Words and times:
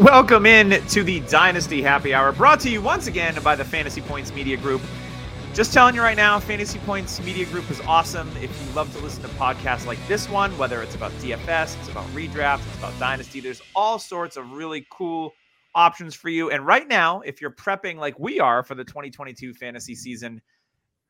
Welcome 0.00 0.46
in 0.46 0.82
to 0.86 1.02
the 1.02 1.20
Dynasty 1.20 1.82
Happy 1.82 2.14
Hour, 2.14 2.32
brought 2.32 2.60
to 2.60 2.70
you 2.70 2.80
once 2.80 3.08
again 3.08 3.36
by 3.42 3.54
the 3.54 3.64
Fantasy 3.64 4.00
Points 4.00 4.32
Media 4.32 4.56
Group. 4.56 4.80
Just 5.52 5.74
telling 5.74 5.94
you 5.94 6.00
right 6.00 6.16
now, 6.16 6.40
Fantasy 6.40 6.78
Points 6.78 7.20
Media 7.20 7.44
Group 7.44 7.70
is 7.70 7.78
awesome. 7.82 8.26
If 8.38 8.58
you 8.58 8.72
love 8.74 8.90
to 8.96 9.02
listen 9.02 9.20
to 9.20 9.28
podcasts 9.28 9.84
like 9.84 9.98
this 10.08 10.30
one, 10.30 10.56
whether 10.56 10.80
it's 10.82 10.94
about 10.94 11.12
DFS, 11.20 11.78
it's 11.78 11.90
about 11.90 12.06
redraft, 12.14 12.66
it's 12.68 12.78
about 12.78 12.98
Dynasty, 12.98 13.40
there's 13.40 13.60
all 13.76 13.98
sorts 13.98 14.38
of 14.38 14.52
really 14.52 14.86
cool 14.90 15.34
options 15.74 16.14
for 16.14 16.30
you. 16.30 16.50
And 16.50 16.64
right 16.64 16.88
now, 16.88 17.20
if 17.20 17.42
you're 17.42 17.50
prepping 17.50 17.96
like 17.98 18.18
we 18.18 18.40
are 18.40 18.62
for 18.62 18.74
the 18.74 18.84
2022 18.84 19.52
fantasy 19.52 19.94
season, 19.94 20.40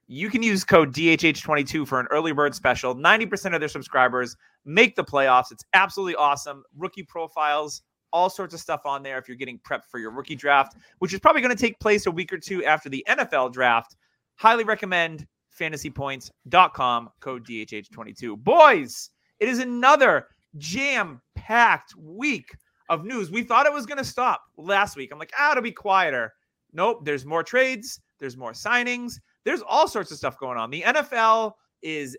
you 0.09 0.29
can 0.29 0.43
use 0.43 0.65
code 0.65 0.93
DHH22 0.93 1.87
for 1.87 2.01
an 2.01 2.09
early 2.11 2.33
bird 2.33 2.53
special. 2.53 2.97
90% 2.97 3.55
of 3.55 3.61
their 3.61 3.69
subscribers 3.69 4.37
make 4.65 4.97
the 4.97 5.05
playoffs. 5.05 5.53
It's 5.53 5.65
absolutely 5.73 6.17
awesome. 6.17 6.65
Rookie 6.77 7.05
profiles 7.05 7.83
all 8.13 8.31
sorts 8.31 8.55
of 8.55 8.61
stuff 8.61 8.83
on 8.85 9.03
there 9.03 9.19
if 9.19 9.29
you're 9.29 9.37
getting 9.37 9.59
prepped 9.59 9.87
for 9.91 9.99
your 9.99 10.11
rookie 10.11 10.37
draft, 10.37 10.77
which 10.99 11.13
is 11.13 11.21
probably 11.21 11.43
going 11.43 11.55
to 11.55 11.61
take 11.61 11.79
place 11.81 12.07
a 12.07 12.11
week 12.11 12.33
or 12.33 12.39
two 12.39 12.65
after 12.65 12.89
the 12.89 13.05
NFL 13.09 13.53
draft. 13.53 13.97
Highly 14.37 14.65
recommend 14.65 15.27
fantasypoints.com, 15.59 17.11
code 17.21 17.47
DHH22. 17.47 18.39
Boys, 18.39 19.11
it 19.41 19.49
is 19.49 19.59
another 19.59 20.29
jam 20.59 21.21
packed 21.35 21.95
week 21.97 22.55
of 22.89 23.05
news. 23.05 23.31
We 23.31 23.43
thought 23.43 23.67
it 23.67 23.73
was 23.73 23.87
going 23.87 23.99
to 23.99 24.05
stop 24.05 24.43
last 24.57 24.97
week. 24.97 25.11
I'm 25.13 25.19
like, 25.19 25.33
ah, 25.39 25.53
it'll 25.53 25.63
be 25.63 25.73
quieter. 25.73 26.33
Nope, 26.73 27.05
there's 27.05 27.27
more 27.27 27.43
trades, 27.43 28.01
there's 28.19 28.37
more 28.37 28.53
signings, 28.53 29.21
there's 29.45 29.63
all 29.63 29.87
sorts 29.87 30.11
of 30.11 30.17
stuff 30.17 30.39
going 30.39 30.59
on. 30.59 30.71
The 30.71 30.83
NFL 30.83 31.53
is 31.83 32.17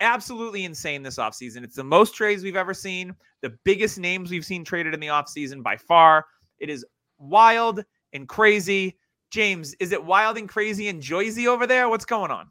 absolutely 0.00 0.64
insane 0.64 1.02
this 1.02 1.16
offseason. 1.16 1.64
It's 1.64 1.76
the 1.76 1.84
most 1.84 2.14
trades 2.14 2.42
we've 2.42 2.56
ever 2.56 2.74
seen, 2.74 3.14
the 3.42 3.56
biggest 3.64 3.98
names 3.98 4.30
we've 4.30 4.44
seen 4.44 4.64
traded 4.64 4.94
in 4.94 5.00
the 5.00 5.08
offseason 5.08 5.62
by 5.62 5.76
far. 5.76 6.26
It 6.58 6.70
is 6.70 6.84
wild 7.18 7.84
and 8.12 8.28
crazy. 8.28 8.98
James, 9.30 9.74
is 9.80 9.92
it 9.92 10.04
wild 10.04 10.38
and 10.38 10.48
crazy 10.48 10.88
and 10.88 11.02
Joyzy 11.02 11.46
over 11.46 11.66
there? 11.66 11.88
What's 11.88 12.04
going 12.04 12.30
on? 12.30 12.50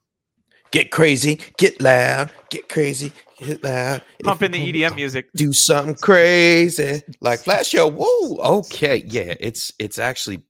Get 0.72 0.90
crazy, 0.90 1.40
get 1.60 1.80
loud, 1.82 2.32
get 2.50 2.68
crazy, 2.68 3.14
get 3.38 3.64
loud. 3.64 4.02
Pump 4.24 4.42
in 4.42 4.52
the 4.52 4.74
EDM 4.74 4.96
music. 4.96 5.28
Do 5.36 5.54
something 5.54 5.94
crazy 5.94 7.04
like 7.22 7.42
Flash 7.42 7.68
Show. 7.68 7.92
Whoa, 7.92 8.38
okay, 8.58 9.04
yeah, 9.06 9.36
it's 9.40 9.72
it's 9.78 10.00
actually, 10.00 10.42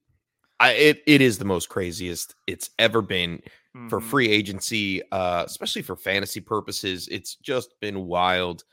I 0.62 0.72
it 0.72 1.04
it 1.08 1.20
is 1.20 1.40
the 1.40 1.46
most 1.46 1.68
craziest 1.68 2.36
it's 2.48 2.70
ever 2.80 3.02
been 3.02 3.42
mm-hmm. 3.76 3.88
for 3.88 4.00
free 4.00 4.30
agency, 4.30 5.02
uh, 5.12 5.44
especially 5.46 5.82
for 5.82 5.96
fantasy 5.96 6.40
purposes. 6.40 7.08
It's 7.12 7.36
just 7.36 7.80
been 7.80 8.06
wild. 8.06 8.64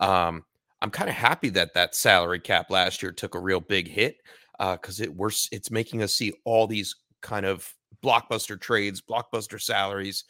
Um, 0.00 0.44
I'm 0.80 0.90
kind 0.90 1.10
of 1.10 1.16
happy 1.16 1.48
that 1.50 1.74
that 1.74 1.94
salary 1.94 2.40
cap 2.40 2.70
last 2.70 3.02
year 3.02 3.12
took 3.12 3.34
a 3.34 3.40
real 3.40 3.60
big 3.60 3.88
hit 3.88 4.18
because 4.58 5.00
uh, 5.00 5.04
it 5.04 5.14
we're 5.14 5.30
it's 5.52 5.70
making 5.70 6.02
us 6.02 6.14
see 6.14 6.32
all 6.44 6.66
these 6.66 6.94
kind 7.20 7.46
of 7.46 7.72
blockbuster 8.02 8.60
trades, 8.60 9.00
blockbuster 9.00 9.60
salaries. 9.60 10.24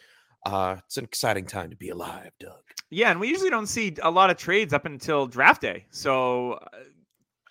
Uh, 0.46 0.76
it's 0.86 0.96
an 0.96 1.04
exciting 1.04 1.44
time 1.44 1.70
to 1.70 1.76
be 1.76 1.90
alive, 1.90 2.30
Doug. 2.38 2.62
Yeah, 2.90 3.10
and 3.10 3.20
we 3.20 3.28
usually 3.28 3.50
don't 3.50 3.66
see 3.66 3.94
a 4.02 4.10
lot 4.10 4.30
of 4.30 4.36
trades 4.36 4.72
up 4.72 4.86
until 4.86 5.26
draft 5.26 5.60
day. 5.60 5.84
So, 5.90 6.52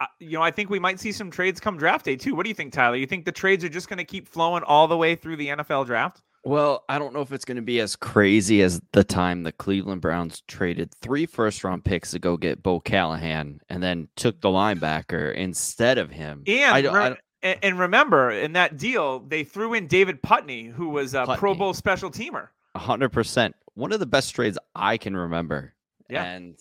uh, 0.01 0.05
you 0.19 0.31
know, 0.31 0.41
I 0.41 0.49
think 0.49 0.69
we 0.69 0.79
might 0.79 0.99
see 0.99 1.11
some 1.11 1.29
trades 1.29 1.59
come 1.59 1.77
draft 1.77 2.05
day 2.05 2.15
too. 2.15 2.33
What 2.33 2.43
do 2.43 2.49
you 2.49 2.55
think, 2.55 2.73
Tyler? 2.73 2.95
You 2.95 3.05
think 3.05 3.25
the 3.25 3.31
trades 3.31 3.63
are 3.63 3.69
just 3.69 3.87
going 3.87 3.97
to 3.97 4.05
keep 4.05 4.27
flowing 4.27 4.63
all 4.63 4.87
the 4.87 4.97
way 4.97 5.15
through 5.15 5.35
the 5.35 5.49
NFL 5.49 5.85
draft? 5.85 6.23
Well, 6.47 6.85
I 6.87 6.97
don't 6.97 7.13
know 7.13 7.19
if 7.19 7.33
it's 7.33 7.43
going 7.43 7.57
to 7.57 7.61
be 7.61 7.81
as 7.81 7.97
crazy 7.97 8.61
as 8.61 8.81
the 8.93 9.03
time 9.03 9.43
the 9.43 9.51
Cleveland 9.51 9.99
Browns 9.99 10.43
traded 10.47 10.93
three 10.93 11.25
first 11.25 11.61
round 11.61 11.83
picks 11.83 12.11
to 12.11 12.19
go 12.19 12.37
get 12.37 12.63
Bo 12.63 12.79
Callahan 12.79 13.59
and 13.69 13.83
then 13.83 14.07
took 14.15 14.39
the 14.39 14.47
linebacker 14.47 15.33
instead 15.33 15.97
of 15.97 16.09
him. 16.09 16.43
And, 16.47 16.73
I 16.73 16.81
don't, 16.81 16.93
re- 16.93 17.01
I 17.01 17.09
don't, 17.09 17.59
and 17.63 17.77
remember, 17.77 18.31
in 18.31 18.53
that 18.53 18.77
deal, 18.77 19.19
they 19.19 19.43
threw 19.43 19.73
in 19.73 19.87
David 19.87 20.23
Putney, 20.23 20.67
who 20.67 20.87
was 20.87 21.13
a 21.13 21.25
Putney. 21.25 21.37
Pro 21.37 21.53
Bowl 21.53 21.73
special 21.73 22.09
teamer. 22.09 22.47
100%. 22.77 23.53
One 23.73 23.91
of 23.91 23.99
the 23.99 24.05
best 24.05 24.33
trades 24.33 24.57
I 24.73 24.95
can 24.95 25.17
remember. 25.17 25.73
Yeah. 26.09 26.23
And 26.23 26.57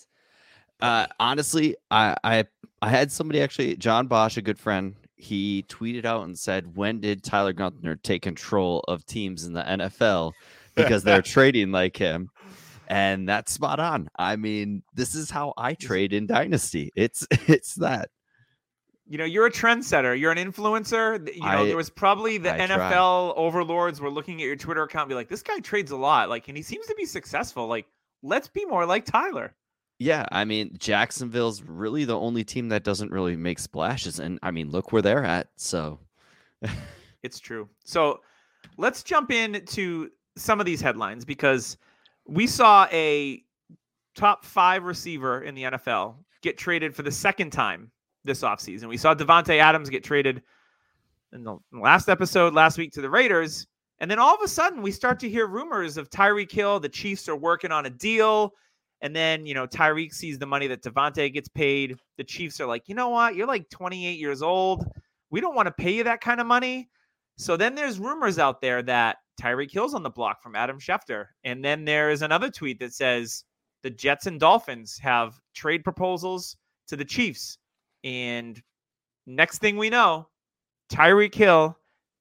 uh, 0.80 1.06
honestly, 1.20 1.76
I, 1.92 2.16
I 2.24 2.44
I 2.82 2.90
had 2.90 3.10
somebody 3.12 3.40
actually, 3.40 3.76
John 3.76 4.08
Bosch, 4.08 4.36
a 4.36 4.42
good 4.42 4.58
friend, 4.58 4.96
he 5.16 5.64
tweeted 5.68 6.04
out 6.04 6.24
and 6.24 6.38
said, 6.38 6.76
"When 6.76 7.00
did 7.00 7.22
Tyler 7.22 7.52
Gunther 7.52 7.96
take 7.96 8.22
control 8.22 8.84
of 8.86 9.04
teams 9.06 9.44
in 9.44 9.52
the 9.54 9.62
NFL 9.62 10.32
because 10.74 11.02
they're 11.02 11.22
trading 11.22 11.72
like 11.72 11.96
him?" 11.96 12.30
And 12.88 13.28
that's 13.28 13.52
spot 13.52 13.80
on. 13.80 14.08
I 14.16 14.36
mean, 14.36 14.82
this 14.94 15.14
is 15.14 15.30
how 15.30 15.54
I 15.56 15.74
trade 15.74 16.12
in 16.12 16.26
Dynasty. 16.26 16.92
It's 16.94 17.26
it's 17.30 17.74
that. 17.76 18.10
You 19.08 19.18
know, 19.18 19.24
you're 19.24 19.46
a 19.46 19.52
trendsetter. 19.52 20.18
You're 20.18 20.32
an 20.32 20.38
influencer. 20.38 21.32
You 21.32 21.42
know, 21.42 21.48
I, 21.48 21.66
there 21.66 21.76
was 21.76 21.90
probably 21.90 22.38
the 22.38 22.52
I 22.52 22.66
NFL 22.66 22.76
try. 22.76 23.32
overlords 23.36 24.00
were 24.00 24.10
looking 24.10 24.42
at 24.42 24.46
your 24.46 24.56
Twitter 24.56 24.82
account, 24.82 25.04
and 25.04 25.08
be 25.10 25.14
like, 25.14 25.28
"This 25.28 25.42
guy 25.42 25.60
trades 25.60 25.92
a 25.92 25.96
lot. 25.96 26.28
Like, 26.28 26.48
and 26.48 26.56
he 26.56 26.62
seems 26.62 26.86
to 26.86 26.94
be 26.96 27.06
successful. 27.06 27.66
Like, 27.66 27.86
let's 28.22 28.48
be 28.48 28.64
more 28.64 28.84
like 28.84 29.04
Tyler." 29.04 29.54
Yeah, 29.98 30.26
I 30.30 30.44
mean 30.44 30.76
Jacksonville's 30.78 31.62
really 31.62 32.04
the 32.04 32.18
only 32.18 32.44
team 32.44 32.68
that 32.68 32.84
doesn't 32.84 33.10
really 33.10 33.36
make 33.36 33.58
splashes, 33.58 34.20
and 34.20 34.38
I 34.42 34.50
mean 34.50 34.70
look 34.70 34.92
where 34.92 35.02
they're 35.02 35.24
at. 35.24 35.48
So 35.56 35.98
it's 37.22 37.40
true. 37.40 37.68
So 37.84 38.20
let's 38.76 39.02
jump 39.02 39.30
into 39.30 40.10
some 40.36 40.60
of 40.60 40.66
these 40.66 40.80
headlines 40.80 41.24
because 41.24 41.78
we 42.26 42.46
saw 42.46 42.86
a 42.92 43.42
top 44.14 44.44
five 44.44 44.84
receiver 44.84 45.42
in 45.42 45.54
the 45.54 45.62
NFL 45.64 46.16
get 46.42 46.58
traded 46.58 46.94
for 46.94 47.02
the 47.02 47.10
second 47.10 47.50
time 47.50 47.90
this 48.24 48.42
offseason. 48.42 48.88
We 48.88 48.96
saw 48.96 49.14
Davante 49.14 49.58
Adams 49.58 49.88
get 49.88 50.04
traded 50.04 50.42
in 51.32 51.44
the 51.44 51.58
last 51.72 52.08
episode 52.08 52.54
last 52.54 52.78
week 52.78 52.92
to 52.92 53.00
the 53.00 53.10
Raiders. 53.10 53.66
And 53.98 54.10
then 54.10 54.18
all 54.18 54.34
of 54.34 54.42
a 54.42 54.48
sudden, 54.48 54.82
we 54.82 54.90
start 54.90 55.18
to 55.20 55.28
hear 55.28 55.46
rumors 55.46 55.96
of 55.96 56.10
Tyreek 56.10 56.52
Hill. 56.52 56.80
The 56.80 56.88
Chiefs 56.88 57.28
are 57.28 57.36
working 57.36 57.72
on 57.72 57.86
a 57.86 57.90
deal. 57.90 58.52
And 59.02 59.14
then, 59.14 59.46
you 59.46 59.54
know, 59.54 59.66
Tyreek 59.66 60.12
sees 60.12 60.38
the 60.38 60.46
money 60.46 60.66
that 60.68 60.82
Davante 60.82 61.32
gets 61.32 61.48
paid. 61.48 61.98
The 62.16 62.24
Chiefs 62.24 62.60
are 62.60 62.66
like, 62.66 62.84
you 62.86 62.94
know 62.94 63.10
what? 63.10 63.34
You're 63.34 63.46
like 63.46 63.68
28 63.70 64.18
years 64.18 64.42
old. 64.42 64.86
We 65.30 65.40
don't 65.40 65.54
want 65.54 65.66
to 65.66 65.72
pay 65.72 65.92
you 65.94 66.04
that 66.04 66.20
kind 66.20 66.40
of 66.40 66.46
money. 66.46 66.88
So 67.36 67.56
then 67.56 67.74
there's 67.74 67.98
rumors 67.98 68.38
out 68.38 68.60
there 68.60 68.82
that 68.82 69.18
Tyreek 69.40 69.70
Hill's 69.70 69.94
on 69.94 70.02
the 70.02 70.10
block 70.10 70.42
from 70.42 70.56
Adam 70.56 70.78
Schefter. 70.78 71.26
And 71.44 71.64
then 71.64 71.84
there's 71.84 72.22
another 72.22 72.50
tweet 72.50 72.80
that 72.80 72.94
says 72.94 73.44
the 73.82 73.90
Jets 73.90 74.26
and 74.26 74.40
Dolphins 74.40 74.98
have 74.98 75.38
trade 75.54 75.84
proposals 75.84 76.56
to 76.88 76.96
the 76.96 77.04
Chiefs. 77.04 77.58
And 78.02 78.60
next 79.26 79.58
thing 79.58 79.76
we 79.76 79.90
know, 79.90 80.28
Tyreek 80.90 81.34
Hill 81.34 81.76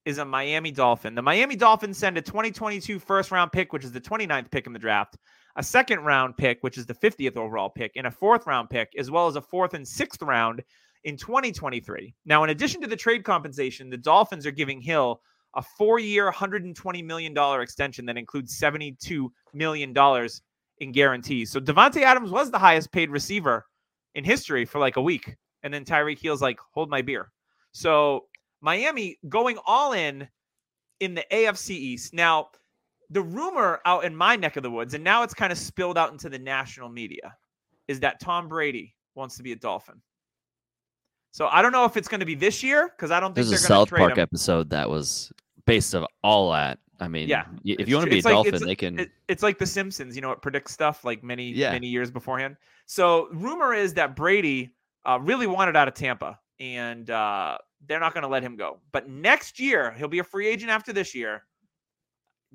is 0.05 0.17
a 0.17 0.25
Miami 0.25 0.71
Dolphin. 0.71 1.15
The 1.15 1.21
Miami 1.21 1.55
Dolphins 1.55 1.97
send 1.97 2.17
a 2.17 2.21
2022 2.21 2.99
first 2.99 3.31
round 3.31 3.51
pick, 3.51 3.73
which 3.73 3.83
is 3.83 3.91
the 3.91 4.01
29th 4.01 4.51
pick 4.51 4.67
in 4.67 4.73
the 4.73 4.79
draft, 4.79 5.17
a 5.55 5.63
second 5.63 5.99
round 5.99 6.37
pick, 6.37 6.59
which 6.61 6.77
is 6.77 6.85
the 6.85 6.93
50th 6.93 7.37
overall 7.37 7.69
pick, 7.69 7.93
and 7.95 8.07
a 8.07 8.11
fourth 8.11 8.45
round 8.45 8.69
pick, 8.69 8.91
as 8.97 9.09
well 9.09 9.27
as 9.27 9.35
a 9.35 9.41
fourth 9.41 9.73
and 9.73 9.87
sixth 9.87 10.21
round 10.21 10.63
in 11.03 11.15
2023. 11.17 12.13
Now, 12.25 12.43
in 12.43 12.49
addition 12.49 12.81
to 12.81 12.87
the 12.87 12.95
trade 12.95 13.23
compensation, 13.23 13.89
the 13.89 13.97
Dolphins 13.97 14.45
are 14.45 14.51
giving 14.51 14.81
Hill 14.81 15.21
a 15.55 15.61
four 15.61 15.99
year, 15.99 16.31
$120 16.31 17.05
million 17.05 17.61
extension 17.61 18.05
that 18.05 18.17
includes 18.17 18.59
$72 18.59 19.29
million 19.53 19.93
in 20.79 20.91
guarantees. 20.91 21.51
So 21.51 21.61
Davante 21.61 22.01
Adams 22.01 22.31
was 22.31 22.51
the 22.51 22.59
highest 22.59 22.91
paid 22.91 23.09
receiver 23.09 23.65
in 24.15 24.23
history 24.23 24.65
for 24.65 24.79
like 24.79 24.97
a 24.97 25.01
week. 25.01 25.35
And 25.63 25.73
then 25.73 25.85
Tyreek 25.85 26.19
Hill's 26.19 26.41
like, 26.41 26.59
hold 26.73 26.89
my 26.89 27.01
beer. 27.01 27.31
So 27.71 28.25
Miami 28.61 29.17
going 29.29 29.57
all 29.65 29.93
in 29.93 30.27
in 30.99 31.13
the 31.13 31.25
AFC 31.31 31.71
East. 31.71 32.13
Now, 32.13 32.49
the 33.09 33.21
rumor 33.21 33.81
out 33.85 34.03
in 34.03 34.15
my 34.15 34.35
neck 34.35 34.57
of 34.57 34.63
the 34.63 34.71
woods, 34.71 34.93
and 34.93 35.03
now 35.03 35.23
it's 35.23 35.33
kind 35.33 35.51
of 35.51 35.57
spilled 35.57 35.97
out 35.97 36.11
into 36.11 36.29
the 36.29 36.39
national 36.39 36.89
media, 36.89 37.35
is 37.87 37.99
that 38.01 38.19
Tom 38.19 38.47
Brady 38.47 38.95
wants 39.15 39.37
to 39.37 39.43
be 39.43 39.51
a 39.51 39.55
Dolphin. 39.55 40.01
So 41.31 41.47
I 41.47 41.61
don't 41.61 41.71
know 41.71 41.85
if 41.85 41.97
it's 41.97 42.07
going 42.07 42.21
to 42.21 42.25
be 42.25 42.35
this 42.35 42.63
year 42.63 42.89
because 42.95 43.11
I 43.11 43.19
don't 43.19 43.35
think 43.35 43.47
there's 43.47 43.61
a 43.61 43.67
South 43.67 43.89
Park 43.89 44.13
him. 44.13 44.19
episode 44.19 44.69
that 44.69 44.89
was 44.89 45.31
based 45.65 45.93
of 45.93 46.05
all 46.23 46.51
that. 46.53 46.79
I 46.99 47.09
mean, 47.09 47.27
yeah, 47.27 47.43
if 47.65 47.89
you 47.89 47.95
want 47.95 48.05
to 48.05 48.09
be 48.09 48.19
a 48.19 48.23
like, 48.23 48.31
Dolphin, 48.31 48.65
they 48.65 48.75
can. 48.75 48.99
It, 48.99 49.11
it's 49.27 49.43
like 49.43 49.57
The 49.57 49.65
Simpsons, 49.65 50.15
you 50.15 50.21
know, 50.21 50.31
it 50.31 50.41
predicts 50.41 50.71
stuff 50.71 51.03
like 51.03 51.23
many 51.23 51.51
yeah. 51.51 51.71
many 51.71 51.87
years 51.87 52.09
beforehand. 52.09 52.55
So 52.85 53.27
rumor 53.33 53.73
is 53.73 53.93
that 53.95 54.15
Brady 54.15 54.73
uh, 55.05 55.19
really 55.21 55.45
wanted 55.45 55.75
out 55.75 55.89
of 55.89 55.93
Tampa, 55.93 56.39
and 56.61 57.09
uh, 57.09 57.57
they're 57.85 57.99
not 57.99 58.13
going 58.13 58.21
to 58.21 58.29
let 58.29 58.43
him 58.43 58.55
go. 58.55 58.79
But 58.93 59.09
next 59.09 59.59
year, 59.59 59.91
he'll 59.91 60.07
be 60.07 60.19
a 60.19 60.23
free 60.23 60.47
agent 60.47 60.71
after 60.71 60.93
this 60.93 61.13
year. 61.13 61.43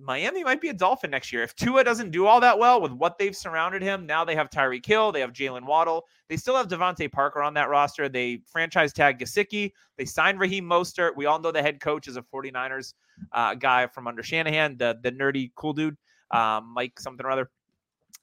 Miami 0.02 0.42
might 0.42 0.60
be 0.60 0.68
a 0.68 0.72
Dolphin 0.72 1.10
next 1.10 1.32
year. 1.32 1.42
If 1.42 1.54
Tua 1.54 1.84
doesn't 1.84 2.10
do 2.10 2.26
all 2.26 2.40
that 2.40 2.58
well 2.58 2.80
with 2.80 2.92
what 2.92 3.18
they've 3.18 3.36
surrounded 3.36 3.82
him, 3.82 4.06
now 4.06 4.24
they 4.24 4.34
have 4.34 4.48
Tyreek 4.50 4.84
Hill, 4.84 5.12
they 5.12 5.20
have 5.20 5.32
Jaylen 5.32 5.64
Waddle, 5.66 6.06
they 6.28 6.36
still 6.36 6.56
have 6.56 6.68
DeVante 6.68 7.10
Parker 7.10 7.42
on 7.42 7.54
that 7.54 7.68
roster. 7.68 8.08
They 8.08 8.42
franchise 8.46 8.92
tag 8.92 9.18
Gesicki, 9.18 9.72
they 9.96 10.04
signed 10.04 10.40
Raheem 10.40 10.64
Mostert. 10.64 11.16
We 11.16 11.26
all 11.26 11.38
know 11.38 11.52
the 11.52 11.62
head 11.62 11.80
coach 11.80 12.08
is 12.08 12.16
a 12.16 12.22
49ers 12.22 12.94
uh, 13.32 13.54
guy 13.54 13.86
from 13.86 14.06
under 14.06 14.22
Shanahan, 14.22 14.76
the 14.78 14.98
the 15.02 15.12
nerdy 15.12 15.50
cool 15.54 15.72
dude, 15.72 15.96
um, 16.30 16.72
Mike 16.74 16.98
something 16.98 17.24
or 17.24 17.30
other. 17.30 17.50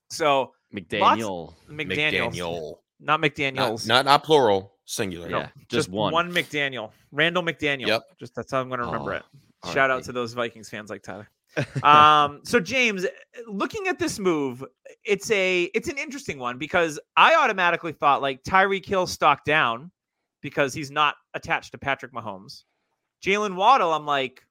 So 0.10 0.54
McDaniel, 0.74 1.54
McDaniel, 1.70 2.32
McDaniel, 2.32 2.76
not 3.00 3.22
McDaniel's, 3.22 3.88
not, 3.88 4.06
not, 4.06 4.06
not 4.06 4.24
plural, 4.24 4.74
singular. 4.86 5.30
No, 5.30 5.40
yeah, 5.40 5.50
just, 5.58 5.70
just, 5.70 5.90
one. 5.90 6.14
One 6.14 6.32
McDaniel, 6.32 6.92
Randall 7.12 7.44
McDaniel. 7.44 7.88
Yep. 7.88 8.04
Just 8.20 8.36
that's 8.36 8.52
how 8.52 8.62
I'm 8.62 8.70
going 8.70 8.80
to 8.80 8.86
remember 8.86 9.14
oh, 9.14 9.18
it. 9.18 9.74
Shout 9.74 9.92
out 9.92 10.04
to 10.06 10.12
those 10.12 10.34
Vikings 10.34 10.70
fans 10.70 10.90
like 10.90 11.04
Tyler. 11.04 11.30
Um, 11.84 12.42
so 12.44 12.60
James, 12.60 13.06
looking 13.48 13.88
at 13.88 14.00
this 14.00 14.20
move, 14.20 14.64
it's 15.04 15.32
a 15.32 15.64
it's 15.74 15.88
an 15.88 15.98
interesting 15.98 16.38
one 16.40 16.58
because 16.58 17.00
I 17.16 17.36
automatically 17.36 17.94
thought 17.94 18.22
like 18.22 18.44
Tyreek 18.44 18.86
Hill 18.86 19.08
stock 19.08 19.44
down 19.44 19.92
because 20.42 20.74
he's 20.74 20.92
not 20.92 21.16
attached 21.34 21.72
to 21.72 21.78
Patrick 21.78 22.14
Mahomes. 22.14 22.64
Jaylen 23.24 23.56
Waddle, 23.56 23.94
I'm 23.94 24.06
like, 24.06 24.44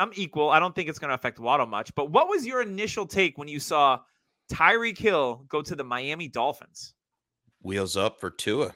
I'm 0.00 0.10
equal. 0.14 0.50
I 0.50 0.58
don't 0.58 0.74
think 0.74 0.88
it's 0.88 0.98
going 0.98 1.10
to 1.10 1.14
affect 1.14 1.38
Waddle 1.38 1.66
much. 1.66 1.94
But 1.94 2.10
what 2.10 2.28
was 2.28 2.46
your 2.46 2.62
initial 2.62 3.06
take 3.06 3.38
when 3.38 3.48
you 3.48 3.60
saw 3.60 4.00
Tyreek 4.50 4.98
Hill 4.98 5.44
go 5.48 5.62
to 5.62 5.74
the 5.74 5.84
Miami 5.84 6.28
Dolphins? 6.28 6.94
Wheels 7.62 7.96
up 7.96 8.18
for 8.18 8.30
Tua. 8.30 8.72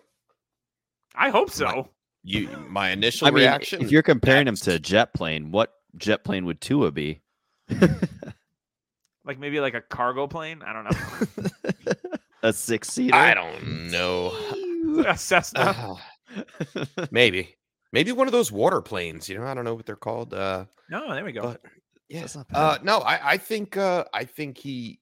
I 1.14 1.30
hope 1.30 1.50
so. 1.50 1.66
My, 1.66 1.84
you, 2.22 2.48
my 2.68 2.90
initial 2.90 3.26
I 3.26 3.30
mean, 3.30 3.44
reaction. 3.44 3.82
If 3.82 3.90
you're 3.90 4.02
comparing 4.02 4.46
him 4.46 4.56
to 4.56 4.74
a 4.74 4.78
jet 4.78 5.14
plane, 5.14 5.50
what 5.50 5.72
jet 5.96 6.24
plane 6.24 6.44
would 6.44 6.60
Tua 6.60 6.92
be? 6.92 7.22
like 9.24 9.38
maybe 9.38 9.60
like 9.60 9.74
a 9.74 9.80
cargo 9.80 10.26
plane. 10.26 10.62
I 10.64 10.72
don't 10.72 10.84
know. 10.84 11.92
a 12.42 12.52
six 12.52 12.88
seater. 12.88 13.14
I 13.14 13.34
don't 13.34 13.90
know. 13.90 14.32
a 15.06 15.16
Cessna. 15.16 15.98
Uh, 16.74 16.84
maybe. 17.10 17.56
Maybe 17.92 18.12
one 18.12 18.28
of 18.28 18.32
those 18.32 18.52
water 18.52 18.80
planes. 18.80 19.28
You 19.28 19.38
know, 19.38 19.44
I 19.44 19.54
don't 19.54 19.64
know 19.64 19.74
what 19.74 19.86
they're 19.86 19.96
called. 19.96 20.34
Uh, 20.34 20.66
no, 20.90 21.12
there 21.14 21.24
we 21.24 21.32
go. 21.32 21.42
But, 21.42 21.60
yeah. 22.08 22.26
Uh, 22.52 22.78
no, 22.82 22.98
I, 22.98 23.32
I 23.32 23.36
think 23.36 23.76
uh, 23.76 24.04
I 24.12 24.24
think 24.24 24.58
he 24.58 25.00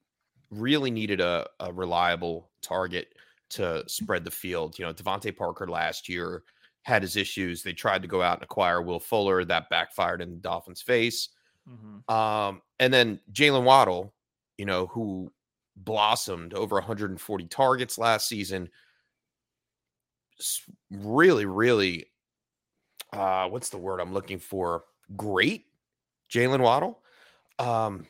really 0.50 0.90
needed 0.90 1.20
a, 1.20 1.46
a 1.60 1.72
reliable 1.72 2.50
target 2.62 3.08
to 3.50 3.84
spread 3.88 4.24
the 4.24 4.30
field. 4.30 4.78
You 4.78 4.86
know, 4.86 4.92
DeVante 4.92 5.36
Parker 5.36 5.66
last 5.68 6.08
year 6.08 6.44
had 6.82 7.02
his 7.02 7.16
issues. 7.16 7.62
They 7.62 7.72
tried 7.72 8.02
to 8.02 8.08
go 8.08 8.22
out 8.22 8.38
and 8.38 8.44
acquire 8.44 8.82
Will 8.82 9.00
Fuller. 9.00 9.44
That 9.44 9.68
backfired 9.70 10.22
in 10.22 10.30
the 10.30 10.36
Dolphins' 10.36 10.82
face. 10.82 11.30
Mm-hmm. 11.68 12.14
Um, 12.14 12.62
and 12.78 12.92
then 12.92 13.20
Jaylen 13.32 13.64
Waddle, 13.64 14.12
you 14.58 14.66
know, 14.66 14.86
who 14.86 15.32
blossomed 15.76 16.54
over 16.54 16.76
140 16.76 17.46
targets 17.46 17.98
last 17.98 18.28
season. 18.28 18.68
Really, 20.90 21.46
really, 21.46 22.06
uh, 23.12 23.48
what's 23.48 23.70
the 23.70 23.78
word 23.78 24.00
I'm 24.00 24.12
looking 24.12 24.38
for? 24.38 24.84
Great, 25.16 25.66
Jaylen 26.30 26.60
Waddle. 26.60 27.00
Um, 27.58 28.06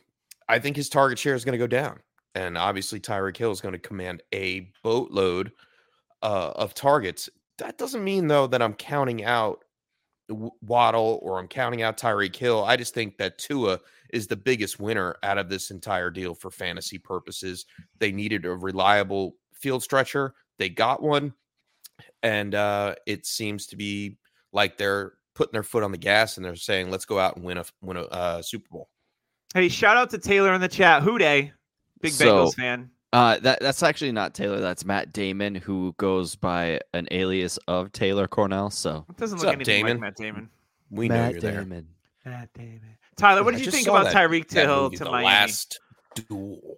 I 0.47 0.59
think 0.59 0.75
his 0.75 0.89
target 0.89 1.19
share 1.19 1.35
is 1.35 1.45
going 1.45 1.53
to 1.53 1.59
go 1.59 1.67
down, 1.67 1.99
and 2.33 2.57
obviously 2.57 2.99
Tyreek 2.99 3.37
Hill 3.37 3.51
is 3.51 3.61
going 3.61 3.73
to 3.73 3.79
command 3.79 4.23
a 4.33 4.71
boatload 4.83 5.51
uh, 6.23 6.51
of 6.55 6.73
targets. 6.73 7.29
That 7.57 7.77
doesn't 7.77 8.03
mean 8.03 8.27
though 8.27 8.47
that 8.47 8.61
I'm 8.61 8.73
counting 8.73 9.23
out 9.23 9.64
Waddle 10.29 11.19
or 11.21 11.39
I'm 11.39 11.47
counting 11.47 11.81
out 11.81 11.97
Tyreek 11.97 12.35
Hill. 12.35 12.63
I 12.63 12.75
just 12.77 12.93
think 12.93 13.17
that 13.17 13.37
Tua 13.37 13.79
is 14.11 14.27
the 14.27 14.35
biggest 14.35 14.79
winner 14.79 15.15
out 15.23 15.37
of 15.37 15.49
this 15.49 15.71
entire 15.71 16.09
deal 16.09 16.33
for 16.33 16.49
fantasy 16.49 16.97
purposes. 16.97 17.65
They 17.99 18.11
needed 18.11 18.45
a 18.45 18.51
reliable 18.51 19.35
field 19.53 19.83
stretcher. 19.83 20.33
They 20.57 20.69
got 20.69 21.01
one. 21.01 21.33
And 22.23 22.55
uh, 22.55 22.95
it 23.05 23.25
seems 23.25 23.67
to 23.67 23.75
be 23.75 24.17
like 24.51 24.77
they're 24.77 25.13
putting 25.35 25.53
their 25.53 25.63
foot 25.63 25.83
on 25.83 25.91
the 25.91 25.97
gas 25.97 26.37
and 26.37 26.45
they're 26.45 26.55
saying, 26.55 26.89
let's 26.89 27.05
go 27.05 27.19
out 27.19 27.35
and 27.35 27.45
win 27.45 27.57
a 27.57 27.65
win 27.81 27.97
a 27.97 28.03
uh, 28.03 28.41
Super 28.41 28.67
Bowl. 28.71 28.89
Hey, 29.53 29.69
shout 29.69 29.95
out 29.95 30.09
to 30.09 30.17
Taylor 30.17 30.53
in 30.53 30.61
the 30.61 30.67
chat. 30.67 31.03
Who 31.03 31.17
Dey, 31.17 31.53
big 32.01 32.11
so, 32.11 32.25
Bengals 32.25 32.55
fan. 32.55 32.89
Uh, 33.15 33.39
that 33.39 33.61
that's 33.61 33.81
actually 33.81 34.11
not 34.11 34.33
Taylor. 34.33 34.59
That's 34.59 34.83
Matt 34.83 35.13
Damon, 35.13 35.55
who 35.55 35.95
goes 35.97 36.35
by 36.35 36.81
an 36.93 37.07
alias 37.11 37.57
of 37.65 37.93
Taylor 37.93 38.27
Cornell. 38.27 38.69
So 38.69 39.05
it 39.09 39.15
doesn't 39.15 39.37
look 39.37 39.47
up, 39.47 39.53
anything 39.53 39.85
Damon? 39.85 39.91
like 39.93 40.01
Matt 40.01 40.15
Damon. 40.17 40.49
We 40.89 41.07
Matt 41.07 41.17
know 41.17 41.29
you're 41.31 41.39
Damon. 41.39 41.87
there. 42.25 42.33
Matt 42.33 42.49
Damon. 42.53 42.97
Tyler, 43.15 43.45
what 43.45 43.51
did 43.51 43.61
I 43.61 43.63
you 43.63 43.71
think 43.71 43.87
about 43.87 44.07
Tyreek 44.07 44.51
Hill 44.51 44.91
to 44.91 45.05
Miami? 45.05 45.25
Last 45.27 45.79
duel. 46.13 46.75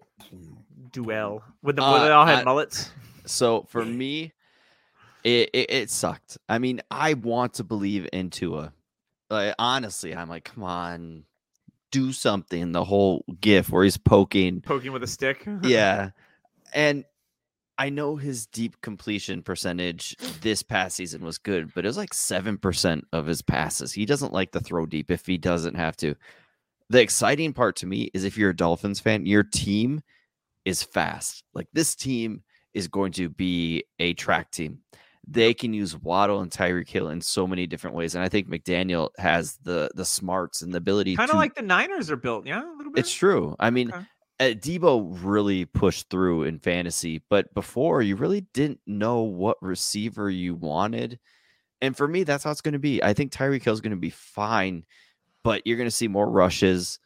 Duel 0.91 1.41
with 1.63 1.75
the 1.77 1.81
uh, 1.81 2.05
they 2.05 2.11
all 2.11 2.27
had 2.27 2.45
mullets. 2.45 2.91
So 3.25 3.65
for 3.69 3.83
me, 3.83 4.31
it, 5.23 5.49
it, 5.53 5.71
it 5.71 5.89
sucked. 5.89 6.37
I 6.47 6.59
mean, 6.59 6.81
I 6.91 7.15
want 7.15 7.55
to 7.55 7.63
believe 7.63 8.07
in 8.13 8.29
Tua. 8.29 8.73
Like 9.31 9.55
honestly, 9.57 10.15
I'm 10.15 10.29
like, 10.29 10.43
come 10.43 10.63
on, 10.63 11.23
do 11.89 12.13
something. 12.13 12.73
The 12.73 12.83
whole 12.83 13.25
gif 13.41 13.71
where 13.71 13.83
he's 13.83 13.97
poking, 13.97 14.61
poking 14.61 14.91
with 14.91 15.01
a 15.01 15.07
stick. 15.07 15.43
yeah, 15.63 16.11
and 16.77 17.03
I 17.79 17.89
know 17.89 18.15
his 18.15 18.45
deep 18.45 18.79
completion 18.81 19.41
percentage 19.41 20.15
this 20.41 20.61
past 20.61 20.95
season 20.95 21.25
was 21.25 21.39
good, 21.39 21.73
but 21.73 21.83
it 21.83 21.87
was 21.87 21.97
like 21.97 22.11
7% 22.11 23.01
of 23.11 23.25
his 23.25 23.41
passes. 23.41 23.91
He 23.91 24.05
doesn't 24.05 24.31
like 24.31 24.51
to 24.51 24.59
throw 24.59 24.85
deep 24.85 25.09
if 25.09 25.25
he 25.25 25.37
doesn't 25.37 25.75
have 25.75 25.97
to. 25.97 26.15
The 26.89 27.01
exciting 27.01 27.51
part 27.51 27.75
to 27.77 27.87
me 27.87 28.11
is 28.13 28.23
if 28.23 28.37
you're 28.37 28.51
a 28.51 28.55
Dolphins 28.55 28.99
fan, 28.99 29.25
your 29.25 29.43
team 29.43 30.01
is 30.65 30.83
fast. 30.83 31.43
Like 31.53 31.67
this 31.73 31.95
team 31.95 32.43
is 32.75 32.87
going 32.87 33.11
to 33.13 33.27
be 33.27 33.83
a 33.97 34.13
track 34.13 34.51
team. 34.51 34.79
They 35.27 35.53
can 35.53 35.73
use 35.73 35.97
Waddle 35.97 36.41
and 36.41 36.51
Tyreek 36.51 36.87
Hill 36.87 37.09
in 37.09 37.21
so 37.21 37.45
many 37.45 37.67
different 37.67 37.95
ways, 37.97 38.15
and 38.15 38.23
I 38.23 38.29
think 38.29 38.47
McDaniel 38.47 39.09
has 39.17 39.57
the 39.61 39.91
the 39.93 40.05
smarts 40.05 40.61
and 40.61 40.73
the 40.73 40.77
ability. 40.77 41.17
Kind 41.17 41.31
of 41.31 41.35
like 41.35 41.53
the 41.53 41.63
Niners 41.63 42.09
are 42.09 42.15
built, 42.15 42.47
yeah, 42.47 42.63
a 42.63 42.75
little 42.77 42.93
bit. 42.93 43.01
It's 43.01 43.13
true. 43.13 43.53
I 43.59 43.69
mean, 43.69 43.91
okay. 43.91 44.05
Uh, 44.39 44.53
Deebo 44.53 45.17
really 45.23 45.65
pushed 45.65 46.09
through 46.09 46.43
in 46.43 46.59
fantasy, 46.59 47.23
but 47.29 47.51
before 47.55 48.03
you 48.03 48.15
really 48.15 48.41
didn't 48.53 48.79
know 48.85 49.21
what 49.21 49.57
receiver 49.61 50.29
you 50.29 50.53
wanted. 50.53 51.19
And 51.81 51.97
for 51.97 52.07
me, 52.07 52.23
that's 52.23 52.43
how 52.43 52.51
it's 52.51 52.61
going 52.61 52.73
to 52.73 52.79
be. 52.79 53.03
I 53.03 53.13
think 53.13 53.31
Tyreek 53.31 53.63
Hill 53.63 53.73
is 53.73 53.81
going 53.81 53.91
to 53.91 53.97
be 53.97 54.11
fine, 54.11 54.83
but 55.43 55.65
you're 55.65 55.77
going 55.77 55.89
to 55.89 55.95
see 55.95 56.07
more 56.07 56.29
rushes, 56.29 56.99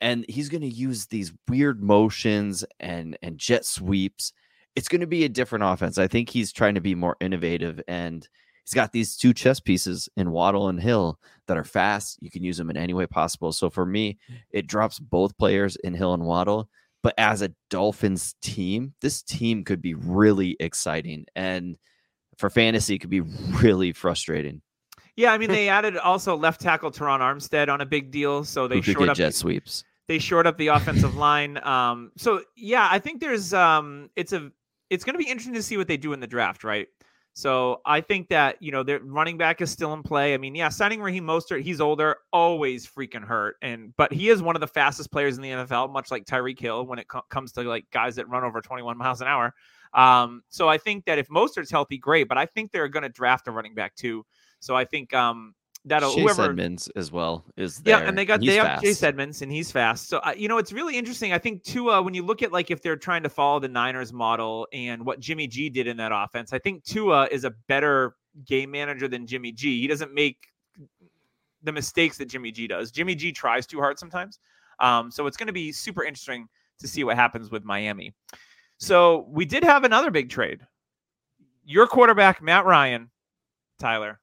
and 0.00 0.26
he's 0.28 0.48
going 0.48 0.62
to 0.62 0.68
use 0.68 1.06
these 1.06 1.32
weird 1.48 1.82
motions 1.82 2.64
and 2.80 3.16
and 3.22 3.38
jet 3.38 3.64
sweeps. 3.64 4.32
It's 4.76 4.88
going 4.88 5.02
to 5.02 5.06
be 5.06 5.24
a 5.24 5.28
different 5.28 5.64
offense. 5.64 5.98
I 5.98 6.08
think 6.08 6.28
he's 6.28 6.52
trying 6.52 6.74
to 6.74 6.80
be 6.80 6.94
more 6.94 7.16
innovative, 7.20 7.80
and 7.88 8.28
he's 8.64 8.74
got 8.74 8.92
these 8.92 9.16
two 9.16 9.34
chess 9.34 9.60
pieces 9.60 10.08
in 10.16 10.30
Waddle 10.30 10.68
and 10.68 10.80
Hill 10.80 11.18
that 11.46 11.56
are 11.56 11.64
fast. 11.64 12.18
You 12.20 12.30
can 12.30 12.42
use 12.42 12.56
them 12.56 12.70
in 12.70 12.76
any 12.76 12.94
way 12.94 13.06
possible. 13.06 13.52
So 13.52 13.70
for 13.70 13.84
me, 13.84 14.18
it 14.50 14.66
drops 14.66 14.98
both 14.98 15.36
players 15.36 15.76
in 15.76 15.94
Hill 15.94 16.14
and 16.14 16.24
Waddle. 16.24 16.68
But 17.02 17.14
as 17.18 17.42
a 17.42 17.52
Dolphins 17.68 18.34
team, 18.40 18.94
this 19.02 19.22
team 19.22 19.64
could 19.64 19.82
be 19.82 19.92
really 19.92 20.56
exciting. 20.58 21.26
And 21.36 21.76
for 22.38 22.48
fantasy, 22.48 22.94
it 22.94 22.98
could 23.00 23.10
be 23.10 23.20
really 23.20 23.92
frustrating. 23.92 24.62
Yeah, 25.16 25.32
I 25.32 25.38
mean 25.38 25.50
they 25.52 25.68
added 25.68 25.98
also 25.98 26.36
left 26.36 26.60
tackle 26.60 26.90
Terron 26.90 27.20
Armstead 27.20 27.68
on 27.68 27.80
a 27.80 27.86
big 27.86 28.10
deal, 28.10 28.44
so 28.44 28.66
they 28.66 28.80
short 28.80 29.10
up 29.10 29.16
jet 29.16 29.34
sweeps. 29.34 29.84
They 30.08 30.18
short 30.18 30.46
up 30.46 30.58
the 30.58 30.68
offensive 30.68 31.14
line. 31.16 31.62
Um, 31.64 32.12
so 32.16 32.42
yeah, 32.56 32.88
I 32.90 32.98
think 32.98 33.20
there's 33.20 33.54
um, 33.54 34.10
it's 34.16 34.32
a 34.32 34.50
it's 34.90 35.04
going 35.04 35.14
to 35.14 35.18
be 35.18 35.30
interesting 35.30 35.54
to 35.54 35.62
see 35.62 35.76
what 35.76 35.88
they 35.88 35.96
do 35.96 36.12
in 36.12 36.20
the 36.20 36.26
draft, 36.26 36.64
right? 36.64 36.88
So 37.36 37.80
I 37.84 38.00
think 38.00 38.28
that 38.28 38.56
you 38.60 38.70
know 38.70 38.84
their 38.84 39.00
running 39.00 39.36
back 39.36 39.60
is 39.60 39.68
still 39.68 39.92
in 39.92 40.04
play. 40.04 40.34
I 40.34 40.38
mean, 40.38 40.54
yeah, 40.54 40.68
signing 40.68 41.02
Raheem 41.02 41.24
Mostert, 41.24 41.62
he's 41.62 41.80
older, 41.80 42.16
always 42.32 42.86
freaking 42.86 43.24
hurt, 43.24 43.56
and 43.60 43.92
but 43.96 44.12
he 44.12 44.28
is 44.28 44.40
one 44.40 44.54
of 44.54 44.60
the 44.60 44.68
fastest 44.68 45.10
players 45.10 45.36
in 45.36 45.42
the 45.42 45.50
NFL, 45.50 45.92
much 45.92 46.12
like 46.12 46.24
Tyreek 46.26 46.60
Hill 46.60 46.86
when 46.86 47.00
it 47.00 47.08
co- 47.08 47.24
comes 47.30 47.50
to 47.52 47.62
like 47.62 47.86
guys 47.90 48.14
that 48.16 48.28
run 48.28 48.44
over 48.44 48.60
21 48.60 48.96
miles 48.96 49.20
an 49.20 49.26
hour. 49.26 49.52
Um, 49.94 50.42
so 50.48 50.68
I 50.68 50.78
think 50.78 51.06
that 51.06 51.18
if 51.18 51.28
Mostert's 51.28 51.72
healthy, 51.72 51.98
great, 51.98 52.28
but 52.28 52.38
I 52.38 52.46
think 52.46 52.70
they're 52.70 52.88
going 52.88 53.02
to 53.02 53.08
draft 53.08 53.48
a 53.48 53.50
running 53.50 53.74
back 53.74 53.96
too. 53.96 54.24
So 54.60 54.76
I 54.76 54.84
think 54.84 55.12
um, 55.12 55.54
that'll 55.84 56.14
Chase 56.14 56.22
whoever 56.22 56.50
Edmonds 56.50 56.88
as 56.96 57.12
well 57.12 57.44
is 57.56 57.78
there. 57.78 58.00
Yeah, 58.00 58.08
and 58.08 58.16
they 58.16 58.24
got 58.24 58.40
they 58.40 58.56
have 58.56 58.80
Chase 58.80 59.02
Edmonds 59.02 59.42
and 59.42 59.50
he's 59.52 59.70
fast. 59.70 60.08
So 60.08 60.18
uh, 60.18 60.34
you 60.36 60.48
know 60.48 60.58
it's 60.58 60.72
really 60.72 60.96
interesting. 60.96 61.32
I 61.32 61.38
think 61.38 61.62
Tua, 61.62 62.02
when 62.02 62.14
you 62.14 62.24
look 62.24 62.42
at 62.42 62.52
like 62.52 62.70
if 62.70 62.82
they're 62.82 62.96
trying 62.96 63.22
to 63.22 63.28
follow 63.28 63.60
the 63.60 63.68
Niners 63.68 64.12
model 64.12 64.66
and 64.72 65.04
what 65.04 65.20
Jimmy 65.20 65.46
G 65.46 65.68
did 65.68 65.86
in 65.86 65.96
that 65.98 66.12
offense, 66.12 66.52
I 66.52 66.58
think 66.58 66.84
Tua 66.84 67.28
is 67.30 67.44
a 67.44 67.50
better 67.68 68.16
game 68.46 68.70
manager 68.70 69.08
than 69.08 69.26
Jimmy 69.26 69.52
G. 69.52 69.80
He 69.80 69.86
doesn't 69.86 70.12
make 70.14 70.38
the 71.62 71.72
mistakes 71.72 72.18
that 72.18 72.26
Jimmy 72.26 72.50
G 72.50 72.66
does. 72.66 72.90
Jimmy 72.90 73.14
G 73.14 73.32
tries 73.32 73.66
too 73.66 73.78
hard 73.78 73.98
sometimes. 73.98 74.38
Um, 74.80 75.10
so 75.10 75.26
it's 75.26 75.36
going 75.36 75.46
to 75.46 75.52
be 75.52 75.72
super 75.72 76.04
interesting 76.04 76.48
to 76.80 76.88
see 76.88 77.04
what 77.04 77.16
happens 77.16 77.50
with 77.50 77.64
Miami. 77.64 78.12
So 78.78 79.26
we 79.30 79.44
did 79.44 79.62
have 79.62 79.84
another 79.84 80.10
big 80.10 80.28
trade. 80.28 80.60
Your 81.64 81.86
quarterback, 81.86 82.42
Matt 82.42 82.66
Ryan, 82.66 83.10
Tyler 83.78 84.20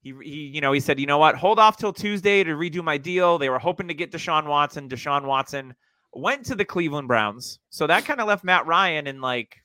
he, 0.00 0.14
he, 0.22 0.46
you 0.46 0.60
know, 0.60 0.72
he 0.72 0.80
said, 0.80 1.00
you 1.00 1.06
know 1.06 1.18
what, 1.18 1.34
hold 1.34 1.58
off 1.58 1.76
till 1.76 1.92
Tuesday 1.92 2.44
to 2.44 2.52
redo 2.52 2.82
my 2.82 2.98
deal. 2.98 3.38
They 3.38 3.48
were 3.48 3.58
hoping 3.58 3.88
to 3.88 3.94
get 3.94 4.12
Deshaun 4.12 4.46
Watson. 4.46 4.88
Deshaun 4.88 5.24
Watson 5.24 5.74
went 6.14 6.46
to 6.46 6.54
the 6.54 6.64
Cleveland 6.64 7.08
Browns. 7.08 7.58
So 7.70 7.86
that 7.86 8.04
kind 8.04 8.20
of 8.20 8.28
left 8.28 8.44
Matt 8.44 8.66
Ryan 8.66 9.06
in 9.06 9.20
like, 9.20 9.56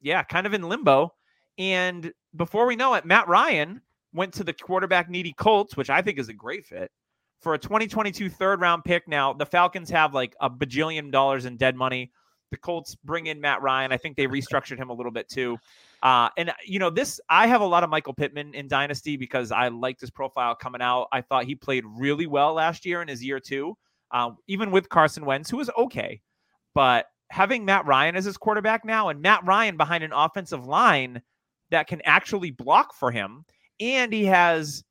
yeah, 0.00 0.22
kind 0.22 0.46
of 0.46 0.54
in 0.54 0.62
limbo. 0.62 1.14
And 1.58 2.12
before 2.36 2.66
we 2.66 2.76
know 2.76 2.94
it, 2.94 3.04
Matt 3.04 3.28
Ryan 3.28 3.80
went 4.12 4.34
to 4.34 4.44
the 4.44 4.52
quarterback 4.52 5.08
needy 5.08 5.32
Colts, 5.32 5.76
which 5.76 5.90
I 5.90 6.02
think 6.02 6.18
is 6.18 6.28
a 6.28 6.34
great 6.34 6.64
fit 6.64 6.90
for 7.40 7.54
a 7.54 7.58
2022 7.58 8.30
third 8.30 8.60
round 8.60 8.84
pick. 8.84 9.08
Now, 9.08 9.32
the 9.32 9.46
Falcons 9.46 9.90
have 9.90 10.14
like 10.14 10.34
a 10.40 10.48
bajillion 10.48 11.10
dollars 11.10 11.44
in 11.44 11.56
dead 11.56 11.76
money. 11.76 12.12
The 12.50 12.56
Colts 12.56 12.94
bring 12.94 13.26
in 13.26 13.40
Matt 13.40 13.62
Ryan. 13.62 13.92
I 13.92 13.96
think 13.96 14.16
they 14.16 14.26
restructured 14.26 14.78
him 14.78 14.90
a 14.90 14.94
little 14.94 15.12
bit 15.12 15.28
too. 15.28 15.58
Uh, 16.02 16.28
and 16.36 16.52
you 16.66 16.78
know, 16.78 16.90
this 16.90 17.20
I 17.28 17.46
have 17.46 17.60
a 17.60 17.66
lot 17.66 17.84
of 17.84 17.90
Michael 17.90 18.14
Pittman 18.14 18.54
in 18.54 18.66
Dynasty 18.66 19.16
because 19.16 19.52
I 19.52 19.68
liked 19.68 20.00
his 20.00 20.10
profile 20.10 20.54
coming 20.54 20.82
out. 20.82 21.06
I 21.12 21.20
thought 21.20 21.44
he 21.44 21.54
played 21.54 21.84
really 21.86 22.26
well 22.26 22.54
last 22.54 22.84
year 22.84 23.02
in 23.02 23.08
his 23.08 23.24
year 23.24 23.38
two, 23.38 23.76
uh, 24.10 24.30
even 24.48 24.72
with 24.72 24.88
Carson 24.88 25.24
Wentz, 25.24 25.48
who 25.48 25.58
was 25.58 25.70
okay. 25.78 26.20
But 26.74 27.06
having 27.30 27.64
Matt 27.64 27.86
Ryan 27.86 28.16
as 28.16 28.24
his 28.24 28.36
quarterback 28.36 28.84
now, 28.84 29.10
and 29.10 29.22
Matt 29.22 29.44
Ryan 29.44 29.76
behind 29.76 30.02
an 30.02 30.12
offensive 30.12 30.66
line 30.66 31.22
that 31.70 31.86
can 31.86 32.02
actually 32.04 32.50
block 32.50 32.94
for 32.94 33.12
him, 33.12 33.44
and 33.78 34.12
he 34.12 34.24
has 34.24 34.82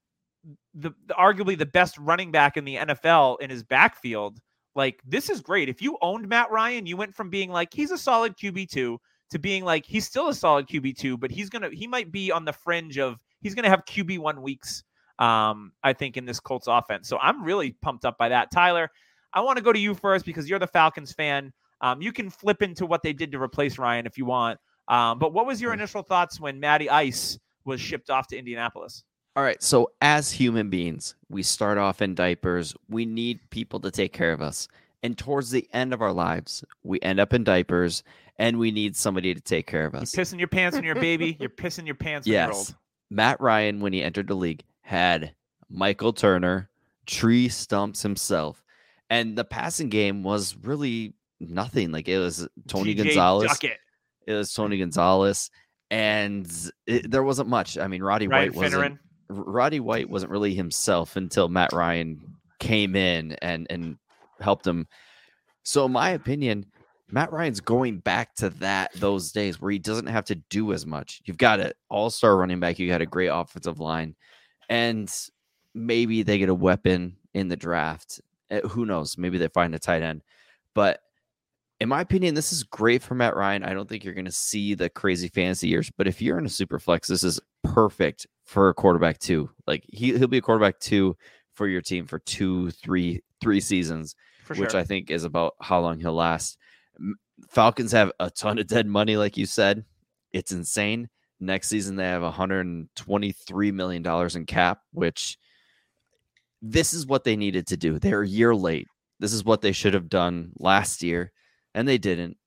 the, 0.74 0.91
the 1.08 1.13
arguably 1.15 1.58
the 1.58 1.65
best 1.65 1.98
running 1.98 2.32
back 2.32 2.56
in 2.56 2.63
the 2.63 2.77
NFL 2.77 3.41
in 3.41 3.50
his 3.50 3.63
backfield. 3.63 4.39
Like 4.75 5.01
this 5.06 5.30
is 5.30 5.41
great. 5.41 5.68
If 5.68 5.82
you 5.82 5.98
owned 6.01 6.30
Matt 6.30 6.51
Ryan, 6.51 6.86
you 6.86 6.96
went 6.96 7.13
from 7.13 7.30
being 7.30 7.50
like 7.51 7.74
he's 7.74 7.91
a 7.91 7.98
solid 7.98 8.38
QB 8.38 8.70
two 8.70 8.98
to 9.32 9.40
being 9.40 9.66
like 9.66 9.86
he's 9.86 10.06
still 10.06 10.30
a 10.30 10.34
solid 10.34 10.68
QB 10.68 10.98
two, 10.98 11.18
but 11.18 11.32
he's 11.32 11.50
gonna 11.50 11.70
he 11.70 11.88
might 11.88 12.12
be 12.12 12.32
on 12.32 12.46
the 12.46 12.54
fringe 12.54 12.98
of 12.98 13.20
he's 13.42 13.56
gonna 13.56 13.70
have 13.70 13.86
QB 13.86 14.20
one 14.20 14.42
weeks. 14.42 14.84
Um, 15.20 15.72
I 15.84 15.94
think 15.94 16.18
in 16.18 16.26
this 16.26 16.40
Colts 16.40 16.68
offense. 16.68 17.08
So 17.08 17.18
I'm 17.20 17.44
really 17.44 17.76
pumped 17.82 18.06
up 18.06 18.18
by 18.18 18.30
that. 18.30 18.50
Tyler, 18.52 18.90
I 19.34 19.42
want 19.42 19.58
to 19.58 19.64
go 19.64 19.72
to 19.72 19.80
you 19.80 19.94
first 19.94 20.26
because 20.26 20.50
you're 20.50 20.60
the 20.60 20.68
Falcons 20.68 21.14
fan. 21.14 21.54
Um, 21.82 22.02
you 22.02 22.12
can 22.12 22.30
flip 22.30 22.62
into 22.62 22.86
what 22.86 23.04
they 23.04 23.14
did 23.14 23.32
to 23.32 23.42
replace 23.42 23.78
Ryan 23.78 24.06
if 24.06 24.18
you 24.18 24.26
want. 24.26 24.60
Um, 24.88 25.20
but 25.20 25.32
what 25.32 25.46
was 25.46 25.62
your 25.62 25.74
initial 25.74 26.02
thoughts 26.02 26.40
when 26.40 26.60
Matty 26.60 26.90
Ice 26.90 27.40
was 27.66 27.80
shipped 27.80 28.10
off 28.10 28.28
to 28.28 28.38
Indianapolis? 28.38 29.04
All 29.36 29.44
right. 29.44 29.62
So, 29.64 29.92
as 30.02 30.32
human 30.32 30.70
beings, 30.70 31.16
we 31.30 31.44
start 31.44 31.78
off 31.78 32.02
in 32.02 32.16
diapers. 32.16 32.76
We 32.90 33.06
need 33.06 33.40
people 33.50 33.80
to 33.82 33.92
take 33.92 34.12
care 34.12 34.34
of 34.34 34.42
us. 34.42 34.68
And 35.04 35.18
towards 35.18 35.50
the 35.50 35.68
end 35.74 35.94
of 35.94 36.02
our 36.02 36.12
lives, 36.12 36.64
we 36.84 37.00
end 37.02 37.20
up 37.20 37.34
in 37.34 37.44
diapers 37.44 38.04
and 38.41 38.57
we 38.57 38.71
need 38.71 38.95
somebody 38.95 39.36
to 39.36 39.39
take 39.39 39.67
care 39.67 39.86
of 39.86 39.93
us. 39.93 40.13
You're 40.17 40.25
pissing 40.25 40.39
your 40.39 40.48
pants 40.48 40.75
when 40.75 40.83
you're 40.83 40.98
a 40.98 41.00
baby. 41.00 41.38
You're 41.39 41.50
pissing 41.50 41.86
your 41.86 41.95
pants 41.95 42.27
yes. 42.27 42.69
you're. 42.69 42.77
Matt 43.12 43.39
Ryan, 43.39 43.81
when 43.81 43.93
he 43.93 44.01
entered 44.01 44.27
the 44.27 44.33
league, 44.33 44.63
had 44.81 45.36
Michael 45.69 46.12
Turner, 46.12 46.69
tree 47.05 47.50
stumps 47.50 48.01
himself. 48.01 48.63
And 49.12 49.38
the 49.38 49.43
passing 49.43 49.89
game 49.89 50.24
was 50.24 50.55
really 50.63 51.13
nothing. 51.39 51.91
Like 51.91 52.07
it 52.07 52.17
was 52.17 52.48
Tony 52.67 52.95
DJ 52.95 53.03
Gonzalez. 53.03 53.50
Duckett. 53.50 53.77
It 54.25 54.33
was 54.33 54.51
Tony 54.53 54.79
Gonzalez. 54.79 55.51
And 55.91 56.51
it, 56.88 57.12
there 57.12 57.24
wasn't 57.24 57.48
much. 57.48 57.77
I 57.77 57.88
mean, 57.88 58.01
Roddy 58.01 58.27
Ryan 58.27 58.53
White 58.53 58.55
wasn't. 58.55 59.00
Roddy 59.29 59.79
White 59.79 60.10
wasn't 60.10 60.31
really 60.31 60.55
himself 60.55 61.15
until 61.15 61.48
Matt 61.48 61.74
Ryan 61.74 62.19
came 62.60 62.95
in 62.95 63.33
and 63.33 63.67
and 63.69 63.98
helped 64.39 64.65
him. 64.65 64.88
So, 65.63 65.86
in 65.86 65.91
my 65.91 66.12
opinion, 66.12 66.65
Matt 67.12 67.32
Ryan's 67.32 67.60
going 67.60 68.00
back 68.00 68.36
to 68.36 68.50
that 68.51 68.94
those 68.94 69.32
days 69.32 69.60
where 69.60 69.72
he 69.72 69.80
doesn't 69.80 70.08
have 70.08 70.25
to 70.25 70.36
do 70.36 70.74
as 70.74 70.86
much. 70.86 71.22
You've 71.25 71.38
got 71.38 71.60
an 71.60 71.74
all-star 71.89 72.38
running 72.38 72.60
back, 72.60 72.80
you 72.80 72.88
got 72.88 73.01
a 73.01 73.06
great 73.06 73.27
offensive 73.27 73.80
line, 73.80 74.15
and 74.70 75.12
maybe 75.74 76.24
they 76.24 76.38
get 76.38 76.50
a 76.50 76.56
weapon 76.56 77.18
in 77.34 77.48
the 77.48 77.58
draft. 77.58 78.22
Eh, 78.50 78.62
who 78.62 78.86
knows? 78.86 79.18
Maybe 79.18 79.38
they 79.38 79.48
find 79.48 79.75
a 79.75 79.80
tight 79.80 80.03
end. 80.03 80.22
But 80.74 81.01
in 81.80 81.89
my 81.89 82.01
opinion, 82.01 82.36
this 82.36 82.53
is 82.53 82.63
great 82.63 83.01
for 83.01 83.15
Matt 83.15 83.36
Ryan. 83.36 83.63
I 83.63 83.74
don't 83.74 83.89
think 83.89 84.03
you're 84.03 84.13
going 84.13 84.25
to 84.25 84.32
see 84.32 84.75
the 84.75 84.89
crazy 84.89 85.27
fantasy 85.27 85.68
years, 85.68 85.91
but 85.98 86.08
if 86.08 86.22
you're 86.22 86.38
in 86.38 86.46
a 86.46 86.50
super 86.50 86.80
flex, 86.80 87.08
this 87.08 87.24
is 87.24 87.39
perfect 87.63 88.27
for 88.46 88.70
a 88.70 88.74
quarterback 88.74 89.18
two. 89.20 89.50
Like 89.65 89.84
he 89.88 90.18
he'll 90.18 90.27
be 90.27 90.38
a 90.38 90.41
quarterback 90.41 90.80
two 90.80 91.18
for 91.53 91.68
your 91.68 91.82
team 91.82 92.06
for 92.06 92.20
two, 92.20 92.70
three, 92.72 93.22
three 93.41 93.60
seasons, 93.60 94.15
for 94.44 94.56
which 94.56 94.75
I 94.75 94.84
think 94.84 95.10
is 95.10 95.24
about 95.24 95.56
how 95.60 95.80
long 95.82 96.00
he'll 96.00 96.13
last. 96.13 96.58
Falcons 97.50 97.91
have 97.91 98.12
a 98.20 98.29
ton 98.29 98.60
of 98.60 98.67
dead 98.67 98.88
money, 98.88 99.17
like 99.17 99.38
you 99.38 99.46
said. 99.46 99.86
It's 100.31 100.51
insane. 100.51 101.10
Next 101.39 101.70
season 101.70 101.96
they 101.96 102.05
have 102.05 102.22
123 102.22 103.72
million 103.72 104.03
dollars 104.03 104.36
in 104.36 104.46
cap, 104.46 104.81
which 104.93 105.38
this 106.62 106.93
is 106.93 107.08
what 107.08 107.24
they 107.24 107.36
needed 107.36 107.67
to 107.67 107.77
do. 107.77 107.98
They're 107.98 108.22
a 108.22 108.27
year 108.27 108.53
late. 108.53 108.88
This 109.20 109.34
is 109.34 109.43
what 109.43 109.62
they 109.62 109.72
should 109.72 109.93
have 109.93 110.10
done 110.10 110.51
last 110.60 111.01
year 111.01 111.31
and 111.74 111.88
they 111.88 111.98
didn't. 111.98 112.38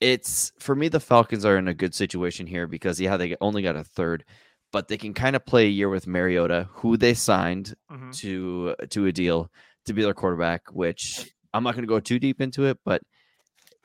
It's 0.00 0.52
for 0.58 0.74
me, 0.74 0.88
the 0.88 1.00
Falcons 1.00 1.44
are 1.44 1.56
in 1.56 1.68
a 1.68 1.74
good 1.74 1.94
situation 1.94 2.46
here 2.46 2.66
because 2.66 3.00
yeah, 3.00 3.16
they 3.16 3.34
only 3.40 3.62
got 3.62 3.76
a 3.76 3.84
third, 3.84 4.24
but 4.72 4.88
they 4.88 4.98
can 4.98 5.14
kind 5.14 5.34
of 5.34 5.46
play 5.46 5.66
a 5.66 5.70
year 5.70 5.88
with 5.88 6.06
Mariota, 6.06 6.68
who 6.70 6.96
they 6.96 7.14
signed 7.14 7.74
mm-hmm. 7.90 8.10
to 8.10 8.74
to 8.90 9.06
a 9.06 9.12
deal 9.12 9.50
to 9.86 9.94
be 9.94 10.02
their 10.02 10.12
quarterback. 10.12 10.62
Which 10.70 11.32
I'm 11.54 11.64
not 11.64 11.74
going 11.74 11.84
to 11.84 11.88
go 11.88 12.00
too 12.00 12.18
deep 12.18 12.42
into 12.42 12.66
it, 12.66 12.78
but 12.84 13.00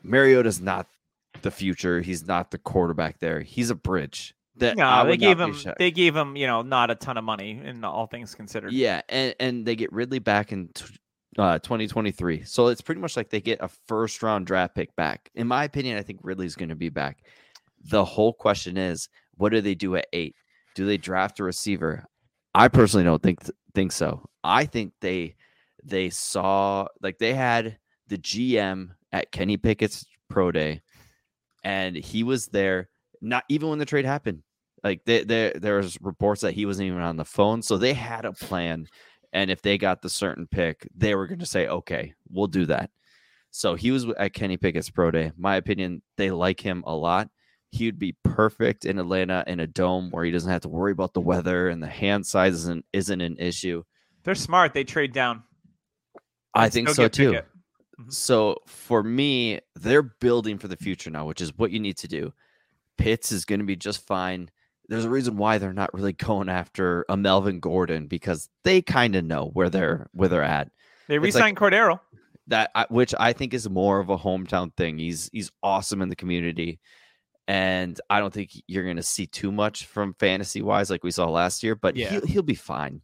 Mariota's 0.04 0.62
not 0.62 0.88
the 1.42 1.52
future. 1.52 2.02
He's 2.02 2.26
not 2.26 2.52
the 2.52 2.58
quarterback 2.58 3.20
there. 3.20 3.42
He's 3.42 3.70
a 3.70 3.76
bridge. 3.76 4.36
That 4.58 4.78
no, 4.78 5.06
they 5.06 5.18
gave 5.18 5.40
him 5.40 5.56
they 5.80 5.92
gave 5.92 6.16
him 6.16 6.36
you 6.36 6.46
know 6.46 6.62
not 6.62 6.92
a 6.92 6.96
ton 6.96 7.18
of 7.18 7.24
money 7.24 7.62
in 7.64 7.84
all 7.84 8.06
things 8.08 8.36
considered. 8.36 8.74
Yeah, 8.74 9.02
and 9.10 9.34
and 9.40 9.66
they 9.66 9.76
get 9.76 9.92
Ridley 9.94 10.20
back 10.20 10.52
in 10.52 10.70
uh, 11.38 11.60
2023. 11.60 12.44
So 12.44 12.68
it's 12.68 12.82
pretty 12.82 13.02
much 13.02 13.16
like 13.16 13.30
they 13.30 13.42
get 13.42 13.60
a 13.62 13.70
first 13.88 14.22
round 14.22 14.46
draft 14.46 14.76
pick 14.76 14.96
back. 14.96 15.30
In 15.36 15.48
my 15.48 15.64
opinion, 15.64 15.98
I 15.98 16.04
think 16.04 16.20
Ridley's 16.22 16.56
going 16.56 16.70
to 16.70 16.76
be 16.76 16.90
back. 16.90 17.24
The 17.86 18.04
whole 18.04 18.34
question 18.34 18.78
is, 18.78 19.10
what 19.36 19.50
do 19.50 19.62
they 19.62 19.74
do 19.74 19.96
at 19.96 20.08
eight? 20.14 20.36
Do 20.76 20.86
they 20.86 20.98
draft 20.98 21.40
a 21.40 21.44
receiver? 21.44 22.06
I 22.54 22.68
personally 22.68 23.06
don't 23.06 23.24
think 23.24 23.40
think 23.74 23.92
so. 23.92 24.30
I 24.44 24.66
think 24.66 24.94
they 25.00 25.36
they 25.84 26.10
saw 26.10 26.88
like 27.02 27.18
they 27.18 27.34
had 27.34 27.78
the 28.12 28.20
GM 28.20 28.90
at 29.12 29.32
Kenny 29.32 29.58
Pickett's 29.58 30.06
pro 30.30 30.52
day, 30.52 30.82
and 31.64 31.96
he 31.96 32.24
was 32.24 32.48
there. 32.48 32.90
Not 33.22 33.44
even 33.50 33.70
when 33.70 33.80
the 33.80 33.86
trade 33.86 34.06
happened. 34.06 34.44
Like 34.84 35.06
there, 35.06 35.24
there, 35.24 35.54
there 35.54 35.78
was 35.78 35.98
reports 36.02 36.42
that 36.42 36.54
he 36.54 36.66
wasn't 36.66 36.88
even 36.88 37.02
on 37.02 37.18
the 37.18 37.26
phone. 37.26 37.62
So 37.62 37.78
they 37.78 37.94
had 37.94 38.26
a 38.26 38.32
plan 38.34 38.88
and 39.34 39.50
if 39.50 39.62
they 39.62 39.78
got 39.78 40.02
the 40.02 40.10
certain 40.10 40.48
pick, 40.48 40.88
they 40.96 41.16
were 41.16 41.28
going 41.28 41.40
to 41.40 41.46
say, 41.46 41.68
okay, 41.68 42.14
we'll 42.30 42.48
do 42.48 42.66
that. 42.66 42.90
So 43.52 43.76
he 43.76 43.92
was 43.92 44.06
at 44.18 44.34
Kenny 44.34 44.58
Pickett's 44.58 44.90
pro 44.90 45.12
day. 45.12 45.32
My 45.38 45.56
opinion, 45.56 46.02
they 46.18 46.32
like 46.32 46.60
him 46.60 46.84
a 46.86 46.96
lot. 46.96 47.30
He 47.72 47.86
would 47.86 48.00
be 48.00 48.16
perfect 48.24 48.86
in 48.86 49.00
Atlanta 49.00 49.44
in 49.48 49.62
a 49.62 49.68
dome 49.68 50.10
where 50.12 50.26
he 50.26 50.32
doesn't 50.32 50.52
have 50.52 50.62
to 50.62 50.70
worry 50.70 50.92
about 50.92 51.14
the 51.14 51.22
weather 51.22 51.70
and 51.70 51.82
the 51.82 51.88
hand 51.88 52.26
size 52.26 52.54
isn't 52.54 52.86
isn't 52.92 53.22
an 53.22 53.38
issue. 53.40 53.84
They're 54.24 54.36
smart. 54.36 54.74
They 54.74 54.84
trade 54.84 55.14
down. 55.14 55.44
I 56.54 56.68
think 56.68 56.90
so 56.90 57.08
too. 57.08 57.40
Mm-hmm. 58.02 58.12
So 58.12 58.58
for 58.68 59.04
me, 59.04 59.60
they're 59.76 60.02
building 60.02 60.58
for 60.58 60.68
the 60.68 60.78
future 60.78 61.10
now, 61.10 61.26
which 61.26 61.42
is 61.42 61.58
what 61.58 61.72
you 61.72 61.80
need 61.80 61.98
to 61.98 62.08
do. 62.08 62.34
Pitts 62.98 63.32
is 63.32 63.46
going 63.46 63.60
to 63.60 63.66
be 63.66 63.76
just 63.76 64.06
fine 64.06 64.50
there's 64.92 65.06
a 65.06 65.10
reason 65.10 65.38
why 65.38 65.58
they're 65.58 65.74
not 65.74 65.94
really 65.94 66.14
going 66.14 66.50
after 66.50 67.06
a 67.10 67.18
Melvin 67.18 67.60
Gordon 67.60 68.08
because 68.08 68.50
they 68.64 68.82
kind 68.82 69.16
of 69.16 69.26
know 69.26 69.50
where 69.54 69.70
they're 69.70 70.10
where 70.12 70.30
they're 70.30 70.44
at. 70.44 70.70
They 71.08 71.18
re-signed 71.18 71.60
like, 71.60 71.74
Cordarrelle. 71.74 72.02
That 72.48 72.72
which 72.90 73.16
I 73.18 73.34
think 73.34 73.54
is 73.54 73.70
more 73.70 74.00
of 74.00 74.10
a 74.10 74.18
hometown 74.18 74.76
thing. 74.76 74.98
He's 74.98 75.30
he's 75.32 75.52
awesome 75.64 76.02
in 76.02 76.10
the 76.10 76.16
community, 76.16 76.80
and 77.48 78.00
I 78.10 78.20
don't 78.20 78.34
think 78.34 78.52
you're 78.68 78.84
going 78.84 78.98
to 78.98 79.04
see 79.04 79.28
too 79.28 79.52
much 79.52 79.86
from 79.86 80.16
fantasy 80.16 80.62
wise 80.62 80.90
like 80.90 81.04
we 81.04 81.12
saw 81.12 81.30
last 81.30 81.64
year. 81.64 81.76
But 81.76 81.96
yeah. 81.96 82.10
he'll 82.10 82.26
he'll 82.26 82.42
be 82.42 82.56
fine. 82.56 83.02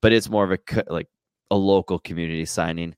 But 0.00 0.12
it's 0.12 0.30
more 0.30 0.44
of 0.44 0.52
a 0.52 0.84
like 0.92 1.08
a 1.50 1.56
local 1.56 1.98
community 1.98 2.44
signing. 2.44 2.94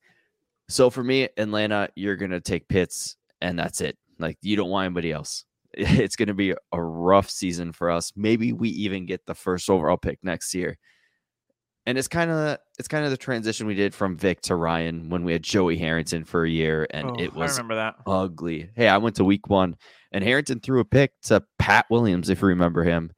So 0.69 0.91
for 0.91 1.05
me, 1.05 1.29
Atlanta, 1.37 1.89
you're 1.95 2.17
going 2.17 2.33
to 2.33 2.41
take 2.41 2.69
Pitts, 2.69 3.17
and 3.41 3.59
that's 3.59 3.81
it. 3.81 3.97
Like 4.19 4.39
you 4.43 4.57
don't 4.57 4.71
want 4.71 4.87
anybody 4.87 5.13
else 5.13 5.45
it's 5.77 6.17
going 6.17 6.29
to 6.29 6.35
be 6.35 6.55
a 6.73 6.83
rough 6.83 7.29
season 7.29 7.71
for 7.71 7.91
us. 7.91 8.11
Maybe 8.17 8.53
we 8.55 8.71
even 8.71 9.05
get 9.05 9.27
the 9.27 9.35
first 9.35 9.69
overall 9.69 9.99
pick 9.99 10.19
next 10.23 10.55
year. 10.55 10.79
And 11.85 11.99
it's 11.99 12.09
kind 12.09 12.31
of 12.31 12.59
it's 12.79 12.89
kind 12.89 13.05
of 13.05 13.11
the 13.11 13.17
transition 13.17 13.67
we 13.67 13.75
did 13.75 13.95
from 13.95 14.17
Vic 14.17 14.41
to 14.43 14.57
Ryan 14.57 15.11
when 15.11 15.23
we 15.23 15.33
had 15.33 15.43
Joey 15.43 15.77
Harrington 15.77 16.25
for 16.25 16.45
a 16.45 16.51
year, 16.51 16.89
and 16.91 17.11
oh, 17.11 17.17
it 17.17 17.33
was 17.33 17.53
I 17.53 17.63
remember 17.63 17.77
that 17.77 17.95
ugly. 18.09 18.71
Hey, 18.75 18.89
I 18.89 18.99
went 18.99 19.15
to 19.17 19.25
Week 19.25 19.49
One, 19.49 19.77
and 20.11 20.25
Harrington 20.25 20.59
threw 20.59 20.81
a 20.81 20.85
pick 20.85 21.13
to 21.25 21.45
Pat 21.61 21.87
Williams, 21.89 22.29
if 22.29 22.41
you 22.41 22.49
remember 22.49 22.83
him. 22.83 23.13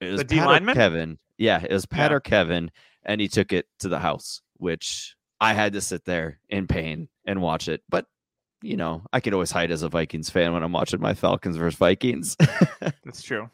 It 0.00 0.10
was 0.10 0.18
the 0.18 0.24
D 0.24 0.40
lineman, 0.40 0.74
Kevin. 0.74 1.18
Yeah, 1.38 1.62
it 1.62 1.72
was 1.72 1.86
Pat 1.86 2.10
yeah. 2.10 2.16
or 2.16 2.20
Kevin, 2.20 2.72
and 3.04 3.20
he 3.20 3.28
took 3.28 3.52
it 3.52 3.66
to 3.78 3.88
the 3.88 4.00
house, 4.00 4.42
which 4.56 5.14
I 5.40 5.52
had 5.52 5.74
to 5.74 5.80
sit 5.80 6.04
there 6.04 6.38
in 6.48 6.66
pain 6.66 7.08
and 7.26 7.40
watch 7.40 7.68
it. 7.68 7.82
But 7.88 8.06
you 8.62 8.76
know, 8.76 9.02
I 9.12 9.20
can 9.20 9.34
always 9.34 9.50
hide 9.50 9.70
as 9.70 9.82
a 9.82 9.88
Vikings 9.88 10.30
fan 10.30 10.52
when 10.52 10.62
I'm 10.62 10.72
watching 10.72 11.00
my 11.00 11.14
Falcons 11.14 11.56
versus 11.56 11.78
Vikings. 11.78 12.36
That's 13.04 13.22
true. 13.22 13.50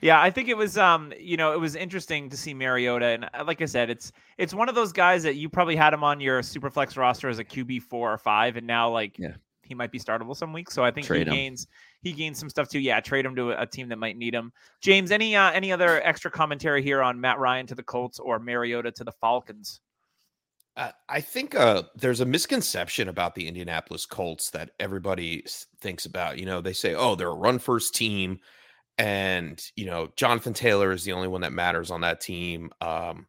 yeah, 0.00 0.20
I 0.22 0.30
think 0.30 0.48
it 0.48 0.56
was 0.56 0.78
um, 0.78 1.12
you 1.18 1.36
know, 1.36 1.52
it 1.52 1.60
was 1.60 1.74
interesting 1.74 2.30
to 2.30 2.36
see 2.36 2.54
Mariota 2.54 3.06
and 3.06 3.24
uh, 3.24 3.44
like 3.46 3.60
I 3.60 3.66
said, 3.66 3.90
it's 3.90 4.12
it's 4.38 4.54
one 4.54 4.68
of 4.68 4.74
those 4.74 4.92
guys 4.92 5.22
that 5.24 5.34
you 5.34 5.48
probably 5.48 5.76
had 5.76 5.92
him 5.92 6.04
on 6.04 6.20
your 6.20 6.40
superflex 6.40 6.96
roster 6.96 7.28
as 7.28 7.38
a 7.38 7.44
QB 7.44 7.82
4 7.82 8.12
or 8.12 8.18
5 8.18 8.56
and 8.56 8.66
now 8.66 8.90
like 8.90 9.18
yeah. 9.18 9.34
he 9.62 9.74
might 9.74 9.90
be 9.90 9.98
startable 9.98 10.36
some 10.36 10.52
weeks. 10.52 10.72
So 10.72 10.84
I 10.84 10.90
think 10.90 11.06
trade 11.06 11.26
he 11.26 11.30
him. 11.30 11.34
gains 11.34 11.66
he 12.00 12.12
gains 12.12 12.38
some 12.38 12.48
stuff 12.48 12.68
too. 12.68 12.78
Yeah, 12.78 13.00
trade 13.00 13.26
him 13.26 13.34
to 13.36 13.50
a, 13.52 13.62
a 13.62 13.66
team 13.66 13.88
that 13.88 13.98
might 13.98 14.16
need 14.16 14.34
him. 14.34 14.52
James, 14.80 15.10
any 15.10 15.34
uh, 15.34 15.50
any 15.50 15.72
other 15.72 16.00
extra 16.02 16.30
commentary 16.30 16.82
here 16.82 17.02
on 17.02 17.20
Matt 17.20 17.38
Ryan 17.38 17.66
to 17.66 17.74
the 17.74 17.82
Colts 17.82 18.20
or 18.20 18.38
Mariota 18.38 18.92
to 18.92 19.04
the 19.04 19.12
Falcons? 19.12 19.80
Uh, 20.78 20.92
I 21.10 21.20
think 21.20 21.54
uh, 21.56 21.82
there's 21.96 22.20
a 22.20 22.26
misconception 22.26 23.08
about 23.08 23.34
the 23.34 23.48
Indianapolis 23.48 24.06
Colts 24.06 24.50
that 24.52 24.70
everybody 24.80 25.44
thinks 25.80 26.06
about. 26.06 26.38
You 26.38 26.46
know, 26.46 26.62
they 26.62 26.72
say, 26.72 26.94
"Oh, 26.94 27.16
they're 27.16 27.28
a 27.28 27.34
run 27.34 27.58
first 27.58 27.94
team." 27.94 28.40
and 28.98 29.62
you 29.76 29.86
know 29.86 30.08
Jonathan 30.16 30.52
Taylor 30.52 30.92
is 30.92 31.04
the 31.04 31.12
only 31.12 31.28
one 31.28 31.42
that 31.42 31.52
matters 31.52 31.90
on 31.90 32.00
that 32.02 32.20
team. 32.20 32.70
Um, 32.80 33.26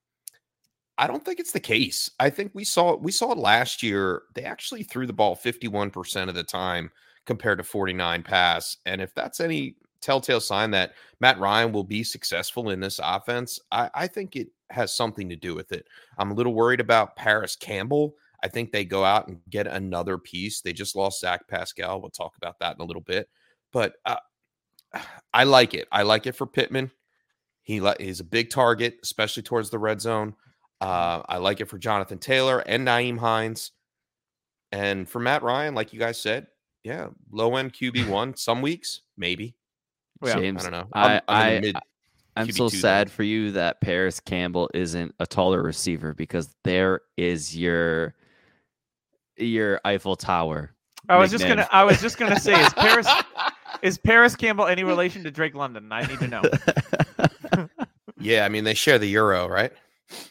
I 0.98 1.08
don't 1.08 1.24
think 1.24 1.39
it's 1.39 1.53
the 1.53 1.60
case. 1.62 2.12
I 2.20 2.29
think 2.29 2.51
we 2.53 2.65
saw 2.65 2.96
we 2.98 3.12
saw 3.12 3.27
last 3.27 3.82
year. 3.84 4.24
They 4.36 4.44
actually 4.44 4.84
threw 4.84 5.08
the 5.08 5.13
ball 5.13 5.36
51% 5.36 6.27
of 6.29 6.36
the 6.36 6.44
time 6.44 6.91
compared 7.25 7.60
to 7.60 7.63
49 7.63 8.24
pass. 8.24 8.77
And 8.86 9.01
if 9.01 9.13
that's 9.15 9.39
any 9.39 9.77
telltale 10.01 10.41
sign 10.41 10.72
that 10.72 10.94
Matt 11.20 11.39
Ryan 11.39 11.72
will 11.72 11.84
be 11.84 12.03
successful 12.03 12.70
in 12.70 12.79
this 12.79 13.00
offense, 13.03 13.60
I, 13.72 13.89
I 13.94 14.08
think 14.08 14.36
it 14.36 14.50
has 14.70 14.96
something 14.96 15.29
to 15.29 15.36
do 15.36 15.56
with 15.56 15.72
it. 15.72 15.88
I'm 16.18 16.32
a 16.32 16.34
little 16.34 16.53
worried 16.53 16.79
about 16.79 17.15
Parris 17.15 17.56
Campbell. 17.56 18.15
I 18.44 18.48
think 18.48 18.72
they 18.72 18.86
go 18.86 19.03
out 19.03 19.27
and 19.27 19.39
get 19.50 19.68
another 19.68 20.18
piece. 20.18 20.62
They 20.62 20.74
just 20.74 20.96
lost 20.96 21.20
Zach 21.20 21.48
Pascal. 21.48 22.01
We'll 22.01 22.12
talk 22.12 22.38
about 22.38 22.60
that 22.60 22.75
in 22.75 22.82
a 22.82 22.86
little 22.86 23.01
bit. 23.01 23.29
But 23.72 23.94
uh, 24.06 24.18
I 25.34 25.44
like 25.44 25.74
it. 25.74 25.88
I 25.91 26.03
like 26.03 26.27
it 26.27 26.36
for 26.36 26.48
Pittman. 26.48 26.91
He 27.62 27.82
he's 28.00 28.20
a 28.20 28.24
big 28.24 28.50
target, 28.50 28.98
especially 29.03 29.44
towards 29.44 29.70
the 29.70 29.77
red 29.77 30.01
zone. 30.01 30.34
Uh, 30.82 31.22
I 31.27 31.38
like 31.38 31.60
it 31.62 31.65
for 31.65 31.77
Jonathan 31.77 32.18
Taylor 32.18 32.60
and 32.60 32.88
Nyheim 32.88 33.20
Hines. 33.20 33.72
And 34.72 35.08
for 35.08 35.20
Matt 35.20 35.44
Ryan, 35.44 35.75
like 35.75 35.94
you 35.94 36.00
guys 36.00 36.20
said, 36.20 36.48
yeah, 36.84 37.08
low 37.32 37.58
end 37.58 37.74
QB 37.74 38.08
one. 38.08 38.36
Some 38.36 38.62
weeks, 38.62 39.01
maybe. 39.18 39.56
Well, 40.21 40.39
James, 40.39 40.65
I 40.65 40.69
don't 40.69 40.79
know. 40.79 40.88
I'm, 40.93 41.21
I, 41.27 41.55
I'm, 41.55 41.75
I, 42.35 42.41
am 42.41 42.51
so 42.51 42.69
sad 42.69 43.11
for 43.11 43.23
you 43.23 43.51
that 43.51 43.81
Parris 43.81 44.19
Campbell 44.19 44.69
isn't 44.73 45.15
a 45.19 45.27
taller 45.27 45.61
receiver 45.61 46.13
because 46.13 46.55
there 46.63 47.01
is 47.17 47.55
your 47.55 48.15
your 49.38 49.79
Eiffel 49.85 50.15
Tower. 50.15 50.71
I 51.07 51.17
was 51.17 51.31
nickname. 51.31 51.57
just 51.57 51.69
gonna. 51.69 51.81
I 51.81 51.83
was 51.83 52.01
just 52.01 52.17
gonna 52.17 52.39
say, 52.39 52.59
is 52.61 52.73
Paris 52.73 53.07
is 53.81 53.97
Parris 53.97 54.35
Campbell 54.35 54.67
any 54.67 54.83
relation 54.83 55.23
to 55.23 55.31
Drake 55.31 55.55
London? 55.55 55.91
I 55.91 56.05
need 56.05 56.19
to 56.19 56.27
know. 56.27 56.41
yeah, 58.19 58.45
I 58.45 58.49
mean 58.49 58.63
they 58.63 58.73
share 58.73 58.99
the 58.99 59.07
euro, 59.07 59.47
right? 59.47 59.71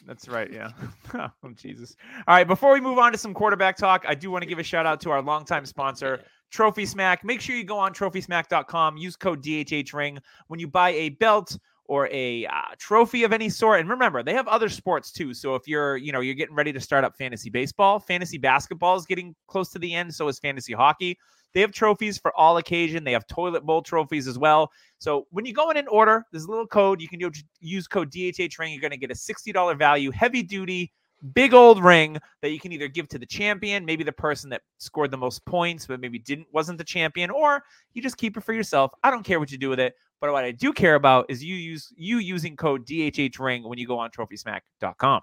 That's 0.05 0.27
right. 0.27 0.51
Yeah. 0.51 0.71
oh, 1.13 1.29
Jesus. 1.55 1.95
All 2.27 2.35
right. 2.35 2.47
Before 2.47 2.73
we 2.73 2.81
move 2.81 2.97
on 2.97 3.11
to 3.11 3.17
some 3.17 3.33
quarterback 3.33 3.77
talk, 3.77 4.03
I 4.07 4.15
do 4.15 4.29
want 4.29 4.41
to 4.41 4.45
give 4.47 4.59
a 4.59 4.63
shout 4.63 4.85
out 4.85 4.99
to 5.01 5.11
our 5.11 5.21
longtime 5.21 5.65
sponsor, 5.65 6.23
Trophy 6.51 6.85
Smack. 6.85 7.23
Make 7.23 7.41
sure 7.41 7.55
you 7.55 7.63
go 7.63 7.77
on 7.77 7.93
trophysmack.com, 7.93 8.97
use 8.97 9.15
code 9.15 9.43
DHH 9.43 9.93
Ring 9.93 10.19
when 10.47 10.59
you 10.59 10.67
buy 10.67 10.89
a 10.91 11.09
belt 11.09 11.57
or 11.85 12.07
a 12.11 12.45
uh, 12.45 12.75
trophy 12.77 13.23
of 13.23 13.33
any 13.33 13.49
sort. 13.49 13.79
And 13.79 13.89
remember, 13.89 14.21
they 14.21 14.33
have 14.33 14.47
other 14.47 14.69
sports 14.69 15.11
too. 15.11 15.33
So 15.33 15.55
if 15.55 15.67
you're, 15.67 15.97
you 15.97 16.11
know, 16.11 16.19
you're 16.19 16.35
getting 16.35 16.55
ready 16.55 16.71
to 16.71 16.79
start 16.79 17.03
up 17.03 17.15
fantasy 17.17 17.49
baseball, 17.49 17.99
fantasy 17.99 18.37
basketball 18.37 18.95
is 18.95 19.07
getting 19.07 19.35
close 19.47 19.69
to 19.71 19.79
the 19.79 19.95
end. 19.95 20.13
So 20.13 20.27
is 20.27 20.37
fantasy 20.37 20.73
hockey. 20.73 21.17
They 21.53 21.61
have 21.61 21.71
trophies 21.71 22.19
for 22.19 22.31
all 22.37 22.57
occasion. 22.57 23.03
They 23.03 23.11
have 23.13 23.25
toilet 23.25 23.65
bowl 23.65 23.81
trophies 23.81 24.27
as 24.27 24.37
well. 24.37 24.71
So 24.99 25.25
when 25.31 25.45
you 25.45 25.53
go 25.53 25.71
in 25.71 25.77
and 25.77 25.89
order, 25.89 26.23
there's 26.31 26.45
a 26.45 26.49
little 26.49 26.67
code. 26.67 27.01
You 27.01 27.07
can 27.07 27.19
use 27.59 27.87
code 27.87 28.11
DHH 28.11 28.59
Ring. 28.59 28.71
You're 28.71 28.81
going 28.81 28.91
to 28.91 28.97
get 28.97 29.09
a 29.09 29.15
$60 29.15 29.77
value, 29.77 30.11
heavy 30.11 30.43
duty, 30.43 30.93
big 31.33 31.53
old 31.53 31.83
ring 31.83 32.17
that 32.41 32.51
you 32.51 32.59
can 32.59 32.71
either 32.71 32.87
give 32.87 33.07
to 33.09 33.19
the 33.19 33.25
champion, 33.25 33.85
maybe 33.85 34.03
the 34.03 34.11
person 34.11 34.49
that 34.49 34.61
scored 34.77 35.11
the 35.11 35.17
most 35.17 35.45
points, 35.45 35.85
but 35.85 35.99
maybe 35.99 36.19
didn't 36.19 36.47
wasn't 36.51 36.77
the 36.77 36.83
champion, 36.83 37.29
or 37.29 37.63
you 37.93 38.01
just 38.01 38.17
keep 38.17 38.37
it 38.37 38.43
for 38.43 38.53
yourself. 38.53 38.91
I 39.03 39.11
don't 39.11 39.23
care 39.23 39.39
what 39.39 39.51
you 39.51 39.57
do 39.57 39.69
with 39.69 39.79
it. 39.79 39.95
But 40.21 40.33
what 40.33 40.43
I 40.43 40.51
do 40.51 40.73
care 40.73 40.95
about 40.95 41.25
is 41.29 41.43
you 41.43 41.55
use 41.55 41.93
you 41.95 42.17
using 42.17 42.55
code 42.57 42.85
DHH 42.85 43.39
Ring 43.39 43.63
when 43.63 43.79
you 43.79 43.87
go 43.87 43.97
on 43.97 44.09
TrophySmack.com. 44.11 45.21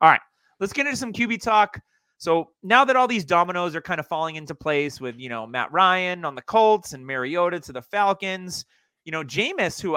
All 0.00 0.10
right, 0.10 0.20
let's 0.60 0.72
get 0.72 0.86
into 0.86 0.96
some 0.96 1.12
QB 1.12 1.40
talk. 1.42 1.80
So 2.18 2.50
now 2.64 2.84
that 2.84 2.96
all 2.96 3.06
these 3.06 3.24
dominoes 3.24 3.76
are 3.76 3.80
kind 3.80 4.00
of 4.00 4.06
falling 4.08 4.34
into 4.34 4.54
place 4.54 5.00
with 5.00 5.16
you 5.18 5.28
know 5.28 5.46
Matt 5.46 5.70
Ryan 5.72 6.24
on 6.24 6.34
the 6.34 6.42
Colts 6.42 6.94
and 6.94 7.06
Mariota 7.06 7.60
to 7.60 7.72
the 7.72 7.82
Falcons, 7.82 8.64
you 9.04 9.12
know 9.12 9.22
Jameis, 9.22 9.80
who 9.80 9.96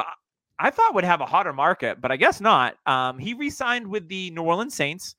I, 0.66 0.70
thought 0.70 0.96
would 0.96 1.04
have 1.04 1.22
a 1.22 1.26
hotter 1.26 1.54
market, 1.54 2.02
but 2.02 2.12
I 2.12 2.18
guess 2.18 2.42
not. 2.42 2.76
Um, 2.86 3.18
he 3.18 3.34
re-signed 3.34 3.88
with 3.88 4.08
the 4.08 4.32
New 4.32 4.44
Orleans 4.44 4.76
Saints. 4.76 5.16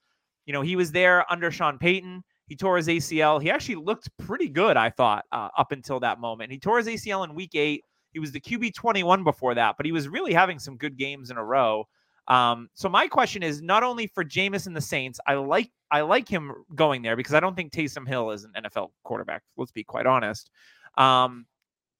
You 0.47 0.53
know 0.53 0.63
he 0.63 0.77
was 0.77 0.91
there 0.91 1.31
under 1.31 1.51
Sean 1.51 1.79
Payton. 1.79 2.23
He 2.47 2.57
tore 2.57 2.77
his 2.77 2.89
ACL. 2.89 3.41
He 3.41 3.51
actually 3.51 3.77
looked 3.77 4.09
pretty 4.19 4.49
good, 4.49 4.77
I 4.77 4.91
thought, 4.91 5.25
uh, 5.33 5.49
up 5.57 5.73
until 5.73 6.01
that 6.01 6.21
moment. 6.21 6.51
He 6.51 6.59
tore 6.59 6.79
his 6.79 6.87
ACL 6.87 7.25
in 7.25 7.35
Week 7.35 7.55
Eight. 7.55 7.85
He 8.13 8.19
was 8.19 8.33
the 8.33 8.41
QB 8.41 8.75
21 8.75 9.25
before 9.25 9.55
that, 9.55 9.77
but 9.77 9.87
he 9.87 9.93
was 9.93 10.09
really 10.09 10.35
having 10.35 10.59
some 10.59 10.77
good 10.77 10.99
games 10.99 11.31
in 11.31 11.37
a 11.37 11.45
row. 11.45 11.87
Um, 12.29 12.69
so 12.75 12.89
my 12.89 13.09
question 13.09 13.43
is 13.43 13.63
not 13.63 13.83
only 13.83 14.07
for 14.07 14.25
Jameis 14.25 14.67
and 14.67 14.77
the 14.77 14.81
Saints, 14.81 15.19
I 15.27 15.35
like 15.35 15.71
I 15.91 16.03
like 16.03 16.29
him 16.29 16.53
going 16.75 17.03
there 17.03 17.17
because 17.17 17.35
I 17.35 17.41
don't 17.41 17.55
think 17.55 17.73
Taysom 17.73 18.07
Hill 18.07 18.31
is 18.31 18.45
an 18.45 18.53
NFL 18.65 18.91
quarterback. 19.03 19.43
Let's 19.57 19.73
be 19.73 19.85
quite 19.85 20.07
honest. 20.07 20.51
Um, 20.97 21.47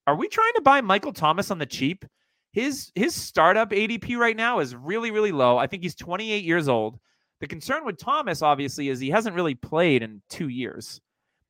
are 0.07 0.17
we 0.17 0.29
trying 0.29 0.53
to 0.57 0.63
buy 0.63 0.81
Michael 0.81 1.13
Thomas 1.13 1.51
on 1.51 1.59
the 1.59 1.67
cheap? 1.67 2.05
His 2.53 2.93
his 2.95 3.15
startup 3.15 3.71
ADP 3.71 4.17
right 4.17 4.37
now 4.37 4.61
is 4.61 4.75
really 4.75 5.11
really 5.11 5.33
low. 5.33 5.59
I 5.59 5.67
think 5.67 5.83
he's 5.83 5.95
28 5.95 6.45
years 6.45 6.69
old. 6.69 6.99
The 7.41 7.47
concern 7.47 7.85
with 7.85 7.99
Thomas 7.99 8.43
obviously 8.43 8.89
is 8.89 9.01
he 9.01 9.11
hasn't 9.11 9.35
really 9.35 9.55
played 9.55 10.03
in 10.03 10.23
2 10.29 10.49
years. 10.49 11.01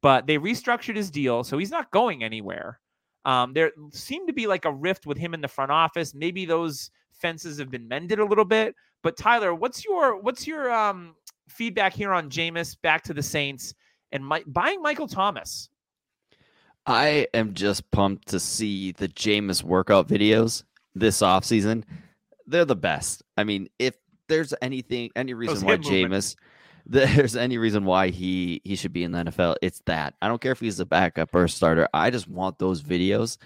But 0.01 0.27
they 0.27 0.39
restructured 0.39 0.97
his 0.97 1.11
deal, 1.11 1.45
so 1.45 1.59
he's 1.59 1.71
not 1.71 1.91
going 1.93 2.25
anywhere. 2.25 2.81
Um, 3.25 3.53
there 3.53 3.71
seemed 3.93 4.27
to 4.27 4.33
be 4.33 4.47
like 4.47 4.65
a 4.65 4.73
rift 4.73 5.07
with 5.07 5.17
him 5.17 5.33
in 5.33 5.41
the 5.41 5.49
front 5.49 5.71
office. 5.71 6.13
Maybe 6.15 6.45
those 6.45 6.91
fences 7.13 7.59
have 7.59 7.71
been 7.71 7.87
mended 7.87 8.19
a 8.19 8.25
little 8.25 8.45
bit. 8.45 8.75
But 9.03 9.17
Tyler, 9.17 9.55
what's 9.55 9.85
your 9.85 10.21
what's 10.21 10.47
your 10.47 10.73
um, 10.73 11.15
feedback 11.49 11.93
here 11.93 12.13
on 12.13 12.31
Jameis 12.31 12.77
back 12.83 13.03
to 13.05 13.15
the 13.15 13.23
Saints 13.23 13.75
and 14.11 14.25
my, 14.25 14.43
buying 14.47 14.83
Michael 14.83 15.09
Thomas? 15.09 15.69
I 16.85 17.29
am 17.33 17.55
just 17.55 17.89
pumped 17.93 18.29
to 18.29 18.41
see 18.41 18.93
the 18.93 19.09
Jameis 19.09 19.63
workout 19.63 20.09
videos 20.09 20.65
this 20.95 21.21
offseason. 21.21 21.85
They're 22.47 22.65
the 22.65 22.77
best. 22.77 23.23
I 23.37 23.45
mean, 23.45 23.69
if 23.79 23.95
there's 24.29 24.55
anything, 24.63 25.11
any 25.17 25.35
reason 25.35 25.67
why 25.67 25.77
Jameis, 25.77 26.37
there's 26.87 27.37
any 27.37 27.59
reason 27.59 27.85
why 27.85 28.09
he 28.09 28.61
he 28.65 28.77
should 28.77 28.93
be 28.93 29.05
in 29.05 29.13
the 29.13 29.25
NFL, 29.25 29.57
it's 29.63 29.83
that. 29.87 30.15
I 30.21 30.29
don't 30.29 30.41
care 30.41 30.53
if 30.53 30.61
he's 30.61 30.81
a 30.81 30.87
backup 30.87 31.35
or 31.35 31.45
a 31.45 31.49
starter. 31.49 31.89
I 31.95 32.11
just 32.11 32.29
want 32.29 32.59
those 32.59 32.83
videos 32.83 33.39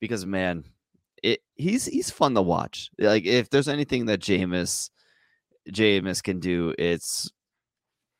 because 0.00 0.24
man, 0.24 0.64
it 1.22 1.40
he's 1.56 1.86
he's 1.86 2.10
fun 2.10 2.34
to 2.34 2.42
watch. 2.42 2.90
Like 2.98 3.26
if 3.26 3.50
there's 3.50 3.68
anything 3.68 4.06
that 4.06 4.20
Jameis 4.20 4.90
Jameis 5.70 6.22
can 6.22 6.40
do, 6.40 6.74
it's 6.78 7.30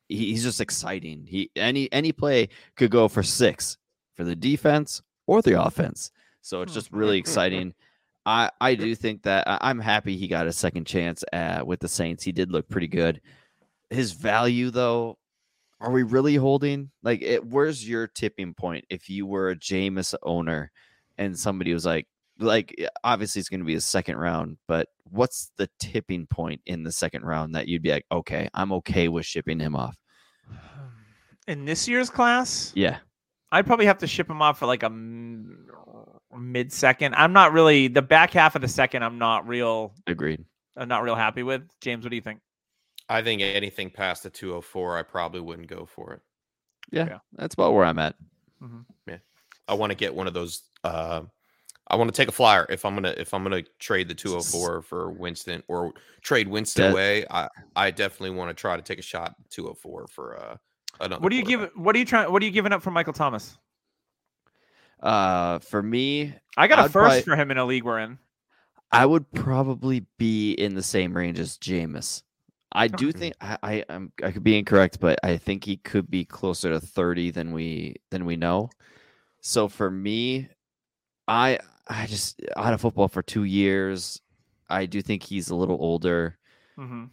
he's 0.09 0.43
just 0.43 0.61
exciting. 0.61 1.25
He 1.27 1.51
any 1.55 1.91
any 1.91 2.11
play 2.11 2.49
could 2.75 2.91
go 2.91 3.07
for 3.07 3.23
six 3.23 3.77
for 4.15 4.23
the 4.23 4.35
defense 4.35 5.01
or 5.27 5.41
the 5.41 5.61
offense. 5.61 6.11
So 6.41 6.61
it's 6.61 6.73
just 6.73 6.91
really 6.91 7.17
exciting. 7.17 7.73
I 8.25 8.51
I 8.59 8.75
do 8.75 8.93
think 8.95 9.23
that 9.23 9.45
I'm 9.47 9.79
happy 9.79 10.17
he 10.17 10.27
got 10.27 10.47
a 10.47 10.53
second 10.53 10.85
chance 10.85 11.23
at, 11.31 11.65
with 11.65 11.79
the 11.79 11.87
Saints. 11.87 12.23
He 12.23 12.31
did 12.31 12.51
look 12.51 12.69
pretty 12.69 12.87
good. 12.87 13.21
His 13.89 14.11
value 14.11 14.69
though, 14.69 15.17
are 15.81 15.91
we 15.91 16.03
really 16.03 16.35
holding? 16.35 16.91
Like, 17.03 17.21
it, 17.21 17.45
where's 17.45 17.87
your 17.87 18.07
tipping 18.07 18.53
point 18.53 18.85
if 18.89 19.09
you 19.09 19.25
were 19.25 19.49
a 19.49 19.55
Jameis 19.55 20.13
owner 20.23 20.71
and 21.17 21.37
somebody 21.37 21.73
was 21.73 21.85
like, 21.85 22.07
like 22.39 22.75
obviously 23.03 23.39
it's 23.39 23.49
going 23.49 23.61
to 23.61 23.65
be 23.65 23.75
a 23.75 23.81
second 23.81 24.17
round, 24.17 24.57
but 24.67 24.87
what's 25.09 25.51
the 25.57 25.69
tipping 25.79 26.27
point 26.27 26.61
in 26.65 26.83
the 26.83 26.91
second 26.91 27.23
round 27.23 27.55
that 27.55 27.67
you'd 27.67 27.81
be 27.81 27.91
like, 27.91 28.05
okay, 28.11 28.49
I'm 28.53 28.71
okay 28.73 29.07
with 29.07 29.25
shipping 29.25 29.59
him 29.59 29.75
off? 29.75 29.95
In 31.47 31.65
this 31.65 31.87
year's 31.87 32.11
class, 32.11 32.71
yeah, 32.75 32.97
I'd 33.51 33.65
probably 33.65 33.87
have 33.87 33.97
to 33.99 34.07
ship 34.07 34.29
him 34.29 34.39
off 34.39 34.59
for 34.59 34.67
like 34.67 34.83
a 34.83 34.89
mid 36.37 36.71
second. 36.71 37.15
I'm 37.15 37.33
not 37.33 37.53
really 37.53 37.87
the 37.87 38.01
back 38.01 38.31
half 38.31 38.55
of 38.55 38.61
the 38.61 38.67
second. 38.67 39.03
I'm 39.03 39.17
not 39.17 39.47
real. 39.47 39.93
Agreed. 40.07 40.43
I'm 40.77 40.87
not 40.87 41.03
real 41.03 41.15
happy 41.15 41.43
with 41.43 41.63
James. 41.81 42.03
What 42.03 42.09
do 42.09 42.15
you 42.15 42.21
think? 42.21 42.39
I 43.09 43.21
think 43.21 43.41
anything 43.41 43.89
past 43.89 44.23
the 44.23 44.29
204, 44.29 44.97
I 44.97 45.03
probably 45.03 45.41
wouldn't 45.41 45.67
go 45.67 45.85
for 45.85 46.13
it. 46.13 46.21
Yeah, 46.91 47.05
yeah. 47.05 47.17
that's 47.33 47.55
about 47.55 47.73
where 47.73 47.85
I'm 47.85 47.99
at. 47.99 48.15
Mm-hmm. 48.61 48.81
Yeah, 49.07 49.17
I 49.67 49.73
want 49.73 49.91
to 49.91 49.95
get 49.95 50.13
one 50.13 50.27
of 50.27 50.33
those 50.33 50.63
uh, 50.83 51.21
I 51.89 51.95
want 51.95 52.13
to 52.13 52.15
take 52.15 52.29
a 52.29 52.31
flyer 52.31 52.67
if 52.69 52.85
I'm 52.85 52.93
gonna 52.93 53.15
if 53.17 53.33
I'm 53.33 53.43
gonna 53.43 53.63
trade 53.79 54.07
the 54.07 54.13
204 54.13 54.83
for 54.83 55.09
Winston 55.09 55.63
or 55.67 55.91
trade 56.21 56.47
Winston 56.47 56.91
away. 56.91 57.25
I 57.29 57.47
I 57.75 57.91
definitely 57.91 58.37
want 58.37 58.49
to 58.49 58.53
try 58.53 58.75
to 58.75 58.81
take 58.81 58.99
a 58.99 59.03
shot 59.03 59.33
204 59.49 60.07
for 60.07 60.39
uh 60.39 60.57
another. 60.99 61.21
What 61.21 61.29
do 61.29 61.35
you 61.35 61.43
give? 61.43 61.69
What 61.75 61.95
are 61.95 61.99
you 61.99 62.05
trying? 62.05 62.31
What 62.31 62.43
are 62.43 62.45
you 62.45 62.51
giving 62.51 62.73
up 62.73 62.83
for 62.83 62.91
Michael 62.91 63.13
Thomas? 63.13 63.57
Uh, 65.01 65.59
for 65.59 65.81
me, 65.81 66.33
I 66.57 66.67
got 66.67 66.79
a 66.79 66.83
first 66.83 66.93
probably, 66.93 67.21
for 67.21 67.35
him 67.35 67.51
in 67.51 67.57
a 67.57 67.65
league 67.65 67.83
we're 67.83 67.99
in. 67.99 68.17
I 68.91 69.05
would 69.05 69.31
probably 69.31 70.05
be 70.17 70.51
in 70.53 70.75
the 70.75 70.83
same 70.83 71.15
range 71.15 71.39
as 71.39 71.57
Jameis. 71.57 72.23
I 72.71 72.87
do 72.87 73.11
think 73.11 73.33
I, 73.41 73.57
I 73.63 73.83
I'm 73.89 74.11
I 74.23 74.31
could 74.31 74.43
be 74.43 74.57
incorrect, 74.57 74.99
but 74.99 75.19
I 75.23 75.37
think 75.37 75.63
he 75.63 75.77
could 75.77 76.09
be 76.09 76.25
closer 76.25 76.69
to 76.69 76.79
30 76.79 77.31
than 77.31 77.51
we 77.51 77.95
than 78.11 78.25
we 78.25 78.35
know. 78.35 78.69
So 79.41 79.67
for 79.67 79.89
me, 79.89 80.49
I 81.27 81.59
I 81.87 82.05
just 82.05 82.41
out 82.55 82.73
of 82.73 82.81
football 82.81 83.07
for 83.07 83.21
two 83.21 83.43
years. 83.45 84.21
I 84.69 84.85
do 84.85 85.01
think 85.01 85.23
he's 85.23 85.49
a 85.49 85.55
little 85.55 85.77
older. 85.79 86.37
hmm 86.75 87.05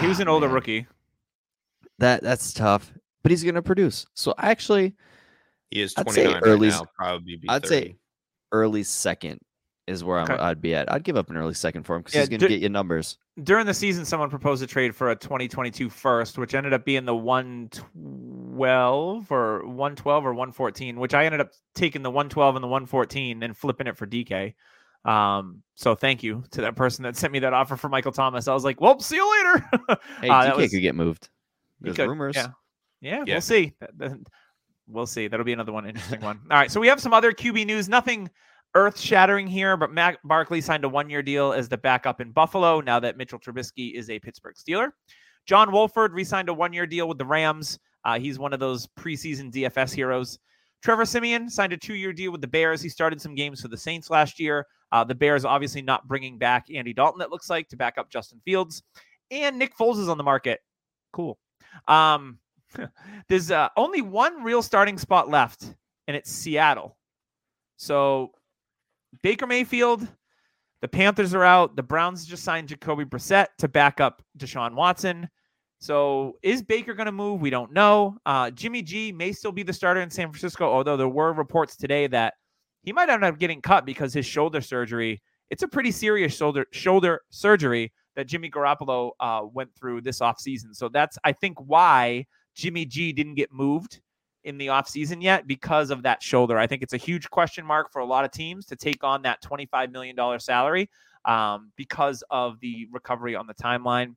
he 0.00 0.06
was 0.06 0.18
Ah, 0.18 0.22
an 0.22 0.28
older 0.28 0.46
man, 0.46 0.54
rookie. 0.54 0.86
That 1.98 2.22
that's 2.22 2.52
tough, 2.54 2.92
but 3.22 3.30
he's 3.30 3.44
gonna 3.44 3.62
produce. 3.62 4.06
So 4.14 4.34
actually, 4.38 4.94
He 5.74 5.82
is 5.82 5.92
I'd 5.98 6.10
say 6.10 6.22
29 6.24 6.42
early- 6.44 6.68
right 6.70 6.80
now. 6.80 6.86
Probably 6.96 7.36
be 7.36 7.48
I'd 7.50 7.62
30. 7.62 7.68
say 7.68 7.96
early 8.52 8.82
second 8.84 9.40
is 9.86 10.02
where 10.02 10.18
I'm, 10.18 10.24
Okay. 10.30 10.42
I'd 10.42 10.62
be 10.62 10.74
at. 10.74 10.90
I'd 10.90 11.04
give 11.04 11.14
up 11.16 11.28
an 11.28 11.36
early 11.36 11.52
second 11.52 11.82
for 11.82 11.94
him 11.96 12.00
because 12.00 12.14
Yeah, 12.14 12.20
he's 12.22 12.30
gonna 12.30 12.38
ju- 12.38 12.48
get 12.48 12.60
you 12.62 12.70
numbers. 12.70 13.18
During 13.42 13.66
the 13.66 13.74
season, 13.74 14.06
someone 14.06 14.30
proposed 14.30 14.62
a 14.62 14.66
trade 14.66 14.96
for 14.96 15.10
a 15.10 15.16
2022 15.16 15.90
first, 15.90 16.38
which 16.38 16.54
ended 16.54 16.72
up 16.72 16.86
being 16.86 17.04
the 17.04 17.14
112 17.14 19.30
or 19.30 19.66
112 19.66 20.24
or 20.26 20.32
114, 20.32 20.98
which 20.98 21.12
I 21.14 21.26
ended 21.26 21.40
up 21.40 21.50
taking 21.74 22.02
the 22.02 22.10
112 22.10 22.56
and 22.56 22.62
the 22.62 22.68
114 22.68 23.42
and 23.42 23.54
flipping 23.56 23.86
it 23.86 23.96
for 23.98 24.06
DK. 24.06 24.54
Um, 25.04 25.62
so 25.74 25.94
thank 25.94 26.22
you 26.22 26.44
to 26.52 26.62
that 26.62 26.76
person 26.76 27.02
that 27.02 27.14
sent 27.16 27.30
me 27.32 27.40
that 27.40 27.52
offer 27.52 27.76
for 27.76 27.88
Michael 27.90 28.12
Thomas. 28.12 28.48
I 28.48 28.54
was 28.54 28.64
like, 28.64 28.80
well, 28.80 28.98
see 29.00 29.16
you 29.16 29.44
later. 29.44 29.68
Hey, 30.20 30.28
Uh, 30.30 30.52
DK 30.52 30.56
was- 30.56 30.70
could 30.70 30.80
get 30.80 30.94
moved. 30.94 31.28
There's 31.80 31.96
could, 31.96 32.08
rumors. 32.08 32.36
Yeah. 32.36 32.48
yeah, 33.02 33.24
Yeah. 33.26 33.34
we'll 33.34 33.40
see. 33.42 33.74
We'll 34.86 35.06
see. 35.06 35.28
That'll 35.28 35.44
be 35.44 35.52
another 35.52 35.72
one 35.72 35.86
interesting 35.86 36.20
one. 36.20 36.40
All 36.50 36.58
right, 36.58 36.70
so 36.70 36.80
we 36.80 36.88
have 36.88 37.00
some 37.00 37.12
other 37.12 37.32
QB 37.32 37.66
news. 37.66 37.88
Nothing 37.88 38.30
earth-shattering 38.74 39.46
here, 39.46 39.76
but 39.76 39.92
Matt 39.92 40.18
Barkley 40.24 40.60
signed 40.60 40.84
a 40.84 40.88
one-year 40.88 41.22
deal 41.22 41.52
as 41.52 41.68
the 41.68 41.78
backup 41.78 42.20
in 42.20 42.32
Buffalo. 42.32 42.80
Now 42.80 43.00
that 43.00 43.16
Mitchell 43.16 43.38
Trubisky 43.38 43.94
is 43.94 44.10
a 44.10 44.18
Pittsburgh 44.18 44.56
Steeler, 44.56 44.90
John 45.46 45.70
Wolford 45.72 46.12
re-signed 46.12 46.48
a 46.48 46.54
one-year 46.54 46.86
deal 46.86 47.08
with 47.08 47.18
the 47.18 47.24
Rams. 47.24 47.78
Uh, 48.04 48.18
he's 48.18 48.38
one 48.38 48.52
of 48.52 48.60
those 48.60 48.86
preseason 48.98 49.52
DFS 49.52 49.94
heroes. 49.94 50.38
Trevor 50.82 51.06
Siemian 51.06 51.48
signed 51.48 51.72
a 51.72 51.76
two-year 51.76 52.12
deal 52.12 52.32
with 52.32 52.40
the 52.40 52.46
Bears. 52.46 52.82
He 52.82 52.88
started 52.88 53.20
some 53.20 53.34
games 53.34 53.62
for 53.62 53.68
the 53.68 53.76
Saints 53.76 54.10
last 54.10 54.38
year. 54.38 54.66
Uh, 54.92 55.02
the 55.02 55.14
Bears 55.14 55.44
obviously 55.44 55.80
not 55.80 56.06
bringing 56.06 56.36
back 56.36 56.66
Andy 56.74 56.92
Dalton. 56.92 57.22
It 57.22 57.30
looks 57.30 57.48
like 57.48 57.68
to 57.70 57.76
back 57.76 57.96
up 57.96 58.10
Justin 58.10 58.40
Fields, 58.44 58.82
and 59.30 59.58
Nick 59.58 59.76
Foles 59.76 59.98
is 59.98 60.08
on 60.08 60.18
the 60.18 60.24
market. 60.24 60.60
Cool. 61.12 61.38
Um, 61.88 62.38
there's 63.28 63.50
uh, 63.50 63.68
only 63.76 64.02
one 64.02 64.42
real 64.42 64.62
starting 64.62 64.98
spot 64.98 65.28
left, 65.28 65.64
and 66.06 66.16
it's 66.16 66.30
Seattle. 66.30 66.96
So 67.76 68.32
Baker 69.22 69.46
Mayfield, 69.46 70.06
the 70.80 70.88
Panthers 70.88 71.34
are 71.34 71.44
out. 71.44 71.76
The 71.76 71.82
Browns 71.82 72.26
just 72.26 72.44
signed 72.44 72.68
Jacoby 72.68 73.04
Brissett 73.04 73.46
to 73.58 73.68
back 73.68 74.00
up 74.00 74.22
Deshaun 74.38 74.74
Watson. 74.74 75.28
So 75.78 76.38
is 76.42 76.62
Baker 76.62 76.94
going 76.94 77.06
to 77.06 77.12
move? 77.12 77.40
We 77.40 77.50
don't 77.50 77.72
know. 77.72 78.16
Uh, 78.24 78.50
Jimmy 78.50 78.82
G 78.82 79.12
may 79.12 79.32
still 79.32 79.52
be 79.52 79.62
the 79.62 79.72
starter 79.72 80.00
in 80.00 80.10
San 80.10 80.28
Francisco, 80.28 80.64
although 80.64 80.96
there 80.96 81.08
were 81.08 81.32
reports 81.32 81.76
today 81.76 82.06
that 82.06 82.34
he 82.82 82.92
might 82.92 83.08
end 83.08 83.24
up 83.24 83.38
getting 83.38 83.60
cut 83.60 83.84
because 83.84 84.12
his 84.12 84.26
shoulder 84.26 84.60
surgery. 84.60 85.22
It's 85.50 85.62
a 85.62 85.68
pretty 85.68 85.90
serious 85.90 86.34
shoulder 86.34 86.66
shoulder 86.72 87.20
surgery 87.30 87.92
that 88.16 88.26
Jimmy 88.26 88.50
Garoppolo 88.50 89.10
uh, 89.20 89.42
went 89.44 89.74
through 89.74 90.00
this 90.00 90.20
offseason. 90.20 90.74
So 90.74 90.88
that's 90.88 91.18
I 91.24 91.32
think 91.32 91.58
why 91.58 92.26
Jimmy 92.54 92.84
G 92.84 93.12
didn't 93.12 93.34
get 93.34 93.52
moved 93.52 94.00
in 94.44 94.58
the 94.58 94.68
offseason 94.68 95.22
yet 95.22 95.46
because 95.46 95.90
of 95.90 96.02
that 96.02 96.22
shoulder. 96.22 96.58
I 96.58 96.66
think 96.66 96.82
it's 96.82 96.92
a 96.92 96.98
huge 96.98 97.30
question 97.30 97.64
mark 97.64 97.90
for 97.90 98.00
a 98.00 98.04
lot 98.04 98.24
of 98.24 98.30
teams 98.30 98.66
to 98.66 98.76
take 98.76 99.02
on 99.02 99.22
that 99.22 99.42
$25 99.42 99.90
million 99.90 100.16
salary 100.38 100.90
um, 101.24 101.72
because 101.76 102.22
of 102.30 102.60
the 102.60 102.86
recovery 102.92 103.34
on 103.34 103.46
the 103.46 103.54
timeline. 103.54 104.14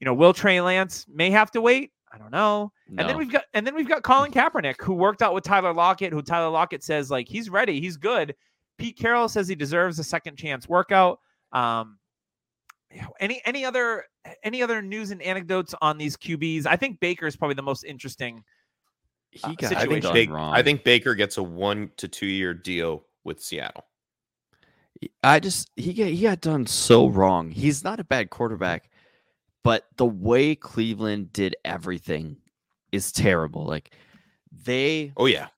You 0.00 0.04
know, 0.04 0.14
will 0.14 0.32
Trey 0.32 0.60
Lance 0.60 1.06
may 1.08 1.30
have 1.30 1.50
to 1.52 1.60
wait? 1.60 1.92
I 2.12 2.18
don't 2.18 2.30
know. 2.30 2.72
And 2.96 3.08
then 3.08 3.18
we've 3.18 3.30
got 3.30 3.44
and 3.52 3.66
then 3.66 3.74
we've 3.74 3.88
got 3.88 4.02
Colin 4.02 4.32
Kaepernick, 4.32 4.80
who 4.80 4.94
worked 4.94 5.20
out 5.20 5.34
with 5.34 5.44
Tyler 5.44 5.74
Lockett, 5.74 6.12
who 6.12 6.22
Tyler 6.22 6.48
Lockett 6.48 6.82
says 6.82 7.10
like 7.10 7.28
he's 7.28 7.50
ready, 7.50 7.80
he's 7.80 7.96
good. 7.96 8.34
Pete 8.78 8.96
Carroll 8.96 9.28
says 9.28 9.48
he 9.48 9.54
deserves 9.54 9.98
a 9.98 10.04
second 10.04 10.36
chance 10.36 10.68
workout. 10.68 11.18
Um, 11.52 11.98
any 13.20 13.40
any 13.44 13.64
other 13.64 14.04
any 14.42 14.62
other 14.62 14.82
news 14.82 15.10
and 15.10 15.20
anecdotes 15.22 15.74
on 15.80 15.98
these 15.98 16.16
QBs? 16.16 16.66
I 16.66 16.76
think 16.76 17.00
Baker 17.00 17.26
is 17.26 17.36
probably 17.36 17.54
the 17.54 17.62
most 17.62 17.84
interesting. 17.84 18.42
he 19.30 19.40
uh, 19.44 19.48
got 19.54 19.72
I 19.72 19.86
think, 19.86 20.02
situation. 20.02 20.26
done 20.26 20.30
wrong. 20.34 20.54
I 20.54 20.62
think 20.62 20.84
Baker 20.84 21.14
gets 21.14 21.36
a 21.38 21.42
one 21.42 21.90
to 21.98 22.08
two 22.08 22.26
year 22.26 22.54
deal 22.54 23.04
with 23.24 23.42
Seattle. 23.42 23.84
I 25.22 25.38
just 25.38 25.70
he 25.76 25.92
got 25.92 26.08
he 26.08 26.22
got 26.22 26.40
done 26.40 26.66
so 26.66 27.06
wrong. 27.08 27.50
He's 27.50 27.84
not 27.84 28.00
a 28.00 28.04
bad 28.04 28.30
quarterback, 28.30 28.90
but 29.62 29.84
the 29.96 30.06
way 30.06 30.54
Cleveland 30.56 31.32
did 31.32 31.54
everything 31.64 32.38
is 32.90 33.12
terrible. 33.12 33.64
Like 33.64 33.94
they 34.64 35.12
Oh 35.16 35.26
yeah, 35.26 35.48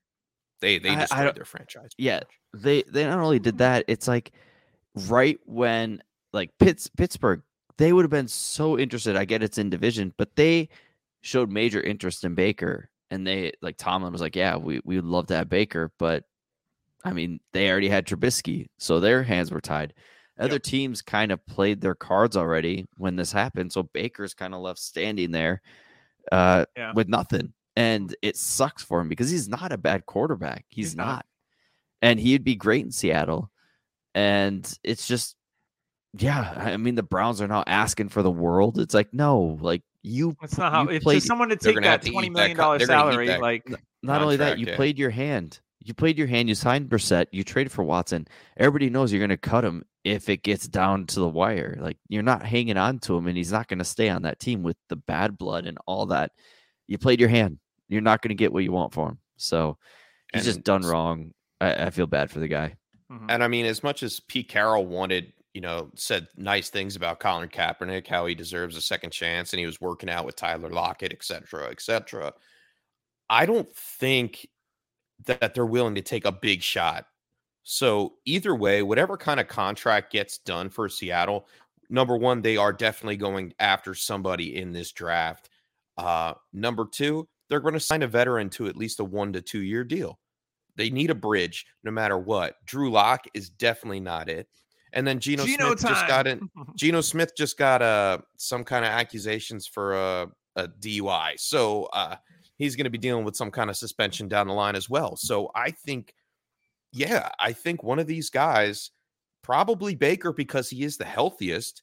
they 0.60 0.78
they 0.78 0.90
I- 0.90 0.94
I 0.94 0.96
destroyed 1.00 1.36
their 1.36 1.44
franchise. 1.46 1.90
yeah, 1.96 2.20
they 2.52 2.82
they 2.82 3.04
not 3.06 3.20
only 3.20 3.38
did 3.38 3.58
that, 3.58 3.84
it's 3.88 4.06
like 4.08 4.32
right 5.08 5.38
when 5.46 6.02
like 6.32 6.50
Pitts 6.58 6.88
Pittsburgh, 6.88 7.42
they 7.78 7.92
would 7.92 8.04
have 8.04 8.10
been 8.10 8.28
so 8.28 8.78
interested. 8.78 9.16
I 9.16 9.24
get 9.24 9.42
it's 9.42 9.58
in 9.58 9.70
division, 9.70 10.14
but 10.18 10.34
they 10.36 10.68
showed 11.22 11.50
major 11.50 11.80
interest 11.80 12.24
in 12.24 12.34
Baker, 12.34 12.90
and 13.10 13.26
they 13.26 13.52
like 13.62 13.76
Tomlin 13.76 14.12
was 14.12 14.20
like, 14.20 14.36
yeah, 14.36 14.56
we 14.56 14.80
we 14.84 14.96
would 14.96 15.04
love 15.04 15.26
to 15.28 15.36
have 15.36 15.48
Baker, 15.48 15.92
but 15.98 16.24
I 17.04 17.12
mean 17.12 17.40
they 17.52 17.70
already 17.70 17.88
had 17.88 18.06
Trubisky, 18.06 18.66
so 18.78 19.00
their 19.00 19.22
hands 19.22 19.50
were 19.50 19.60
tied. 19.60 19.94
Other 20.38 20.54
Yep. 20.54 20.62
teams 20.62 21.02
kind 21.02 21.32
of 21.32 21.44
played 21.46 21.80
their 21.82 21.94
cards 21.94 22.36
already 22.36 22.86
when 22.96 23.16
this 23.16 23.30
happened, 23.32 23.72
so 23.72 23.82
Baker's 23.82 24.32
kind 24.34 24.54
of 24.54 24.60
left 24.60 24.78
standing 24.78 25.30
there 25.32 25.60
uh, 26.32 26.64
Yeah. 26.76 26.92
with 26.94 27.08
nothing, 27.08 27.52
and 27.76 28.14
it 28.22 28.36
sucks 28.36 28.82
for 28.82 29.00
him 29.00 29.08
because 29.08 29.30
he's 29.30 29.48
not 29.48 29.72
a 29.72 29.76
bad 29.78 30.06
quarterback. 30.06 30.64
He's, 30.68 30.88
He's 30.88 30.96
not. 30.96 31.06
not 31.06 31.26
and 32.02 32.18
he'd 32.18 32.44
be 32.44 32.54
great 32.56 32.84
in 32.84 32.90
Seattle. 32.90 33.50
And 34.14 34.66
it's 34.82 35.06
just, 35.06 35.36
yeah. 36.18 36.52
I 36.56 36.76
mean, 36.76 36.94
the 36.94 37.02
Browns 37.02 37.40
are 37.40 37.48
now 37.48 37.64
asking 37.66 38.08
for 38.08 38.22
the 38.22 38.30
world. 38.30 38.78
It's 38.78 38.94
like, 38.94 39.12
no, 39.14 39.58
like 39.60 39.82
you. 40.02 40.34
It's 40.42 40.58
not 40.58 40.72
how 40.72 40.82
you 40.84 40.90
it's 40.90 41.04
played, 41.04 41.22
someone 41.22 41.48
to 41.50 41.56
take 41.56 41.80
that 41.82 42.02
to 42.02 42.10
twenty 42.10 42.28
eat 42.28 42.30
that 42.34 42.38
million 42.38 42.56
co- 42.56 42.62
dollar 42.62 42.78
they're 42.78 42.86
gonna 42.86 43.00
eat 43.08 43.12
salary. 43.12 43.26
that- 43.28 43.40
Like 43.40 43.68
not 44.02 44.22
only 44.22 44.36
that, 44.36 44.58
you 44.58 44.66
yeah. 44.66 44.76
played 44.76 44.98
your 44.98 45.10
hand. 45.10 45.60
You 45.82 45.94
played 45.94 46.18
your 46.18 46.26
hand. 46.26 46.48
You 46.48 46.54
signed 46.54 46.88
Brissett. 46.90 47.26
You 47.32 47.42
traded 47.42 47.72
for 47.72 47.82
Watson. 47.82 48.26
Everybody 48.56 48.90
knows 48.90 49.12
you're 49.12 49.18
going 49.20 49.30
to 49.30 49.36
cut 49.38 49.64
him 49.64 49.82
if 50.04 50.28
it 50.28 50.42
gets 50.42 50.68
down 50.68 51.06
to 51.06 51.20
the 51.20 51.28
wire. 51.28 51.78
Like 51.80 51.96
you're 52.08 52.22
not 52.22 52.42
hanging 52.44 52.76
on 52.76 52.98
to 53.00 53.16
him, 53.16 53.26
and 53.26 53.36
he's 53.36 53.50
not 53.52 53.66
going 53.66 53.78
to 53.78 53.84
stay 53.84 54.10
on 54.10 54.22
that 54.22 54.38
team 54.38 54.62
with 54.62 54.76
the 54.90 54.96
bad 54.96 55.38
blood 55.38 55.66
and 55.66 55.78
all 55.86 56.06
that. 56.06 56.32
You 56.86 56.98
played 56.98 57.18
your 57.20 57.30
hand. 57.30 57.58
You're 57.88 58.02
not 58.02 58.20
going 58.20 58.28
to 58.30 58.34
get 58.34 58.52
what 58.52 58.62
you 58.62 58.72
want 58.72 58.92
for 58.92 59.08
him. 59.08 59.18
So 59.38 59.78
he's 60.34 60.44
just 60.44 60.62
done 60.64 60.82
wrong. 60.82 61.32
I, 61.62 61.86
I 61.86 61.90
feel 61.90 62.06
bad 62.06 62.30
for 62.30 62.40
the 62.40 62.48
guy. 62.48 62.76
mhm. 63.10 63.26
And 63.30 63.42
I 63.42 63.48
mean, 63.48 63.64
as 63.64 63.82
much 63.82 64.02
as 64.02 64.20
Pete 64.20 64.48
Carroll 64.48 64.84
wanted, 64.86 65.32
you 65.54 65.60
know, 65.60 65.90
said 65.96 66.28
nice 66.36 66.70
things 66.70 66.96
about 66.96 67.20
Colin 67.20 67.48
Kaepernick, 67.48 68.06
how 68.06 68.26
he 68.26 68.34
deserves 68.34 68.76
a 68.76 68.80
second 68.80 69.10
chance, 69.10 69.52
and 69.52 69.60
he 69.60 69.66
was 69.66 69.80
working 69.80 70.08
out 70.10 70.24
with 70.24 70.36
Tyler 70.36 70.70
Lockett, 70.70 71.12
et 71.12 71.24
cetera, 71.24 71.70
et 71.70 71.80
cetera. 71.80 72.32
I 73.28 73.46
don't 73.46 73.72
think 73.74 74.48
that 75.26 75.54
they're 75.54 75.66
willing 75.66 75.94
to 75.96 76.02
take 76.02 76.24
a 76.24 76.32
big 76.32 76.62
shot. 76.62 77.06
So 77.62 78.14
either 78.24 78.54
way, 78.54 78.82
whatever 78.82 79.16
kind 79.16 79.38
of 79.40 79.48
contract 79.48 80.12
gets 80.12 80.38
done 80.38 80.70
for 80.70 80.88
Seattle, 80.88 81.46
number 81.88 82.16
one, 82.16 82.42
they 82.42 82.56
are 82.56 82.72
definitely 82.72 83.16
going 83.16 83.52
after 83.58 83.94
somebody 83.94 84.56
in 84.56 84.72
this 84.72 84.92
draft. 84.92 85.50
Uh, 85.98 86.34
number 86.52 86.86
two, 86.90 87.28
they're 87.48 87.60
going 87.60 87.74
to 87.74 87.80
sign 87.80 88.02
a 88.02 88.06
veteran 88.06 88.48
to 88.50 88.66
at 88.66 88.76
least 88.76 89.00
a 89.00 89.04
one 89.04 89.32
to 89.32 89.42
two 89.42 89.62
year 89.62 89.84
deal. 89.84 90.18
They 90.76 90.88
need 90.88 91.10
a 91.10 91.14
bridge 91.14 91.66
no 91.84 91.90
matter 91.90 92.18
what. 92.18 92.54
Drew 92.64 92.90
Lock 92.90 93.26
is 93.34 93.50
definitely 93.50 94.00
not 94.00 94.28
it. 94.28 94.48
And 94.92 95.06
then 95.06 95.20
Geno, 95.20 95.44
Geno 95.44 95.76
Smith 95.76 95.80
just 95.80 96.08
got 96.08 96.26
in. 96.26 96.50
Geno 96.76 97.00
Smith 97.00 97.32
just 97.36 97.56
got 97.56 97.82
uh 97.82 98.18
some 98.36 98.64
kind 98.64 98.84
of 98.84 98.90
accusations 98.90 99.66
for 99.66 99.94
a, 99.94 100.28
a 100.56 100.68
DUI. 100.68 101.38
So 101.38 101.84
uh 101.92 102.16
he's 102.56 102.76
going 102.76 102.84
to 102.84 102.90
be 102.90 102.98
dealing 102.98 103.24
with 103.24 103.36
some 103.36 103.50
kind 103.50 103.70
of 103.70 103.76
suspension 103.76 104.28
down 104.28 104.46
the 104.46 104.52
line 104.52 104.76
as 104.76 104.90
well. 104.90 105.16
So 105.16 105.50
I 105.54 105.70
think 105.70 106.14
yeah, 106.92 107.28
I 107.38 107.52
think 107.52 107.82
one 107.82 107.98
of 107.98 108.06
these 108.06 108.30
guys, 108.30 108.90
probably 109.42 109.94
Baker 109.94 110.32
because 110.32 110.68
he 110.68 110.82
is 110.82 110.96
the 110.96 111.04
healthiest, 111.04 111.82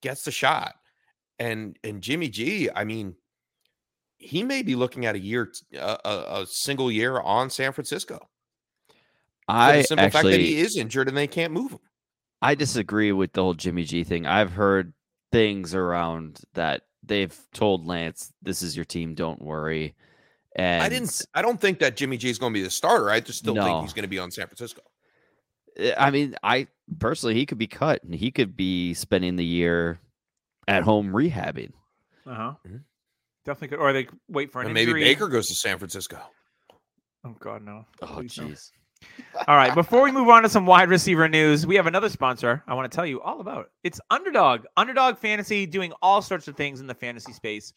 gets 0.00 0.22
the 0.24 0.30
shot. 0.30 0.74
And 1.38 1.78
and 1.84 2.02
Jimmy 2.02 2.28
G, 2.28 2.68
I 2.74 2.84
mean, 2.84 3.14
he 4.18 4.42
may 4.42 4.62
be 4.62 4.74
looking 4.74 5.06
at 5.06 5.14
a 5.14 5.20
year 5.20 5.52
a 5.72 6.44
single 6.48 6.90
year 6.90 7.20
on 7.20 7.50
San 7.50 7.72
Francisco. 7.72 8.28
For 9.46 9.54
I 9.54 9.76
the 9.78 9.84
simple 9.84 10.10
fact 10.10 10.24
that 10.24 10.40
he 10.40 10.58
is 10.58 10.76
injured 10.76 11.08
and 11.08 11.16
they 11.16 11.26
can't 11.26 11.52
move 11.52 11.72
him. 11.72 11.78
I 12.40 12.54
disagree 12.54 13.12
with 13.12 13.32
the 13.32 13.42
whole 13.42 13.54
Jimmy 13.54 13.84
G 13.84 14.04
thing. 14.04 14.26
I've 14.26 14.52
heard 14.52 14.92
things 15.32 15.74
around 15.74 16.40
that 16.54 16.82
they've 17.02 17.36
told 17.52 17.86
Lance, 17.86 18.32
"This 18.42 18.62
is 18.62 18.76
your 18.76 18.84
team. 18.84 19.14
Don't 19.14 19.42
worry." 19.42 19.94
And 20.56 20.82
I 20.82 20.88
didn't. 20.88 21.24
I 21.34 21.42
don't 21.42 21.60
think 21.60 21.80
that 21.80 21.96
Jimmy 21.96 22.16
G 22.16 22.30
is 22.30 22.38
going 22.38 22.52
to 22.52 22.58
be 22.58 22.62
the 22.62 22.70
starter. 22.70 23.10
I 23.10 23.20
just 23.20 23.40
still 23.40 23.54
think 23.54 23.82
he's 23.82 23.92
going 23.92 24.04
to 24.04 24.08
be 24.08 24.18
on 24.18 24.30
San 24.30 24.46
Francisco. 24.46 24.82
Uh, 25.78 25.90
I 25.96 26.10
mean, 26.10 26.34
I 26.42 26.68
personally, 26.98 27.34
he 27.34 27.46
could 27.46 27.58
be 27.58 27.66
cut 27.66 28.02
and 28.02 28.14
he 28.14 28.30
could 28.30 28.56
be 28.56 28.94
spending 28.94 29.36
the 29.36 29.44
year 29.44 30.00
at 30.66 30.82
home 30.82 31.12
rehabbing. 31.12 31.72
Uh 32.26 32.34
huh. 32.34 32.54
Mhm. 32.66 32.82
Definitely 33.44 33.68
could. 33.68 33.82
Or 33.82 33.92
they 33.92 34.08
wait 34.28 34.52
for 34.52 34.60
an 34.60 34.66
And 34.66 34.74
maybe 34.74 34.90
injury. 34.90 35.04
Baker 35.04 35.28
goes 35.28 35.48
to 35.48 35.54
San 35.54 35.78
Francisco. 35.78 36.20
Oh 37.24 37.34
God, 37.40 37.62
no. 37.62 37.84
Oh, 38.02 38.06
Please 38.06 38.36
no. 38.38 38.44
jeez. 38.44 38.70
All 39.46 39.56
right. 39.56 39.74
Before 39.74 40.02
we 40.02 40.10
move 40.10 40.28
on 40.28 40.42
to 40.42 40.48
some 40.48 40.66
wide 40.66 40.88
receiver 40.88 41.28
news, 41.28 41.66
we 41.66 41.76
have 41.76 41.86
another 41.86 42.08
sponsor 42.08 42.62
I 42.66 42.74
want 42.74 42.90
to 42.90 42.94
tell 42.94 43.06
you 43.06 43.20
all 43.20 43.40
about. 43.40 43.70
It's 43.84 44.00
Underdog. 44.10 44.64
Underdog 44.76 45.16
Fantasy 45.16 45.64
doing 45.64 45.92
all 46.02 46.20
sorts 46.20 46.48
of 46.48 46.56
things 46.56 46.80
in 46.80 46.86
the 46.86 46.94
fantasy 46.94 47.32
space. 47.32 47.72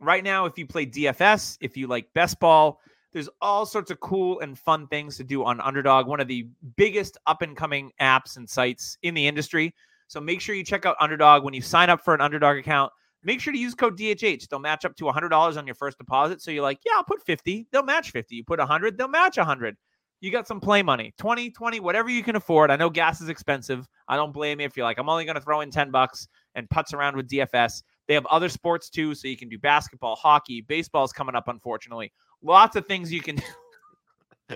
Right 0.00 0.22
now, 0.22 0.44
if 0.44 0.58
you 0.58 0.66
play 0.66 0.86
DFS, 0.86 1.56
if 1.60 1.76
you 1.76 1.86
like 1.86 2.12
best 2.14 2.38
ball, 2.38 2.80
there's 3.12 3.28
all 3.40 3.64
sorts 3.64 3.90
of 3.90 3.98
cool 4.00 4.40
and 4.40 4.58
fun 4.58 4.86
things 4.86 5.16
to 5.16 5.24
do 5.24 5.44
on 5.44 5.60
Underdog, 5.60 6.06
one 6.06 6.20
of 6.20 6.28
the 6.28 6.46
biggest 6.76 7.16
up 7.26 7.42
and 7.42 7.56
coming 7.56 7.90
apps 8.00 8.36
and 8.36 8.48
sites 8.48 8.98
in 9.02 9.14
the 9.14 9.26
industry. 9.26 9.74
So 10.08 10.20
make 10.20 10.40
sure 10.40 10.54
you 10.54 10.64
check 10.64 10.84
out 10.84 10.96
Underdog 11.00 11.42
when 11.42 11.54
you 11.54 11.62
sign 11.62 11.90
up 11.90 12.04
for 12.04 12.14
an 12.14 12.20
Underdog 12.20 12.58
account. 12.58 12.92
Make 13.24 13.40
sure 13.40 13.52
to 13.52 13.58
use 13.58 13.74
code 13.74 13.98
DHH. 13.98 14.48
They'll 14.48 14.60
match 14.60 14.84
up 14.84 14.94
to 14.96 15.04
$100 15.04 15.56
on 15.56 15.66
your 15.66 15.74
first 15.74 15.98
deposit. 15.98 16.42
So 16.42 16.50
you're 16.50 16.62
like, 16.62 16.78
yeah, 16.84 16.92
I'll 16.96 17.04
put 17.04 17.24
50. 17.24 17.66
They'll 17.72 17.82
match 17.82 18.10
50. 18.10 18.36
You 18.36 18.44
put 18.44 18.58
100, 18.58 18.96
they'll 18.96 19.08
match 19.08 19.38
100 19.38 19.76
you 20.20 20.30
got 20.30 20.46
some 20.48 20.60
play 20.60 20.82
money 20.82 21.12
20 21.18 21.50
20 21.50 21.80
whatever 21.80 22.08
you 22.08 22.22
can 22.22 22.36
afford 22.36 22.70
i 22.70 22.76
know 22.76 22.90
gas 22.90 23.20
is 23.20 23.28
expensive 23.28 23.86
i 24.08 24.16
don't 24.16 24.32
blame 24.32 24.60
you 24.60 24.66
if 24.66 24.76
you're 24.76 24.84
like 24.84 24.98
i'm 24.98 25.08
only 25.08 25.24
going 25.24 25.34
to 25.36 25.40
throw 25.40 25.60
in 25.60 25.70
10 25.70 25.90
bucks 25.90 26.26
and 26.54 26.68
putz 26.68 26.92
around 26.92 27.16
with 27.16 27.28
dfs 27.28 27.82
they 28.08 28.14
have 28.14 28.26
other 28.26 28.48
sports 28.48 28.90
too 28.90 29.14
so 29.14 29.28
you 29.28 29.36
can 29.36 29.48
do 29.48 29.58
basketball 29.58 30.16
hockey 30.16 30.60
baseball's 30.60 31.12
coming 31.12 31.34
up 31.34 31.48
unfortunately 31.48 32.12
lots 32.42 32.74
of 32.76 32.86
things 32.86 33.12
you 33.12 33.20
can 33.20 33.36
do. 33.36 33.42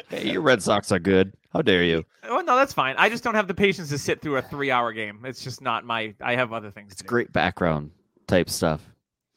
Hey, 0.09 0.31
your 0.31 0.41
Red 0.41 0.63
Sox 0.63 0.91
are 0.91 0.99
good. 0.99 1.35
How 1.53 1.61
dare 1.61 1.85
you? 1.85 2.03
oh 2.25 2.41
no 2.41 2.57
that's 2.57 2.73
fine 2.73 2.95
i 2.97 3.11
just 3.11 3.23
don't 3.23 3.35
have 3.35 3.47
the 3.47 3.53
patience 3.55 3.91
to 3.91 3.99
sit 3.99 4.23
through 4.23 4.39
a 4.39 4.43
three 4.43 4.71
hour 4.71 4.91
game 4.91 5.21
it's 5.25 5.45
just 5.45 5.61
not 5.61 5.85
my 5.85 6.15
i 6.23 6.35
have 6.35 6.55
other 6.55 6.71
things 6.71 6.93
It's 6.93 7.03
to 7.03 7.05
do. 7.05 7.09
great 7.09 7.31
background 7.33 7.91
type 8.27 8.49
stuff. 8.49 8.81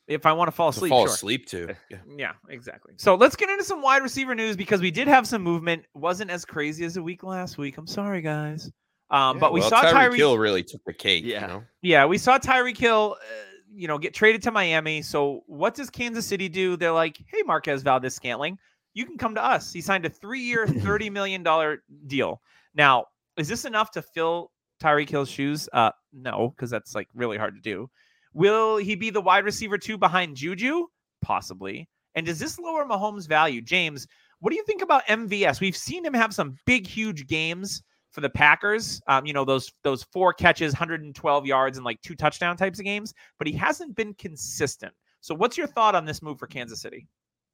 If 0.08 0.28
i 0.28 0.32
want 0.34 0.48
to 0.48 0.52
fall 0.52 0.72
To 0.72 0.78
asleep 0.78 0.89
fall 0.89 1.06
sure. 1.06 1.13
asleep 1.13 1.48
too. 1.48 1.70
Yeah. 1.89 1.98
Yeah, 2.15 2.32
exactly. 2.50 2.94
So 2.98 3.15
let's 3.15 3.36
get 3.36 3.50
into 3.50 3.63
some 3.63 3.82
wide 3.82 4.04
receiver 4.04 4.36
news 4.36 4.56
because 4.56 4.82
we 4.82 4.91
did 4.91 5.08
have 5.08 5.26
some 5.28 5.41
movement. 5.41 5.86
wasn't 5.94 6.30
as 6.30 6.46
crazy 6.46 6.86
as 6.86 6.98
a 6.98 7.02
week 7.04 7.24
last 7.24 7.58
week. 7.58 7.78
I'm 7.78 7.88
sorry, 7.88 8.22
guys. 8.22 8.72
Um, 9.10 9.39
but 9.39 9.54
we 9.54 9.60
well, 9.60 9.70
saw 9.70 9.84
Tyreek 9.84 10.12
Tyreek. 10.12 10.15
Hill 10.18 10.38
really 10.38 10.63
took 10.63 10.84
the 10.86 10.94
cake. 10.94 11.24
Yeah. 11.26 11.41
You 11.41 11.48
know? 11.48 11.63
Yeah, 11.82 12.06
we 12.06 12.18
saw 12.18 12.38
Tyreek 12.38 12.78
Hill, 12.78 13.18
uh, 13.20 13.26
you 13.74 13.88
know, 13.88 13.98
get 13.98 14.13
traded 14.13 14.41
to 14.44 14.52
Miami. 14.52 15.02
So 15.02 15.41
what 15.48 15.76
does 15.76 15.89
Kansas 15.89 16.26
City 16.26 16.50
do? 16.50 16.76
They're 16.76 16.91
like, 16.91 17.18
hey, 17.28 17.41
Marquez 17.46 17.82
Valdes 17.84 18.13
Scantling, 18.15 18.58
you 18.94 19.06
can 19.06 19.18
come 19.18 19.36
to 19.36 19.44
us. 19.44 19.72
He 19.72 19.82
signed 19.82 20.06
a 20.06 20.10
three-year, 20.10 20.68
thirty 20.82 21.10
million 21.10 21.44
dollar 21.44 21.84
deal. 22.08 22.41
Now, 22.74 23.06
is 23.38 23.48
this 23.48 23.65
enough 23.65 23.91
to 23.91 24.02
fill 24.02 24.52
Tyreek 24.82 25.10
Hill's 25.10 25.30
shoes? 25.30 25.70
Uh, 25.74 25.91
no, 26.13 26.54
because 26.56 26.70
that's 26.70 26.96
like 26.96 27.08
really 27.13 27.38
hard 27.38 27.56
to 27.56 27.62
do. 27.62 27.89
Will 28.36 28.76
he 28.76 28.95
be 28.95 29.10
the 29.10 29.21
wide 29.21 29.45
receiver 29.45 29.78
two 29.78 29.98
behind 29.98 30.36
Juju? 30.36 30.88
Possibly. 31.21 31.88
And 32.15 32.26
does 32.26 32.38
this 32.38 32.60
lower 32.60 32.86
Mahomes' 32.86 33.28
value? 33.28 33.62
James, 33.62 34.08
what 34.39 34.50
do 34.52 34.58
you 34.58 34.63
think 34.65 34.82
about 34.82 35.08
MVS? 35.08 35.62
We've 35.62 35.76
seen 35.76 36.06
him 36.06 36.13
have 36.13 36.34
some 36.34 36.58
big, 36.65 36.86
huge 36.86 37.28
games 37.28 37.82
for 38.12 38.19
the 38.19 38.30
Packers. 38.30 39.02
Um, 39.08 39.26
you 39.26 39.32
know, 39.32 39.45
those 39.45 39.71
those 39.84 40.04
four 40.04 40.34
catches, 40.34 40.74
112 40.74 41.45
yards, 41.45 41.78
and 41.78 41.86
like 41.86 42.02
two 42.02 42.13
touchdown 42.13 42.58
types 42.58 42.78
of 42.78 42.86
games, 42.86 43.13
but 43.38 43.48
he 43.48 43.54
hasn't 43.54 43.95
been 43.95 44.13
consistent. 44.15 44.93
So 45.21 45.34
what's 45.34 45.58
your 45.58 45.67
thought 45.67 45.95
on 45.95 46.04
this 46.04 46.21
move 46.21 46.38
for 46.38 46.48
Kansas 46.48 46.82
City? 46.82 47.08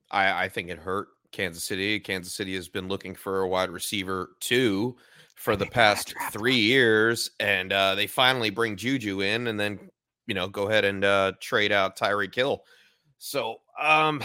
I, 0.09 0.45
I 0.45 0.49
think 0.49 0.69
it 0.69 0.79
hurt 0.79 1.09
Kansas 1.31 1.63
City. 1.63 1.99
Kansas 1.99 2.33
City 2.33 2.55
has 2.55 2.67
been 2.69 2.87
looking 2.87 3.13
for 3.13 3.41
a 3.41 3.47
wide 3.47 3.69
receiver 3.69 4.31
too 4.39 4.97
for 5.35 5.55
the 5.55 5.65
think 5.65 5.75
they 5.75 5.83
gotta 5.83 6.05
past 6.05 6.15
three 6.31 6.57
years, 6.57 7.29
and 7.39 7.71
uh, 7.71 7.93
they 7.93 8.07
finally 8.07 8.49
bring 8.49 8.75
Juju 8.75 9.21
in, 9.21 9.45
and 9.45 9.59
then 9.59 9.79
you 10.31 10.35
know 10.35 10.47
go 10.47 10.69
ahead 10.69 10.85
and 10.85 11.03
uh, 11.03 11.33
trade 11.41 11.73
out 11.73 11.97
Tyreek 11.97 12.33
Hill. 12.33 12.63
So 13.17 13.57
um, 13.77 14.23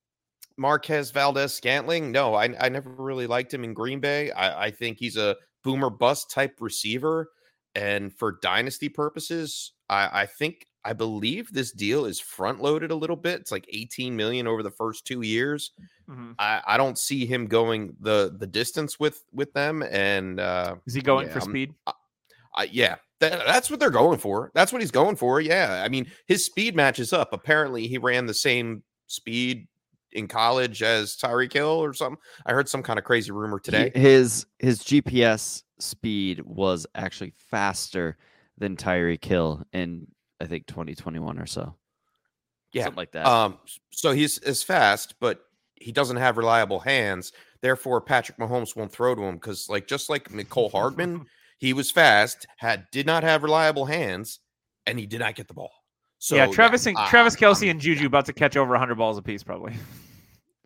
Marquez 0.56 1.10
Valdes 1.10 1.52
Scantling, 1.52 2.10
no, 2.10 2.34
I, 2.34 2.48
I 2.58 2.70
never 2.70 2.88
really 2.90 3.26
liked 3.26 3.52
him 3.52 3.64
in 3.64 3.74
Green 3.74 4.00
Bay. 4.00 4.30
I, 4.30 4.64
I 4.66 4.70
think 4.70 4.96
he's 4.98 5.18
a 5.18 5.36
boomer 5.62 5.90
bust 5.90 6.30
type 6.30 6.56
receiver, 6.58 7.28
and 7.74 8.10
for 8.14 8.38
dynasty 8.40 8.88
purposes, 8.88 9.72
I, 9.90 10.22
I 10.22 10.26
think 10.26 10.66
I 10.86 10.94
believe 10.94 11.52
this 11.52 11.70
deal 11.72 12.06
is 12.06 12.18
front 12.18 12.62
loaded 12.62 12.90
a 12.90 12.94
little 12.96 13.16
bit. 13.16 13.40
It's 13.40 13.52
like 13.52 13.66
18 13.70 14.16
million 14.16 14.46
over 14.46 14.62
the 14.62 14.70
first 14.70 15.06
two 15.06 15.20
years. 15.20 15.72
Mhm. 16.08 16.34
I, 16.38 16.62
I 16.66 16.76
don't 16.78 16.98
see 16.98 17.26
him 17.26 17.46
going 17.46 17.94
the 18.00 18.34
the 18.38 18.46
distance 18.46 18.98
with 18.98 19.22
with 19.32 19.52
them. 19.52 19.82
And 19.82 20.40
uh, 20.40 20.76
Is 20.86 20.94
he 20.94 21.02
going 21.02 21.26
Yeah, 21.26 21.32
for 21.34 21.40
I'm- 21.40 21.50
speed? 21.50 21.74
I, 22.56 22.64
yeah, 22.70 22.96
tha- 23.22 23.42
that's 23.46 23.70
what 23.70 23.80
they're 23.80 23.90
going 23.90 24.18
for. 24.18 24.50
That's 24.54 24.72
what 24.72 24.82
he's 24.82 24.90
going 24.90 25.16
for. 25.16 25.40
Yeah, 25.40 25.82
I 25.84 25.88
mean 25.88 26.10
his 26.26 26.44
speed 26.44 26.76
matches 26.76 27.12
up. 27.12 27.32
Apparently, 27.32 27.86
he 27.86 27.96
ran 27.98 28.26
the 28.26 28.34
same 28.34 28.82
speed 29.06 29.66
in 30.12 30.28
college 30.28 30.82
as 30.82 31.16
Tyreek 31.16 31.52
Hill 31.54 31.66
or 31.82 31.94
something. 31.94 32.20
I 32.44 32.52
heard 32.52 32.68
some 32.68 32.82
kind 32.82 32.98
of 32.98 33.04
crazy 33.06 33.30
rumor 33.32 33.58
He- 33.64 33.70
today. 33.70 33.92
his 33.98 34.44
his 34.58 34.80
GPS 34.80 35.62
speed 35.78 36.42
was 36.44 36.86
actually 36.94 37.32
faster 37.50 38.18
than 38.58 38.76
Tyreek 38.76 39.24
Hill 39.24 39.62
in 39.72 40.06
I 40.40 40.46
think 40.46 40.66
2021 40.66 41.38
or 41.38 41.46
so. 41.46 41.74
Yeah, 42.72 42.84
Something 42.84 42.96
like 42.96 43.12
that. 43.12 43.26
Um, 43.26 43.58
so 43.90 44.12
he's 44.12 44.38
as 44.38 44.62
fast, 44.62 45.14
but 45.20 45.40
he 45.76 45.92
doesn't 45.92 46.16
have 46.16 46.36
reliable 46.38 46.80
hands. 46.80 47.32
Therefore, 47.60 48.00
Patrick 48.00 48.38
Mahomes 48.38 48.74
won't 48.74 48.90
throw 48.90 49.14
to 49.14 49.22
him 49.22 49.34
because, 49.36 49.68
like, 49.68 49.86
just 49.86 50.08
like 50.10 50.30
Mecole 50.30 50.70
Hardman, 50.72 51.26
he 51.62 51.72
was 51.72 51.90
fast, 51.92 52.46
had 52.58 52.86
did 52.90 53.06
not 53.06 53.22
have 53.22 53.44
reliable 53.44 53.86
hands, 53.86 54.40
and 54.84 54.98
he 54.98 55.06
did 55.06 55.20
not 55.20 55.36
get 55.36 55.46
the 55.46 55.54
ball. 55.54 55.70
So 56.18 56.34
yeah, 56.34 56.46
Travis 56.46 56.86
and 56.86 56.96
I- 56.98 57.08
Travis 57.08 57.34
I'm- 57.40 57.52
Kelce 57.52 57.70
and 57.70 57.80
Juju 57.80 58.06
about 58.06 58.26
to 58.26 58.32
catch 58.32 58.56
over 58.56 58.72
100 58.72 58.96
balls 58.96 59.16
apiece, 59.16 59.42
probably. 59.44 59.74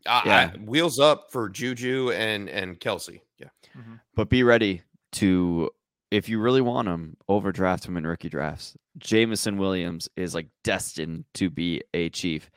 I- 0.06 0.22
Yeah. 0.24 0.50
I- 0.54 0.58
wheels 0.58 0.98
up 0.98 1.30
for 1.30 1.48
Juju 1.50 2.12
and 2.12 2.48
and 2.48 2.80
Kelce. 2.80 3.20
Yeah, 3.38 3.48
mm-hmm. 3.76 3.94
But 4.14 4.30
be 4.30 4.42
ready 4.42 4.82
to, 5.12 5.70
if 6.10 6.28
you 6.30 6.40
really 6.40 6.62
want 6.62 6.88
him, 6.88 7.16
overdraft 7.28 7.84
him 7.86 7.96
in 7.98 8.06
rookie 8.06 8.28
drafts. 8.30 8.74
Jameson 8.96 9.58
Williams 9.58 10.08
is 10.16 10.34
like 10.34 10.48
destined 10.64 11.26
to 11.34 11.50
be 11.50 11.82
a 11.92 12.08
chief. 12.08 12.50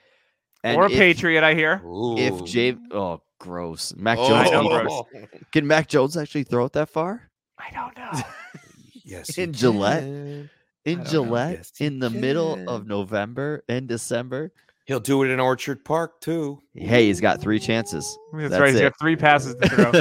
And 0.64 0.78
or 0.78 0.86
a 0.86 0.90
if, 0.92 0.98
Patriot, 0.98 1.44
I 1.44 1.54
hear. 1.56 1.76
If 2.18 2.34
Ooh. 2.42 2.46
Jay, 2.46 2.78
oh, 2.92 3.22
gross. 3.40 3.94
Mac 3.98 4.18
Oh, 4.18 4.28
Jones, 4.30 4.50
I 4.50 4.52
can- 4.52 4.84
gross. 4.84 5.04
can 5.52 5.68
Mac 5.68 5.88
Jones 5.88 6.16
actually 6.18 6.44
throw 6.44 6.66
it 6.66 6.74
that 6.74 6.90
far? 6.90 7.29
I 7.60 7.72
don't 7.74 7.98
know. 7.98 8.22
yes, 9.06 9.38
In 9.38 9.54
Gillette? 9.54 10.04
can. 10.04 10.50
In. 10.86 11.06
Gillette, 11.06 11.58
Yes, 11.58 11.72
in 11.80 12.00
the 12.00 12.10
middle 12.10 12.54
of. 12.70 12.88
November 12.88 13.64
and 13.70 13.88
December. 13.88 14.52
He'll 14.86 15.00
do 15.00 15.22
it 15.24 15.30
in 15.30 15.40
Orchard 15.40 15.86
Park 15.86 16.20
too. 16.20 16.64
Hey, 16.74 17.08
he's 17.08 17.22
got 17.22 17.40
three 17.40 17.60
chances. 17.60 18.18
That's, 18.34 18.50
That's 18.50 18.60
right. 18.62 18.72
He's 18.72 18.80
it. 18.80 18.84
got 18.84 19.00
three 19.00 19.16
passes 19.16 19.54
to 19.56 19.70
throw. 19.70 19.92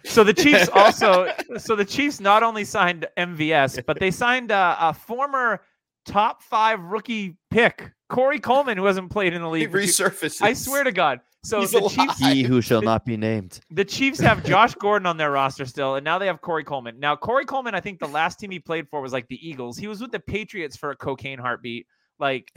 so 0.04 0.22
the 0.22 0.32
Chiefs 0.34 0.68
also, 0.74 1.32
so 1.56 1.74
the 1.74 1.84
Chiefs 1.84 2.20
not 2.20 2.44
only 2.44 2.64
signed 2.64 3.06
MVS, 3.16 3.84
but 3.84 3.98
they 3.98 4.12
signed 4.12 4.52
a, 4.52 4.76
a 4.80 4.94
former 4.94 5.60
top 6.08 6.42
five 6.42 6.80
rookie 6.80 7.36
pick, 7.50 7.90
Corey 8.08 8.38
Coleman, 8.40 8.76
who 8.78 8.84
hasn't 8.86 9.10
played 9.10 9.34
in 9.34 9.42
the 9.42 9.48
league. 9.48 9.70
for 9.70 9.80
two- 9.80 9.86
resurfaces. 9.86 10.42
I 10.42 10.52
swear 10.54 10.84
to 10.84 10.92
God. 10.92 11.20
So 11.44 11.60
He's 11.60 11.70
the 11.70 11.78
alive. 11.78 11.92
Chiefs, 11.92 12.18
he 12.18 12.42
who 12.42 12.60
shall 12.60 12.82
not 12.82 13.04
be 13.06 13.16
named. 13.16 13.60
the 13.70 13.84
Chiefs 13.84 14.18
have 14.18 14.44
Josh 14.44 14.74
Gordon 14.74 15.06
on 15.06 15.16
their 15.16 15.30
roster 15.30 15.64
still, 15.66 15.94
and 15.94 16.04
now 16.04 16.18
they 16.18 16.26
have 16.26 16.40
Corey 16.40 16.64
Coleman. 16.64 16.98
Now 16.98 17.14
Corey 17.14 17.44
Coleman, 17.44 17.74
I 17.76 17.80
think 17.80 18.00
the 18.00 18.08
last 18.08 18.40
team 18.40 18.50
he 18.50 18.58
played 18.58 18.88
for 18.88 19.00
was 19.00 19.12
like 19.12 19.28
the 19.28 19.48
Eagles. 19.48 19.78
He 19.78 19.86
was 19.86 20.00
with 20.00 20.10
the 20.10 20.18
Patriots 20.18 20.76
for 20.76 20.90
a 20.90 20.96
cocaine 20.96 21.38
heartbeat. 21.38 21.86
Like, 22.18 22.52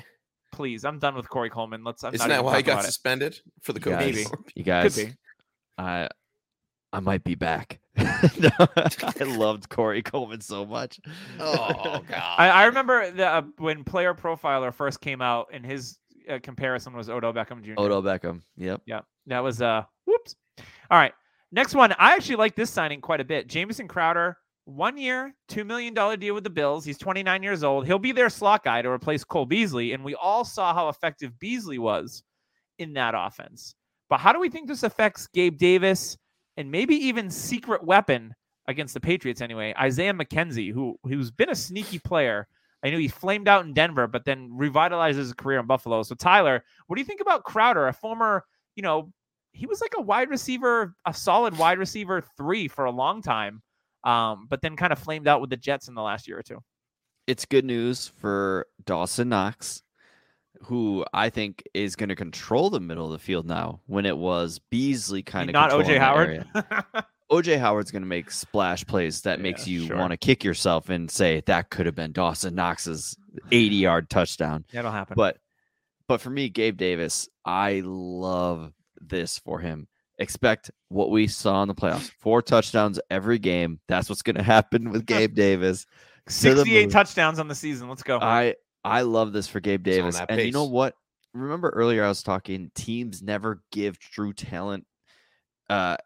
please, 0.51 0.83
I'm 0.83 0.97
done 0.97 1.13
with 1.15 1.29
Corey 1.29 1.51
Coleman. 1.51 1.83
Let's. 1.83 2.03
I'm 2.03 2.13
Isn't 2.15 2.27
not 2.27 2.35
that 2.37 2.43
why 2.43 2.57
he 2.57 2.63
got 2.63 2.71
about 2.73 2.83
it. 2.83 2.87
suspended 2.87 3.39
for 3.61 3.73
the 3.73 3.79
You 3.79 3.85
guys, 3.95 3.99
Maybe. 4.05 4.23
COVID? 4.25 4.49
you 4.55 4.63
Could 4.63 4.65
guys, 4.65 4.95
be. 4.97 5.13
I 5.77 6.09
I 6.93 6.99
might 6.99 7.23
be 7.23 7.36
back. 7.36 7.80
I 7.97 9.13
loved 9.23 9.69
Corey 9.69 10.01
Coleman 10.01 10.41
so 10.41 10.65
much. 10.65 10.99
Oh 11.39 12.01
god. 12.08 12.36
I, 12.38 12.49
I 12.49 12.65
remember 12.65 13.12
the, 13.12 13.27
uh, 13.27 13.41
when 13.58 13.84
Player 13.84 14.13
Profiler 14.13 14.73
first 14.73 15.01
came 15.01 15.21
out, 15.21 15.47
and 15.54 15.65
his 15.65 15.97
uh, 16.30 16.39
comparison 16.41 16.93
was 16.93 17.10
Odell 17.10 17.34
Beckham 17.34 17.63
Jr. 17.63 17.73
Odell 17.77 18.01
Beckham. 18.01 18.41
Yep. 18.58 18.82
Yeah, 18.86 19.01
that 19.27 19.39
was 19.39 19.62
uh, 19.62 19.84
whoops. 20.06 20.36
All 20.89 20.97
right, 20.97 21.13
next 21.51 21.75
one. 21.75 21.93
I 21.93 22.13
actually 22.13 22.38
like 22.38 22.56
this 22.56 22.69
signing 22.69 23.01
quite 23.01 23.21
a 23.21 23.25
bit. 23.25 23.47
Jamison 23.47 23.88
Crowder, 23.88 24.38
one 24.65 24.97
year, 24.97 25.34
two 25.47 25.63
million 25.63 25.93
dollar 25.93 26.17
deal 26.17 26.34
with 26.34 26.43
the 26.43 26.49
Bills. 26.49 26.84
He's 26.84 26.97
29 26.97 27.41
years 27.43 27.63
old. 27.63 27.86
He'll 27.86 27.99
be 27.99 28.12
their 28.12 28.30
slot 28.30 28.63
guy 28.63 28.82
to 28.82 28.89
replace 28.89 29.23
Cole 29.23 29.45
Beasley, 29.45 29.93
and 29.93 30.04
we 30.04 30.15
all 30.15 30.43
saw 30.43 30.73
how 30.73 30.89
effective 30.89 31.39
Beasley 31.39 31.80
was 31.80 32.23
in 32.80 32.93
that 32.93 33.13
offense. 33.15 33.75
But 34.10 34.19
how 34.19 34.34
do 34.34 34.39
we 34.39 34.49
think 34.49 34.67
this 34.67 34.84
affects 34.84 35.27
Gabe 35.27 35.58
Davis 35.58 36.17
and 36.57 36.71
maybe 36.71 36.95
even 36.95 37.29
secret 37.29 37.83
weapon 37.83 38.33
against 38.67 38.93
the 38.93 38.99
Patriots 38.99 39.41
anyway? 39.41 39.73
Isaiah 39.79 40.13
McKenzie, 40.13 40.71
who 40.71 40.97
who's 41.03 41.31
been 41.31 41.49
a 41.49 41.55
sneaky 41.55 41.99
player. 41.99 42.47
I 42.83 42.89
knew 42.89 42.97
he 42.97 43.07
flamed 43.07 43.47
out 43.47 43.63
in 43.65 43.73
Denver, 43.73 44.07
but 44.07 44.25
then 44.25 44.49
revitalized 44.57 45.17
his 45.17 45.33
career 45.33 45.59
in 45.59 45.67
Buffalo. 45.67 46.01
So 46.03 46.15
Tyler, 46.15 46.63
what 46.87 46.95
do 46.95 47.01
you 47.01 47.05
think 47.05 47.21
about 47.21 47.43
Crowder, 47.43 47.87
a 47.87 47.93
former, 47.93 48.43
you 48.75 48.81
know, 48.81 49.11
he 49.53 49.67
was 49.67 49.81
like 49.81 49.93
a 49.97 50.01
wide 50.01 50.29
receiver, 50.29 50.95
a 51.05 51.13
solid 51.13 51.57
wide 51.57 51.77
receiver 51.77 52.23
three 52.37 52.67
for 52.67 52.85
a 52.85 52.91
long 52.91 53.21
time. 53.21 53.61
um, 54.03 54.47
but 54.49 54.61
then 54.61 54.75
kind 54.75 54.91
of 54.91 54.99
flamed 54.99 55.27
out 55.27 55.41
with 55.41 55.49
the 55.49 55.57
Jets 55.57 55.87
in 55.87 55.93
the 55.93 56.01
last 56.01 56.27
year 56.27 56.39
or 56.39 56.43
two. 56.43 56.59
It's 57.27 57.45
good 57.45 57.65
news 57.65 58.07
for 58.07 58.67
Dawson 58.85 59.29
Knox, 59.29 59.83
who 60.63 61.06
I 61.13 61.30
think 61.30 61.63
is 61.74 61.95
going 61.95 62.10
to 62.10 62.15
control 62.15 62.69
the 62.69 62.80
middle 62.80 63.06
of 63.06 63.12
the 63.12 63.19
field 63.19 63.47
now. 63.47 63.82
When 63.88 64.06
it 64.06 64.17
was 64.17 64.60
Beasley 64.69 65.24
kind 65.24 65.50
of 65.50 65.54
not 65.54 65.71
OJ 65.71 65.97
Howard. 65.97 66.45
OJ 67.32 67.60
Howard's 67.60 67.91
going 67.91 68.02
to 68.02 68.08
make 68.08 68.30
splash 68.30 68.86
plays 68.86 69.21
that 69.21 69.39
makes 69.39 69.65
you 69.65 69.86
sure. 69.86 69.97
want 69.97 70.12
to 70.12 70.17
kick 70.17 70.43
yourself 70.43 70.89
and 70.89 71.10
say 71.10 71.41
that 71.45 71.69
could 71.69 71.86
have 71.86 71.95
been 71.95 72.12
Dawson 72.12 72.54
Knox's 72.56 73.17
80 73.52 73.76
yard 73.76 74.10
touchdown. 74.10 74.65
That'll 74.74 74.91
happen. 74.91 75.15
But 75.15 75.38
but 76.08 76.19
for 76.19 76.30
me, 76.30 76.50
Gabe 76.50 76.76
Davis, 76.76 77.30
I 77.45 77.82
love 77.86 78.74
this 79.00 79.39
for 79.39 79.60
him. 79.60 79.88
Expect 80.19 80.69
what 80.89 81.10
we 81.10 81.28
saw 81.28 81.62
in 81.62 81.69
the 81.69 81.74
playoffs. 81.74 82.12
Four 82.19 82.41
touchdowns 82.41 83.00
every 83.10 83.39
game. 83.39 83.80
That's 83.88 84.10
what's 84.10 84.21
going 84.21 84.36
to 84.38 84.43
happen 84.43 84.91
with 84.91 85.06
Gabe 85.06 85.34
Davis. 85.36 85.86
68 86.28 86.91
touchdowns 86.91 87.39
on 87.39 87.47
the 87.47 87.56
season. 87.56 87.88
Let's 87.88 88.04
go. 88.04 88.19
I 88.19 88.56
I 88.83 89.01
love 89.01 89.33
this 89.33 89.47
for 89.47 89.59
Gabe 89.59 89.85
He's 89.85 89.95
Davis. 89.97 90.21
And 90.27 90.41
you 90.41 90.51
know 90.51 90.65
what? 90.65 90.95
Remember 91.33 91.69
earlier 91.69 92.03
I 92.03 92.07
was 92.09 92.23
talking 92.23 92.71
teams 92.75 93.21
never 93.21 93.61
give 93.71 93.99
true 93.99 94.33
talent 94.33 94.85
uh 95.69 95.97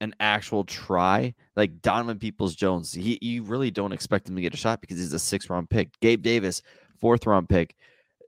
an 0.00 0.14
actual 0.20 0.64
try. 0.64 1.34
Like 1.56 1.80
Donovan 1.80 2.18
Peoples 2.18 2.54
Jones, 2.54 2.92
he 2.92 3.18
you 3.22 3.42
really 3.42 3.70
don't 3.70 3.92
expect 3.92 4.28
him 4.28 4.36
to 4.36 4.42
get 4.42 4.54
a 4.54 4.58
shot 4.58 4.80
because 4.80 4.98
he's 4.98 5.12
a 5.12 5.18
six 5.18 5.48
round 5.48 5.70
pick. 5.70 5.88
Gabe 6.00 6.22
Davis, 6.22 6.62
fourth 7.00 7.26
round 7.26 7.48
pick. 7.48 7.76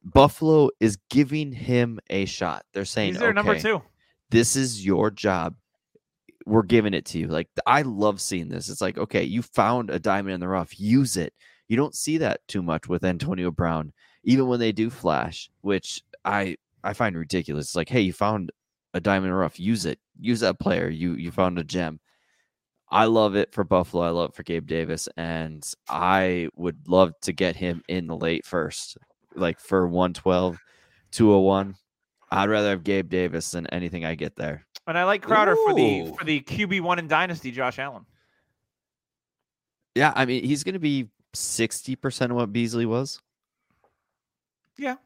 Buffalo 0.03 0.71
is 0.81 0.97
giving 1.11 1.53
him 1.53 1.99
a 2.11 2.25
shot. 2.27 2.65
They're 2.73 2.85
saying, 2.85 3.13
He's 3.15 3.21
their 3.21 3.33
number 3.35 3.53
"Okay, 3.53 3.61
two. 3.61 3.83
this 4.31 4.55
is 4.57 4.85
your 4.85 5.11
job. 5.11 5.57
We're 6.47 6.63
giving 6.63 6.95
it 6.95 7.05
to 7.07 7.19
you. 7.19 7.27
Like 7.27 7.49
I 7.67 7.83
love 7.83 8.21
seeing 8.21 8.49
this. 8.49 8.69
It's 8.69 8.81
like, 8.81 8.97
okay, 8.99 9.25
you 9.25 9.43
found 9.43 9.91
a 9.91 9.99
diamond 9.99 10.35
in 10.35 10.41
the 10.41 10.49
rough, 10.49 10.79
use 10.79 11.17
it. 11.17 11.35
You 11.69 11.77
don't 11.77 11.95
see 11.95 12.19
that 12.19 12.41
too 12.49 12.63
much 12.63 12.89
with 12.89 13.05
Antonio 13.05 13.51
Brown, 13.51 13.93
even 14.25 14.47
when 14.47 14.61
they 14.61 14.73
do 14.73 14.91
flash, 14.91 15.51
which 15.63 16.03
I 16.25 16.57
I 16.85 16.93
find 16.93 17.17
ridiculous. 17.17 17.67
It's 17.67 17.77
like, 17.77 17.89
hey, 17.89 18.01
you 18.01 18.13
found 18.13 18.53
a 18.95 19.01
diamond 19.01 19.37
rough, 19.37 19.59
use 19.59 19.85
it. 19.85 19.99
Use 20.21 20.41
that 20.41 20.59
player. 20.61 20.89
You 20.89 21.15
you 21.15 21.31
found 21.31 21.59
a 21.59 21.65
gem. 21.65 22.01
I 22.89 23.07
love 23.07 23.35
it 23.35 23.53
for 23.53 23.65
Buffalo. 23.65 24.05
I 24.05 24.11
love 24.11 24.31
it 24.31 24.37
for 24.37 24.45
Gabe 24.45 24.67
Davis, 24.67 25.09
and 25.17 25.69
I 25.89 26.49
would 26.55 26.89
love 26.89 27.13
to 27.23 27.33
get 27.33 27.57
him 27.57 27.83
in 27.89 28.07
the 28.07 28.17
late 28.17 28.47
first, 28.47 28.97
like 29.35 29.59
for 29.59 29.89
112, 29.89 30.57
201. 31.11 31.75
I'd 32.31 32.49
rather 32.49 32.71
have 32.71 32.85
Gabe 32.85 33.09
Davis 33.09 33.51
than 33.51 33.67
anything 33.69 34.05
I 34.05 34.15
get 34.15 34.37
there. 34.37 34.65
And 34.87 34.97
I 34.97 35.05
like 35.05 35.23
Crowder 35.23 35.57
for 35.57 35.75
the 35.75 36.13
for 36.17 36.25
the 36.25 36.41
QB 36.43 36.81
one 36.81 37.01
in 37.01 37.09
Dynasty, 37.09 37.51
Josh 37.51 37.81
Allen. 37.81 38.07
Yeah, 39.97 40.13
I 40.15 40.27
mean, 40.27 40.45
he's 40.45 40.63
going 40.63 40.75
to 40.75 40.79
be 40.79 41.09
60% 41.39 42.31
of 42.31 42.37
what 42.37 42.53
Beasley 42.53 42.87
was. 42.87 43.21
Yeah. 44.79 44.97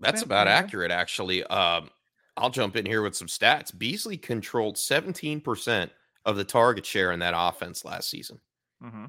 That's 0.00 0.20
Yeah, 0.22 0.26
about 0.26 0.46
yeah. 0.46 0.54
accurate, 0.54 0.90
actually. 0.90 1.44
Um, 1.44 1.90
I'll 2.36 2.50
jump 2.50 2.76
in 2.76 2.86
here 2.86 3.02
with 3.02 3.16
some 3.16 3.26
stats. 3.28 3.76
Beasley 3.76 4.16
controlled 4.16 4.76
17% 4.76 5.90
of 6.24 6.36
the 6.36 6.44
target 6.44 6.86
share 6.86 7.12
in 7.12 7.18
that 7.20 7.34
offense 7.36 7.84
last 7.84 8.08
season. 8.08 8.40
hmm 8.80 9.06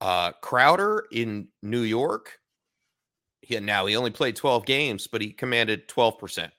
Uh, 0.00 0.32
Crowder 0.42 1.06
in 1.12 1.48
New 1.62 1.80
York, 1.82 2.38
he, 3.42 3.58
now 3.60 3.86
he 3.86 3.96
only 3.96 4.10
played 4.10 4.36
12 4.36 4.64
games, 4.66 5.06
but 5.06 5.20
he 5.20 5.32
commanded 5.32 5.88
12%. 5.88 6.50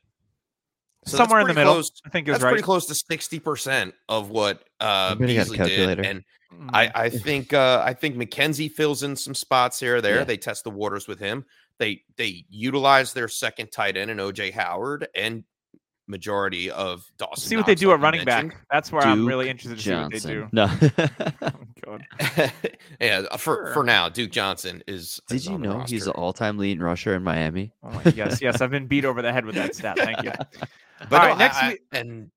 So 1.06 1.16
Somewhere 1.18 1.42
in 1.42 1.48
the 1.48 1.54
middle. 1.54 1.74
close- 1.74 1.92
I 2.06 2.10
think 2.10 2.28
it 2.28 2.32
was 2.32 2.40
That's 2.40 2.44
right. 2.46 2.50
pretty 2.52 2.64
close 2.64 2.86
to 2.88 2.94
60% 2.94 3.94
of 4.10 4.30
what 4.30 4.68
uh, 4.82 5.10
Everybody 5.14 5.36
got 5.36 5.48
a 5.48 5.52
Beasley 5.52 5.68
did. 5.96 6.06
And 6.06 6.24
I, 6.74 6.92
I 6.96 7.10
think 7.10 7.54
uh, 7.54 7.82
I 7.86 7.94
think 7.94 8.16
McKenzie 8.16 8.72
fills 8.72 9.04
in 9.04 9.16
some 9.16 9.36
spots 9.36 9.80
here 9.80 9.98
or 9.98 10.02
there. 10.02 10.18
Yeah. 10.18 10.24
They 10.24 10.38
test 10.38 10.64
the 10.64 10.70
waters 10.72 11.08
with 11.08 11.20
him. 11.20 11.46
They 11.80 12.04
they 12.16 12.46
utilize 12.50 13.14
their 13.14 13.28
second 13.28 13.72
tight 13.72 13.98
end 13.98 14.10
in 14.12 14.18
OJ 14.18 14.54
Howard 14.54 15.08
and 15.14 15.44
majority 16.08 16.72
of 16.72 17.04
Dawson. 17.18 17.50
see 17.50 17.58
what 17.58 17.66
they 17.66 17.76
do 17.76 17.90
like 17.90 17.98
at 17.98 18.02
running 18.02 18.26
back. 18.26 18.56
That's 18.72 18.92
where 18.94 19.02
I'm 19.02 19.26
really 19.26 19.50
interested 19.50 19.78
to 19.78 19.84
see 19.84 19.94
what 19.94 20.12
they 20.12 20.20
do. 20.20 20.48
No. 20.52 20.70
Oh, 21.90 22.00
God. 22.28 22.52
yeah, 23.00 23.24
uh, 23.32 23.38
for 23.38 23.72
for 23.74 23.82
now, 23.84 24.10
Duke 24.10 24.32
Johnson 24.32 24.84
is. 24.88 25.22
Did 25.30 25.36
is 25.36 25.48
you 25.48 25.58
know 25.58 25.86
he's 25.88 26.04
the 26.04 26.12
all-time 26.12 26.58
leading 26.58 26.84
rusher 26.84 27.16
in 27.16 27.24
Miami? 27.24 27.72
Oh 27.84 27.92
my, 27.92 28.12
yes, 28.14 28.42
yes. 28.42 28.60
I've 28.60 28.72
been 28.72 28.88
beat 28.88 29.06
over 29.06 29.22
the 29.22 29.32
head 29.32 29.46
with 29.46 29.56
that 29.56 29.74
stat. 29.74 29.98
Thank 29.98 30.24
you. 30.24 30.32
But 31.10 31.22
All 31.22 31.30
no, 31.30 31.36
next 31.38 31.58
I- 31.64 31.70
week- 31.70 31.82
and 31.94 32.30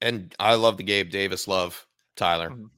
and 0.00 0.34
I 0.40 0.54
love 0.54 0.78
the 0.78 0.82
Gabe 0.82 1.10
Davis 1.10 1.46
love 1.46 1.86
Tyler. 2.16 2.50
Mhm. 2.50 2.70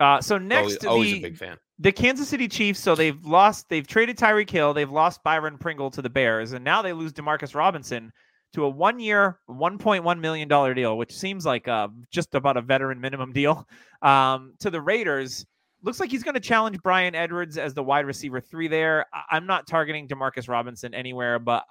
Uh, 0.00 0.20
so 0.20 0.38
next, 0.38 0.84
always, 0.84 0.84
always 0.84 1.12
the, 1.12 1.18
a 1.18 1.22
big 1.22 1.36
fan. 1.36 1.56
the 1.78 1.90
Kansas 1.92 2.28
City 2.28 2.46
Chiefs. 2.48 2.78
So 2.80 2.94
they've 2.94 3.22
lost. 3.24 3.68
They've 3.68 3.86
traded 3.86 4.16
Tyreek 4.16 4.48
Hill. 4.50 4.72
They've 4.74 4.90
lost 4.90 5.22
Byron 5.24 5.58
Pringle 5.58 5.90
to 5.90 6.00
the 6.02 6.10
Bears, 6.10 6.52
and 6.52 6.64
now 6.64 6.82
they 6.82 6.92
lose 6.92 7.12
Demarcus 7.12 7.54
Robinson 7.54 8.12
to 8.54 8.64
a 8.64 8.68
one-year, 8.68 9.38
one 9.46 9.76
point 9.76 10.04
one 10.04 10.20
million 10.20 10.48
dollar 10.48 10.72
deal, 10.72 10.96
which 10.96 11.12
seems 11.14 11.44
like 11.44 11.68
uh, 11.68 11.88
just 12.10 12.34
about 12.34 12.56
a 12.56 12.62
veteran 12.62 13.00
minimum 13.00 13.32
deal. 13.32 13.66
Um, 14.00 14.54
to 14.60 14.70
the 14.70 14.80
Raiders. 14.80 15.44
Looks 15.82 15.98
like 15.98 16.08
he's 16.08 16.22
going 16.22 16.34
to 16.34 16.40
challenge 16.40 16.80
Bryan 16.84 17.16
Edwards 17.16 17.58
as 17.58 17.74
the 17.74 17.82
wide 17.82 18.06
receiver 18.06 18.40
three 18.40 18.68
there. 18.68 19.06
I- 19.12 19.24
I'm 19.36 19.44
not 19.46 19.66
targeting 19.66 20.06
Demarcus 20.06 20.48
Robinson 20.48 20.94
anywhere, 20.94 21.40
but 21.40 21.64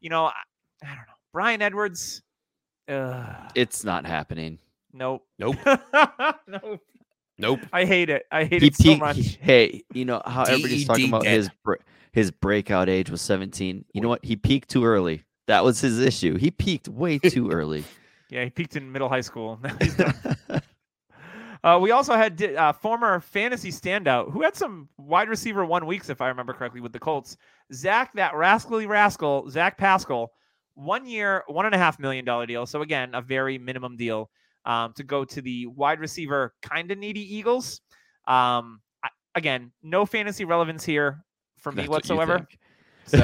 you 0.00 0.08
know, 0.08 0.24
I, 0.24 0.32
I 0.82 0.86
don't 0.86 0.96
know. 0.96 1.14
Bryan 1.34 1.60
Edwards. 1.60 2.22
Uh, 2.88 3.50
It's 3.54 3.84
not 3.84 4.06
happening. 4.06 4.58
nope. 4.94 5.26
Nope. 5.38 5.56
nope. 6.48 6.80
Nope. 7.38 7.60
I 7.72 7.84
hate 7.84 8.10
it. 8.10 8.26
I 8.30 8.44
hate 8.44 8.62
He 8.62 8.68
it 8.68 8.76
so 8.76 8.84
peaked- 8.84 9.00
much. 9.00 9.16
he- 9.16 9.22
hey, 9.40 9.82
you 9.92 10.04
know 10.04 10.22
how 10.24 10.42
everybody's 10.44 10.86
talking 10.86 11.06
DED 11.06 11.08
about 11.10 11.22
dead. 11.24 11.32
his 11.36 11.50
his 12.12 12.30
breakout 12.30 12.88
age 12.88 13.10
was 13.10 13.20
17. 13.22 13.84
You 13.92 14.00
know 14.00 14.08
what? 14.08 14.24
He 14.24 14.36
peaked 14.36 14.70
too 14.70 14.84
early. 14.84 15.24
That 15.48 15.64
was 15.64 15.80
his 15.80 15.98
issue. 15.98 16.36
He 16.36 16.50
peaked 16.50 16.88
way 16.88 17.18
too 17.30 17.50
early. 17.50 17.84
Yeah, 18.30 18.44
he 18.44 18.50
peaked 18.50 18.76
in 18.76 18.90
middle 18.92 19.08
high 19.08 19.20
school. 19.20 19.58
Now 19.64 19.76
he's 19.80 19.96
done. 19.96 20.14
uh, 21.64 21.78
we 21.80 21.90
also 21.90 22.14
had 22.14 22.36
di- 22.36 22.54
uh, 22.56 22.72
former 22.72 23.20
fantasy 23.20 23.70
standout 23.70 24.30
who 24.32 24.42
had 24.42 24.54
some 24.54 24.88
wide 24.98 25.28
receiver 25.28 25.64
one 25.64 25.86
weeks, 25.86 26.08
if 26.10 26.20
I 26.20 26.28
remember 26.28 26.52
correctly, 26.52 26.80
with 26.80 26.92
the 26.92 26.98
Colts. 27.00 27.36
Zach, 27.72 28.12
that 28.14 28.34
rascally 28.36 28.86
rascal, 28.86 29.48
Zach 29.50 29.76
Pascal, 29.78 30.30
one 30.74 31.06
year, 31.06 31.42
one 31.46 31.66
and 31.66 31.74
a 31.74 31.78
half 31.78 31.98
million 31.98 32.24
dollar 32.24 32.46
deal. 32.46 32.66
So 32.66 32.82
again, 32.82 33.14
a 33.14 33.22
very 33.22 33.58
minimum 33.58 33.96
deal 33.96 34.30
um, 34.64 34.92
to 34.94 35.02
go 35.02 35.24
to 35.24 35.42
the 35.42 35.66
wide 35.66 36.00
receiver 36.00 36.54
kind 36.62 36.90
of 36.90 36.98
needy 36.98 37.36
Eagles. 37.36 37.80
Um, 38.26 38.80
I, 39.02 39.08
again, 39.34 39.72
no 39.82 40.06
fantasy 40.06 40.44
relevance 40.44 40.84
here 40.84 41.24
for 41.58 41.72
me 41.72 41.82
That's 41.82 41.88
whatsoever. 41.88 42.38
think. 42.38 42.58
So 43.06 43.18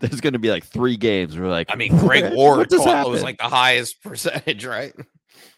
There's 0.00 0.22
going 0.22 0.32
to 0.32 0.38
be 0.38 0.48
like 0.48 0.64
three 0.64 0.96
games. 0.96 1.34
Where 1.34 1.44
we're 1.44 1.50
like, 1.50 1.66
I 1.70 1.74
mean, 1.74 1.94
Greg 1.98 2.32
Ward 2.34 2.60
what 2.60 2.70
just 2.70 2.86
was 2.86 3.22
like 3.22 3.36
the 3.36 3.44
highest 3.44 4.02
percentage, 4.02 4.64
right? 4.64 4.94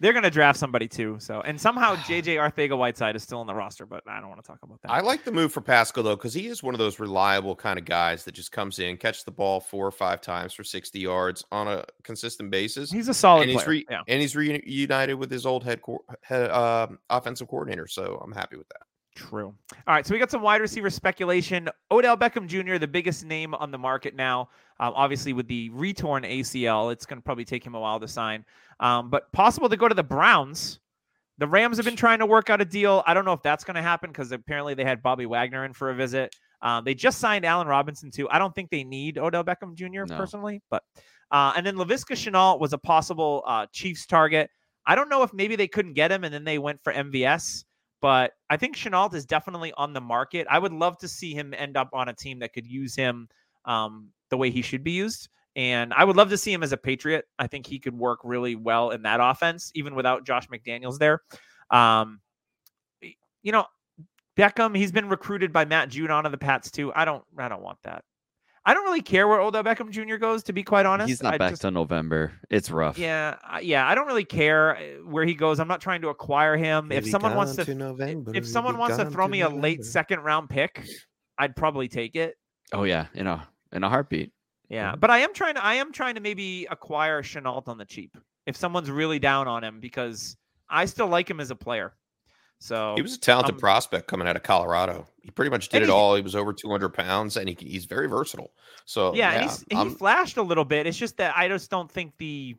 They're 0.01 0.12
going 0.12 0.25
to 0.25 0.31
draft 0.31 0.59
somebody 0.59 0.88
too. 0.88 1.16
So 1.21 1.40
and 1.40 1.61
somehow 1.61 1.97
JJ 2.07 2.37
Arcega-Whiteside 2.37 3.16
is 3.16 3.23
still 3.23 3.40
on 3.40 3.47
the 3.47 3.55
roster, 3.55 3.87
but 3.87 4.03
I 4.07 4.21
don't 4.21 4.29
want 4.29 4.43
to 4.43 4.47
talk 4.47 4.59
about 4.62 4.81
that. 4.83 4.90
I 4.90 5.01
like 5.01 5.25
the 5.25 5.33
move 5.33 5.53
for 5.53 5.61
Pascal 5.61 6.03
though, 6.03 6.16
because 6.16 6.35
he 6.35 6.47
is 6.47 6.62
one 6.62 6.75
of 6.75 6.79
those 6.79 6.99
reliable 6.99 7.55
kind 7.57 7.79
of 7.79 7.85
guys 7.85 8.25
that 8.25 8.33
just 8.33 8.53
comes 8.53 8.79
in, 8.79 8.97
catch 8.97 9.25
the 9.25 9.31
ball 9.31 9.61
four 9.61 9.87
or 9.87 9.93
five 9.93 10.21
times 10.21 10.53
for 10.53 10.64
60 10.64 10.99
yards 10.99 11.45
on 11.53 11.69
a 11.69 11.85
consistent 12.03 12.51
basis. 12.51 12.90
He's 12.90 13.09
a 13.09 13.14
solid 13.14 13.43
and 13.43 13.51
he's 13.51 13.62
player. 13.62 13.71
re- 13.71 13.87
yeah. 13.90 14.03
and 14.09 14.21
he's 14.21 14.37
reunited 14.37 15.16
with 15.16 15.31
his 15.31 15.47
old 15.47 15.64
head, 15.64 15.83
co- 15.83 16.05
head 16.23 16.51
um 16.51 16.99
offensive 17.09 17.49
coordinator. 17.49 17.87
So 17.87 18.21
I'm 18.25 18.33
happy 18.33 18.57
with 18.57 18.69
that. 18.69 18.83
True. 19.20 19.54
All 19.87 19.94
right, 19.94 20.06
so 20.06 20.14
we 20.14 20.18
got 20.18 20.30
some 20.30 20.40
wide 20.40 20.62
receiver 20.62 20.88
speculation. 20.88 21.68
Odell 21.90 22.16
Beckham 22.16 22.46
Jr., 22.46 22.78
the 22.78 22.88
biggest 22.88 23.24
name 23.24 23.54
on 23.54 23.71
the 23.71 23.77
market 23.77 24.16
now. 24.16 24.48
Um, 24.79 24.94
obviously, 24.96 25.35
with 25.35 25.46
the 25.46 25.68
retorn 25.71 26.23
ACL, 26.23 26.90
it's 26.90 27.04
going 27.04 27.18
to 27.18 27.23
probably 27.23 27.44
take 27.44 27.64
him 27.64 27.75
a 27.75 27.81
while 27.81 28.00
to 28.00 28.08
sign. 28.08 28.46
Um, 28.81 29.10
but 29.10 29.31
possible 29.33 29.68
to 29.68 29.77
go 29.77 29.88
to 29.88 29.94
the 29.94 30.02
Browns. 30.02 30.81
The 31.37 31.46
Rams 31.46 31.77
have 31.77 31.85
been 31.85 31.96
trying 31.96 32.18
to 32.21 32.27
work 32.27 32.48
out 32.48 32.62
a 32.62 32.64
deal. 32.64 33.02
I 33.06 33.12
don't 33.12 33.27
know 33.27 33.35
if 33.35 33.42
that's 33.42 33.62
going 33.62 33.75
to 33.75 33.83
happen 33.83 34.10
because 34.10 34.33
apparently 34.33 34.73
they 34.73 34.85
had 34.85 35.02
Bobby 35.02 35.27
Wagner 35.27 35.66
in 35.66 35.75
for 35.75 35.90
a 35.90 35.94
visit. 35.94 36.35
Um, 36.62 36.85
they 36.85 36.94
just 36.94 37.18
signed 37.18 37.44
Allen 37.44 37.66
Robinson 37.66 38.10
too. 38.10 38.29
I 38.31 38.38
don't 38.38 38.54
think 38.54 38.71
they 38.71 38.85
need 38.85 39.18
Odell 39.18 39.44
Beckham 39.44 39.75
Jr. 39.75 40.04
No. 40.06 40.16
personally, 40.16 40.62
but 40.71 40.83
uh, 41.31 41.52
and 41.56 41.64
then 41.64 41.77
Laviska 41.77 42.12
Shenault 42.12 42.58
was 42.58 42.73
a 42.73 42.79
possible 42.79 43.42
uh, 43.46 43.66
Chiefs 43.73 44.06
target. 44.06 44.50
I 44.87 44.94
don't 44.94 45.08
know 45.10 45.23
if 45.23 45.33
maybe 45.33 45.56
they 45.56 45.68
couldn't 45.68 45.92
get 45.92 46.10
him 46.10 46.25
and 46.25 46.33
then 46.33 46.44
they 46.44 46.58
went 46.58 46.83
for 46.83 46.92
MVS 46.92 47.64
but 48.01 48.33
I 48.48 48.57
think 48.57 48.77
Shenault 48.77 49.15
is 49.15 49.27
definitely 49.27 49.73
on 49.77 49.92
the 49.92 50.01
market. 50.01 50.46
I 50.51 50.59
would 50.59 50.73
love 50.73 50.98
to 50.98 51.09
see 51.09 51.35
him 51.35 51.55
end 51.55 51.77
up 51.77 51.90
on 51.92 52.09
a 52.09 52.15
team 52.15 52.38
that 52.40 52.53
could 52.53 52.67
use 52.67 52.94
him 52.94 53.29
um, 53.65 54.09
the 54.31 54.37
way 54.37 54.51
he 54.51 54.63
should 54.63 54.83
be 54.83 54.92
used. 54.92 55.29
And 55.57 55.92
I 55.92 56.05
would 56.05 56.17
love 56.17 56.31
to 56.31 56.38
see 56.38 56.53
him 56.53 56.63
as 56.63 56.73
a 56.73 56.77
Patriot. 56.77 57.27
I 57.38 57.46
think 57.46 57.67
he 57.67 57.79
could 57.79 57.96
work 57.98 58.21
really 58.23 58.55
well 58.55 58.90
in 58.90 59.03
that 59.03 59.21
offense, 59.21 59.73
even 59.75 59.94
without 59.94 60.25
Josh 60.25 60.48
McDaniels 60.48 60.98
there. 60.98 61.23
Um, 61.71 62.21
you 63.42 63.53
know, 63.53 63.67
Beckham, 64.37 64.77
he's 64.77 64.92
been 64.92 65.09
recruited 65.09 65.53
by 65.53 65.65
Matt 65.65 65.90
Judon 65.90 66.25
of 66.25 66.33
the 66.33 66.38
Pats 66.38 66.71
too. 66.71 66.92
I 66.94 67.05
don't, 67.05 67.25
I 67.37 67.48
don't 67.48 67.63
want 67.63 67.79
that. 67.83 68.05
I 68.67 68.75
don't 68.75 68.85
really 68.85 69.00
care 69.00 69.27
where 69.27 69.40
Odell 69.40 69.65
Beckham 69.65 69.90
Jr. 69.90 70.17
goes, 70.17 70.42
to 70.44 70.52
be 70.52 70.63
quite 70.63 70.85
honest. 70.85 71.08
He's 71.08 71.23
not 71.23 71.35
I 71.35 71.38
back 71.38 71.52
just, 71.52 71.63
till 71.63 71.71
November. 71.71 72.33
It's 72.50 72.71
rough. 72.71 72.98
Yeah, 72.98 73.37
yeah. 73.63 73.88
I 73.88 73.94
don't 73.94 74.06
really 74.06 74.25
care 74.25 74.77
uh, 74.77 74.81
where 75.06 75.25
he 75.25 75.35
goes. 75.35 75.58
I'm 75.58 75.69
not 75.69 75.81
trying 75.81 76.02
to 76.02 76.08
acquire 76.08 76.56
him. 76.56 76.92
if 76.92 77.08
someone 77.08 77.35
wants 77.35 77.56
to, 77.56 77.75
November, 77.75 78.33
if 78.35 78.46
someone 78.46 78.77
wants 78.77 78.98
to 78.98 79.11
throw 79.11 79.27
me 79.27 79.40
a 79.40 79.48
late 79.48 79.85
second 79.85 80.21
round 80.21 80.50
pick, 80.50 80.85
I'd 81.38 81.56
probably 81.56 81.88
take 81.88 82.17
it. 82.17 82.37
Oh 82.73 82.85
yeah, 82.85 83.06
in 83.15 83.27
a 83.27 83.48
in 83.73 83.83
a 83.83 83.88
heartbeat. 83.88 84.33
Yeah, 84.69 84.94
but 84.94 85.11
I 85.11 85.19
am 85.19 85.33
trying 85.33 85.54
to 85.54 85.65
I 85.65 85.75
am 85.75 85.92
trying 85.92 86.15
to 86.17 86.21
maybe 86.21 86.67
acquire 86.71 87.23
Shenault 87.23 87.67
on 87.67 87.79
the 87.79 87.85
cheap 87.87 88.17
if 88.46 88.56
someone's 88.56 88.90
really 88.90 89.19
down 89.19 89.48
on 89.48 89.65
him 89.65 89.81
because 89.81 90.37
I 90.69 90.85
still 90.85 91.08
like 91.08 91.29
him 91.29 91.40
as 91.40 91.50
a 91.50 91.56
player. 91.56 91.94
So 92.61 92.94
he 92.94 93.02
was 93.02 93.15
a 93.15 93.19
talented 93.19 93.54
um, 93.54 93.61
prospect 93.61 94.06
coming 94.06 94.29
out 94.29 94.37
of 94.37 94.42
Colorado. 94.42 95.06
He 95.23 95.31
pretty 95.31 95.50
much 95.50 95.71
did 95.71 95.83
it 95.83 95.87
he- 95.87 95.90
all. 95.90 96.15
He 96.15 96.23
was 96.23 96.37
over 96.37 96.52
200 96.52 96.90
pounds, 96.90 97.37
and 97.37 97.48
he, 97.48 97.56
he's 97.58 97.87
very 97.87 98.06
versatile. 98.06 98.52
So 98.85 99.15
yeah, 99.15 99.33
yeah, 99.33 99.40
and 99.40 99.50
he's, 99.50 99.65
he 99.71 99.96
flashed 99.96 100.37
a 100.37 100.42
little 100.42 100.65
bit. 100.65 100.87
It's 100.87 100.98
just 100.98 101.17
that 101.17 101.37
I 101.37 101.48
just 101.48 101.71
don't 101.71 101.90
think 101.90 102.13
the 102.19 102.56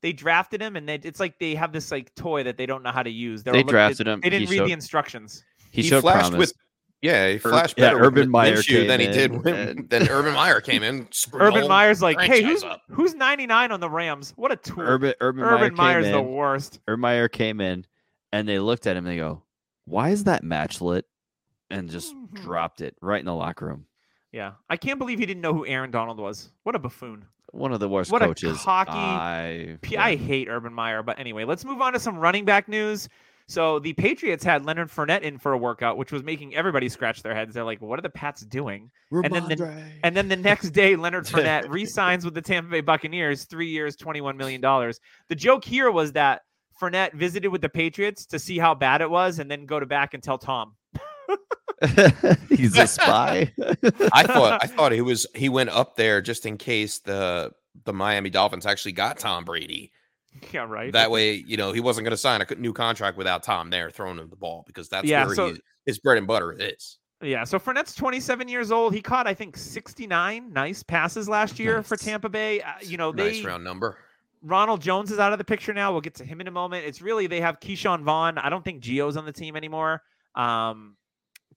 they 0.00 0.12
drafted 0.12 0.60
him 0.62 0.76
and 0.76 0.88
they, 0.88 0.94
it's 0.94 1.18
like 1.18 1.38
they 1.38 1.54
have 1.54 1.72
this 1.72 1.90
like 1.90 2.14
toy 2.14 2.44
that 2.44 2.56
they 2.56 2.66
don't 2.66 2.82
know 2.82 2.92
how 2.92 3.02
to 3.02 3.10
use. 3.10 3.42
They're 3.42 3.52
They 3.52 3.60
look- 3.60 3.70
drafted 3.70 4.06
him. 4.06 4.20
They 4.20 4.30
didn't 4.30 4.48
He 4.48 4.58
read 4.58 4.68
the 4.68 4.72
instructions. 4.72 5.44
He, 5.70 5.82
he 5.82 5.88
flashed 5.90 6.30
promise. 6.30 6.38
with 6.38 6.52
yeah, 7.00 7.30
he 7.30 7.38
flashed 7.38 7.78
yeah, 7.78 7.86
better 7.86 7.98
with 7.98 8.06
Urban 8.08 8.30
Meyer 8.30 8.56
Minshew 8.56 8.66
came 8.78 8.88
than 8.88 9.00
he 9.00 9.06
did 9.06 9.32
in 9.32 9.42
when 9.42 9.54
and- 9.54 9.90
then 9.90 10.08
Urban 10.08 10.34
Meyer 10.34 10.60
came 10.60 10.82
in. 10.82 11.08
Urban 11.32 11.68
Meyer's 11.68 12.02
like, 12.02 12.20
hey, 12.20 12.42
who's 12.42 12.64
up. 12.64 12.82
who's 12.90 13.14
99 13.14 13.70
on 13.70 13.80
the 13.80 13.88
Rams? 13.88 14.32
What 14.36 14.50
a 14.50 14.56
tool. 14.56 14.80
Urban 14.80 15.14
Urban, 15.20 15.44
Urban 15.44 15.74
Meyer 15.74 16.00
Meyer's 16.00 16.04
came 16.06 16.12
the 16.12 16.22
worst. 16.22 16.80
Urban 16.88 17.00
Meyer 17.00 17.28
came 17.28 17.60
in, 17.60 17.86
and 18.32 18.48
they 18.48 18.58
looked 18.58 18.86
at 18.86 18.96
him. 18.96 19.06
and 19.06 19.12
They 19.14 19.18
go, 19.18 19.42
"Why 19.84 20.10
is 20.10 20.24
that 20.24 20.42
match 20.44 20.80
lit?" 20.80 21.06
And 21.70 21.90
just 21.90 22.14
Mhm. 22.14 22.42
dropped 22.42 22.80
it 22.80 22.96
right 23.02 23.20
in 23.20 23.26
the 23.26 23.34
locker 23.34 23.66
room. 23.66 23.86
Yeah, 24.32 24.52
I 24.68 24.76
can't 24.76 24.98
believe 24.98 25.18
he 25.18 25.26
didn't 25.26 25.40
know 25.42 25.54
who 25.54 25.66
Aaron 25.66 25.90
Donald 25.90 26.18
was. 26.18 26.50
What 26.62 26.74
a 26.74 26.78
buffoon. 26.78 27.26
One 27.52 27.72
of 27.72 27.80
the 27.80 27.88
worst 27.88 28.10
What 28.12 28.20
a 28.22 28.26
coaches. 28.26 28.60
cocky- 28.62 28.90
I 29.96 30.16
hate 30.16 30.48
Urban 30.48 30.72
Meyer, 30.74 31.02
but 31.02 31.18
anyway, 31.18 31.44
let's 31.44 31.64
move 31.64 31.80
on 31.80 31.94
to 31.94 31.98
some 31.98 32.18
running 32.18 32.44
back 32.44 32.68
news. 32.68 33.08
So 33.46 33.78
the 33.78 33.94
Patriots 33.94 34.44
had 34.44 34.66
Leonard 34.66 34.90
Fournette 34.90 35.22
in 35.22 35.38
for 35.38 35.54
a 35.54 35.58
workout, 35.58 35.96
which 35.96 36.12
was 36.12 36.22
making 36.22 36.54
everybody 36.54 36.90
scratch 36.90 37.22
their 37.22 37.34
heads. 37.34 37.54
They're 37.54 37.64
like, 37.64 37.80
"What 37.80 37.98
are 37.98 38.02
the 38.02 38.10
Pats 38.10 38.42
doing?" 38.42 38.90
And 39.10 39.32
then 39.32 39.48
the- 39.48 39.90
And 40.04 40.14
then 40.14 40.28
the 40.28 40.36
next 40.36 40.70
day, 40.72 40.96
Leonard 40.96 41.24
Fournette 41.24 41.70
re-signs 41.70 42.26
with 42.26 42.34
the 42.34 42.42
Tampa 42.42 42.70
Bay 42.70 42.82
Buccaneers, 42.82 43.44
three 43.46 43.68
years, 43.70 43.96
twenty-one 43.96 44.36
million 44.36 44.60
dollars. 44.60 45.00
The 45.28 45.34
joke 45.34 45.64
here 45.64 45.90
was 45.90 46.12
that 46.12 46.42
Fournette 46.80 47.12
visited 47.14 47.48
with 47.48 47.60
the 47.60 47.68
Patriots 47.68 48.26
to 48.26 48.38
see 48.38 48.58
how 48.58 48.74
bad 48.74 49.00
it 49.00 49.10
was, 49.10 49.38
and 49.38 49.50
then 49.50 49.66
go 49.66 49.80
to 49.80 49.86
back 49.86 50.14
and 50.14 50.22
tell 50.22 50.38
Tom. 50.38 50.74
he's 52.48 52.76
a 52.76 52.86
spy. 52.86 53.52
I 54.12 54.24
thought 54.24 54.58
I 54.62 54.66
thought 54.66 54.92
he 54.92 55.00
was 55.00 55.26
he 55.34 55.48
went 55.48 55.70
up 55.70 55.96
there 55.96 56.20
just 56.20 56.46
in 56.46 56.56
case 56.56 56.98
the 57.00 57.52
the 57.84 57.92
Miami 57.92 58.30
Dolphins 58.30 58.66
actually 58.66 58.92
got 58.92 59.18
Tom 59.18 59.44
Brady. 59.44 59.92
Yeah, 60.52 60.66
right. 60.68 60.92
That 60.92 61.10
way, 61.10 61.34
you 61.34 61.56
know, 61.56 61.72
he 61.72 61.80
wasn't 61.80 62.04
going 62.04 62.12
to 62.12 62.16
sign 62.16 62.42
a 62.42 62.54
new 62.56 62.72
contract 62.72 63.16
without 63.16 63.42
Tom 63.42 63.70
there 63.70 63.90
throwing 63.90 64.18
him 64.18 64.28
the 64.28 64.36
ball 64.36 64.64
because 64.66 64.88
that's 64.88 65.06
Yeah, 65.06 65.26
where 65.26 65.34
so- 65.34 65.52
he, 65.54 65.60
his 65.86 65.98
bread 65.98 66.18
and 66.18 66.26
butter 66.26 66.52
is. 66.52 66.98
Yeah, 67.20 67.42
so 67.42 67.58
Fournette's 67.58 67.96
27 67.96 68.46
years 68.46 68.70
old. 68.70 68.94
He 68.94 69.00
caught, 69.00 69.26
I 69.26 69.34
think, 69.34 69.56
69 69.56 70.52
nice 70.52 70.84
passes 70.84 71.28
last 71.28 71.58
year 71.58 71.82
for 71.82 71.96
Tampa 71.96 72.28
Bay. 72.28 72.60
Uh, 72.60 72.70
you 72.80 72.96
know, 72.96 73.10
they 73.10 73.32
nice 73.32 73.44
round 73.44 73.64
number. 73.64 73.96
Ronald 74.42 74.80
Jones 74.80 75.10
is 75.10 75.18
out 75.18 75.32
of 75.32 75.38
the 75.38 75.44
picture 75.44 75.72
now. 75.72 75.92
We'll 75.92 76.00
get 76.00 76.14
to 76.16 76.24
him 76.24 76.40
in 76.40 76.48
a 76.48 76.50
moment. 76.50 76.86
It's 76.86 77.02
really 77.02 77.26
they 77.26 77.40
have 77.40 77.60
Ke'Shawn 77.60 78.02
Vaughn. 78.02 78.38
I 78.38 78.48
don't 78.48 78.64
think 78.64 78.82
Gio's 78.82 79.16
on 79.16 79.24
the 79.24 79.32
team 79.32 79.56
anymore. 79.56 80.02
Um, 80.34 80.96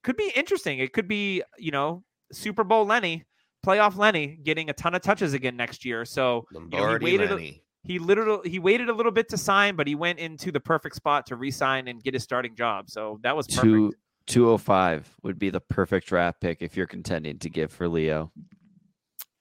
could 0.04 0.18
be 0.18 0.32
interesting. 0.36 0.80
It 0.80 0.94
could 0.94 1.08
be, 1.08 1.44
you 1.58 1.72
know, 1.72 2.04
Super 2.32 2.64
Bowl 2.64 2.86
Lenny, 2.86 3.26
playoff 3.66 3.98
Lenny, 3.98 4.40
getting 4.44 4.70
a 4.70 4.74
ton 4.74 4.96
of 4.96 5.02
touches 5.02 5.34
again 5.34 5.56
next 5.56 5.86
year. 5.86 6.06
So 6.06 6.46
you 6.52 6.68
know, 6.70 6.98
he 6.98 7.06
waited. 7.06 7.30
Lenny. 7.30 7.64
He 7.84 7.98
literally 7.98 8.48
he 8.50 8.60
waited 8.60 8.90
a 8.90 8.94
little 8.94 9.12
bit 9.12 9.30
to 9.30 9.38
sign, 9.38 9.76
but 9.76 9.88
he 9.88 9.96
went 9.96 10.20
into 10.20 10.52
the 10.52 10.60
perfect 10.60 10.96
spot 10.96 11.26
to 11.28 11.36
re-sign 11.36 11.88
and 11.88 12.02
get 12.02 12.14
his 12.14 12.22
starting 12.22 12.56
job. 12.56 12.92
So 12.92 13.20
that 13.24 13.36
was 13.36 13.48
perfect. 13.48 13.64
Two 13.64 13.94
two 14.28 14.50
oh 14.50 14.58
five 14.58 15.10
would 15.24 15.40
be 15.40 15.50
the 15.50 15.60
perfect 15.60 16.08
draft 16.08 16.40
pick 16.40 16.62
if 16.62 16.78
you're 16.78 16.88
contending 16.88 17.40
to 17.40 17.50
give 17.50 17.72
for 17.72 17.88
Leo. 17.88 18.32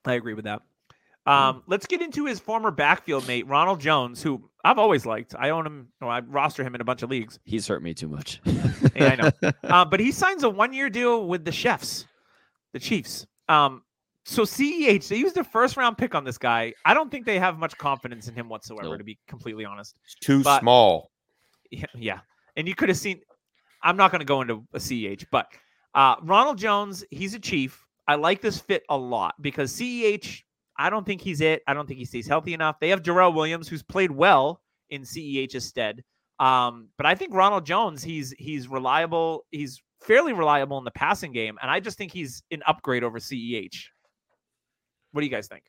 I 0.06 0.14
agree 0.14 0.32
with 0.34 0.46
that. 0.46 0.62
Um, 1.26 1.62
let's 1.66 1.86
get 1.86 2.00
into 2.02 2.24
his 2.26 2.40
former 2.40 2.70
backfield 2.70 3.26
mate, 3.28 3.46
Ronald 3.46 3.80
Jones, 3.80 4.22
who 4.22 4.48
I've 4.64 4.78
always 4.78 5.04
liked. 5.06 5.34
I 5.38 5.50
own 5.50 5.66
him, 5.66 5.88
or 6.00 6.08
I 6.08 6.20
roster 6.20 6.64
him 6.64 6.74
in 6.74 6.80
a 6.80 6.84
bunch 6.84 7.02
of 7.02 7.10
leagues. 7.10 7.38
He's 7.44 7.66
hurt 7.68 7.82
me 7.82 7.94
too 7.94 8.08
much. 8.08 8.40
Yeah, 8.96 9.12
I 9.12 9.16
know. 9.16 9.52
Uh, 9.64 9.84
but 9.84 10.00
he 10.00 10.10
signs 10.10 10.42
a 10.42 10.50
one-year 10.50 10.90
deal 10.90 11.26
with 11.26 11.44
the 11.44 11.52
Chefs, 11.52 12.06
the 12.72 12.78
Chiefs. 12.80 13.26
Um, 13.48 13.82
so 14.24 14.42
CEH, 14.42 15.06
they 15.08 15.16
used 15.16 15.36
a 15.36 15.44
first-round 15.44 15.96
pick 15.96 16.14
on 16.14 16.24
this 16.24 16.38
guy. 16.38 16.74
I 16.84 16.92
don't 16.94 17.10
think 17.10 17.24
they 17.24 17.38
have 17.38 17.58
much 17.58 17.76
confidence 17.78 18.26
in 18.28 18.34
him 18.34 18.48
whatsoever, 18.48 18.88
Nope. 18.90 18.98
to 18.98 19.04
be 19.04 19.18
completely 19.28 19.64
honest. 19.64 19.94
It's 20.04 20.14
too 20.16 20.42
but- 20.42 20.60
small. 20.60 21.10
Yeah, 21.70 21.84
yeah. 21.94 22.18
and 22.56 22.66
you 22.66 22.74
could 22.74 22.88
have 22.88 22.98
seen. 22.98 23.20
I'm 23.82 23.96
not 23.96 24.10
going 24.10 24.18
to 24.20 24.24
go 24.26 24.40
into 24.40 24.64
a 24.74 24.78
CEH, 24.78 25.26
but 25.30 25.46
uh, 25.94 26.16
Ronald 26.22 26.58
Jones, 26.58 27.04
he's 27.12 27.34
a 27.34 27.38
Chief. 27.38 27.86
I 28.08 28.16
like 28.16 28.40
this 28.40 28.58
fit 28.58 28.82
a 28.88 28.96
lot 28.96 29.34
because 29.40 29.72
CEH, 29.72 30.42
I 30.80 30.88
don't 30.88 31.04
think 31.04 31.20
he's 31.20 31.42
it. 31.42 31.62
I 31.66 31.74
don't 31.74 31.86
think 31.86 31.98
he 31.98 32.06
stays 32.06 32.26
healthy 32.26 32.54
enough. 32.54 32.80
They 32.80 32.88
have 32.88 33.02
Darrel 33.02 33.34
Williams, 33.34 33.68
who's 33.68 33.82
played 33.82 34.10
well 34.10 34.62
in 34.88 35.02
CEH's 35.02 35.64
stead. 35.64 36.02
Um, 36.38 36.88
but 36.96 37.04
I 37.04 37.14
think 37.14 37.34
Ronald 37.34 37.66
Jones, 37.66 38.02
he's 38.02 38.32
he's 38.38 38.66
reliable. 38.66 39.44
He's 39.50 39.82
fairly 40.00 40.32
reliable 40.32 40.78
in 40.78 40.84
the 40.84 40.90
passing 40.90 41.32
game, 41.32 41.58
and 41.60 41.70
I 41.70 41.80
just 41.80 41.98
think 41.98 42.12
he's 42.12 42.42
an 42.50 42.62
upgrade 42.66 43.04
over 43.04 43.18
CEH. 43.18 43.88
What 45.12 45.20
do 45.20 45.26
you 45.26 45.30
guys 45.30 45.48
think? 45.48 45.64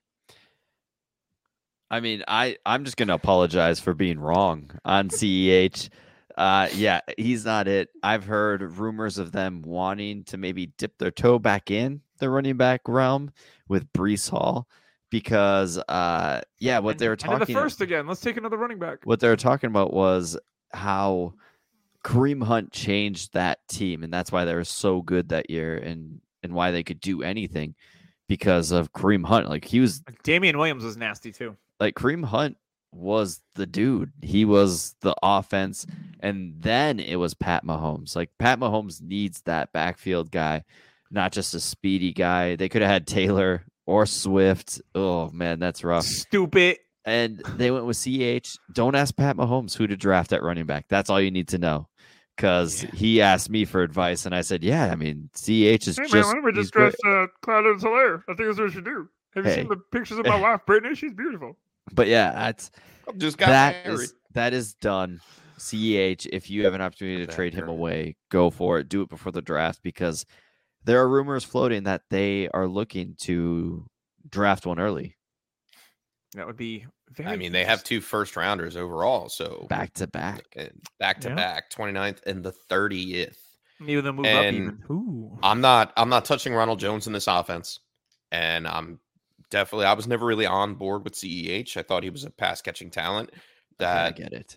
I 1.90 2.00
mean, 2.00 2.24
I 2.26 2.56
I'm 2.66 2.86
just 2.86 2.96
gonna 2.96 3.14
apologize 3.14 3.82
for 3.82 3.94
being 3.94 4.18
wrong 4.18 4.72
on 4.86 5.10
CEH. 5.10 5.90
Uh, 6.38 6.70
yeah, 6.74 7.02
he's 7.18 7.44
not 7.44 7.68
it. 7.68 7.90
I've 8.02 8.24
heard 8.24 8.62
rumors 8.78 9.18
of 9.18 9.34
them 9.34 9.62
wanting 9.62 10.24
to 10.24 10.38
maybe 10.38 10.68
dip 10.78 10.98
their 10.98 11.12
toe 11.12 11.38
back 11.38 11.70
in 11.70 12.00
the 12.20 12.30
running 12.30 12.56
back 12.56 12.88
realm 12.88 13.32
with 13.68 13.92
Breece 13.92 14.30
Hall 14.30 14.70
because, 15.12 15.78
uh, 15.78 16.42
yeah, 16.58 16.80
what 16.80 16.98
they 16.98 17.08
were 17.08 17.14
And- 17.14 17.22
and 17.24 17.40
talking 17.42 17.54
the 17.56 17.62
first 17.62 17.82
again. 17.82 18.08
Let's 18.08 18.22
take 18.22 18.38
another 18.38 18.58
running 18.58 18.80
back. 18.80 19.00
what 19.04 19.20
they 19.20 19.28
were 19.30 19.36
talking 19.36 19.68
about 19.68 19.94
was 19.94 20.36
how 20.74 21.36
Kareem 22.04 22.44
Hunt 22.44 22.72
changed 22.72 23.34
that 23.34 23.60
team, 23.68 24.04
and 24.04 24.12
that's 24.12 24.32
why 24.32 24.46
they 24.46 24.56
were 24.56 24.64
so 24.64 25.04
good 25.04 25.30
that 25.30 25.52
year, 25.52 25.78
and 25.78 26.20
and 26.42 26.54
why 26.54 26.72
they 26.72 26.82
could 26.82 27.00
do 27.00 27.22
anything 27.22 27.76
because 28.28 28.72
of 28.72 28.92
Kareem 28.94 29.26
Hunt. 29.26 29.48
Like 29.48 29.66
he 29.66 29.80
was 29.80 30.02
Damien 30.24 30.58
Williams 30.58 30.84
was 30.84 30.98
nasty 30.98 31.32
too. 31.32 31.56
like 31.80 31.94
Kareem 31.94 32.26
Hunt 32.26 32.58
was 32.94 33.42
the 33.56 33.66
dude. 33.68 34.12
He 34.24 34.44
was 34.46 34.96
the 35.02 35.16
offense, 35.22 35.86
and 36.22 36.56
then 36.60 37.00
it 37.00 37.18
was 37.18 37.34
Pat 37.36 37.64
Mahomes. 37.66 38.16
Like 38.16 38.32
Pat 38.40 38.60
Mahomes 38.60 39.02
needs 39.02 39.42
that 39.44 39.72
backfield 39.72 40.32
guy, 40.32 40.64
not 41.12 41.32
just 41.32 41.54
a 41.54 41.60
speedy 41.60 42.14
guy. 42.14 42.56
They 42.56 42.68
could 42.70 42.82
have 42.82 42.90
had 42.92 43.06
Taylor 43.08 43.64
or 43.92 44.06
Swift. 44.06 44.82
Oh 44.96 45.30
man, 45.32 45.60
that's 45.60 45.84
rough. 45.84 46.06
Stupid. 46.06 46.78
And 47.04 47.42
they 47.58 47.72
went 47.72 47.86
with 47.86 47.98
CH. 47.98 48.58
Don't 48.74 48.96
ask 48.96 49.16
Pat 49.16 49.36
Mahomes 49.36 49.76
who 49.76 49.88
to 49.88 49.98
draft 49.98 50.34
at 50.34 50.44
running 50.44 50.66
back. 50.68 50.86
That's 50.88 51.10
all 51.10 51.20
you 51.20 51.32
need 51.32 51.48
to 51.50 51.58
know. 51.58 51.88
Because 52.38 52.84
Yeah. 52.84 52.90
he 52.94 53.22
asked 53.22 53.50
me 53.50 53.66
for 53.66 53.82
advice, 53.84 54.26
and 54.26 54.34
I 54.34 54.42
said, 54.42 54.64
"Yeah, 54.64 54.86
I 54.92 54.96
mean, 54.96 55.30
CH 55.36 55.88
is 55.88 55.98
Hey 55.98 56.04
just." 56.04 56.14
man, 56.14 56.24
why 56.26 56.34
don't 56.34 56.44
we 56.46 56.52
just 56.54 56.74
great." 56.74 56.94
dress 56.94 56.96
uh, 57.06 57.28
Clyde 57.42 57.66
Edwards-Helaire? 57.66 58.24
I 58.30 58.34
think 58.34 58.48
that's 58.50 58.58
what 58.60 58.66
we 58.68 58.72
should 58.72 58.86
do. 58.86 59.10
Have 59.36 59.46
you 59.46 59.54
seen 59.54 59.68
the 59.68 59.78
pictures 59.92 60.18
of 60.18 60.26
my 60.28 60.40
wife, 60.40 60.62
Brittany? 60.66 60.96
She's 60.96 61.14
beautiful. 61.14 61.58
But 61.94 62.08
yeah, 62.08 62.32
that's 62.32 62.72
Just 63.18 63.38
got 63.38 63.48
that 63.48 63.86
married. 63.86 64.00
is 64.00 64.14
that 64.34 64.54
is 64.54 64.74
done. 64.76 65.20
Ceh, 65.58 66.26
if 66.32 66.50
you 66.50 66.64
have 66.66 66.74
an 66.74 66.82
opportunity 66.82 67.26
to 67.26 67.32
trade 67.32 67.54
him 67.54 67.68
away, 67.68 68.16
go 68.30 68.50
for 68.50 68.80
it. 68.80 68.90
Do 68.90 69.02
it 69.04 69.10
before 69.10 69.32
the 69.32 69.42
draft 69.42 69.82
because 69.84 70.26
there 70.86 71.00
are 71.02 71.08
rumors 71.10 71.44
floating 71.44 71.84
that 71.84 72.02
they 72.10 72.48
are 72.50 72.68
looking 72.68 73.16
to 73.22 73.86
draft 74.30 74.66
one 74.66 74.80
early, 74.80 75.16
That 76.36 76.48
would 76.48 76.58
be 76.58 76.86
very. 77.10 77.30
I 77.30 77.36
mean, 77.36 77.52
they 77.52 77.66
have 77.66 77.84
two 77.84 78.00
first 78.02 78.36
rounders 78.38 78.76
overall, 78.78 79.28
so 79.30 79.66
back 79.70 79.94
to 79.96 80.08
back. 80.08 80.46
uh, 80.58 80.66
back 81.00 81.20
to 81.22 81.30
Yeah. 81.30 81.36
back, 81.36 81.70
29th 81.70 82.22
and 82.26 82.44
the 82.44 82.54
30th. 82.70 83.38
Maybe 83.80 84.00
they'll 84.00 84.14
move 84.14 84.26
up 84.26 84.32
And- 84.32 84.56
even. 84.56 84.84
Ooh. 84.90 85.40
I'm 85.44 85.60
not 85.62 85.92
I'm 85.98 86.10
not 86.10 86.24
touching 86.26 86.54
Ronald 86.54 86.80
Jones 86.80 87.08
in 87.08 87.14
this 87.14 87.28
offense. 87.28 87.80
And 88.32 88.66
I'm 88.68 89.00
definitely 89.50 89.88
I 89.88 89.94
was 89.94 90.08
never 90.08 90.26
really 90.26 90.46
on 90.46 90.76
board 90.76 91.04
with 91.04 91.16
CEH. 91.16 91.76
I 91.76 91.82
thought 91.84 92.04
he 92.04 92.10
was 92.10 92.24
a 92.24 92.30
pass 92.30 92.62
catching 92.62 92.90
talent 92.92 93.32
that 93.80 93.98
I 93.98 94.04
that 94.12 94.16
get 94.16 94.34
it. 94.34 94.56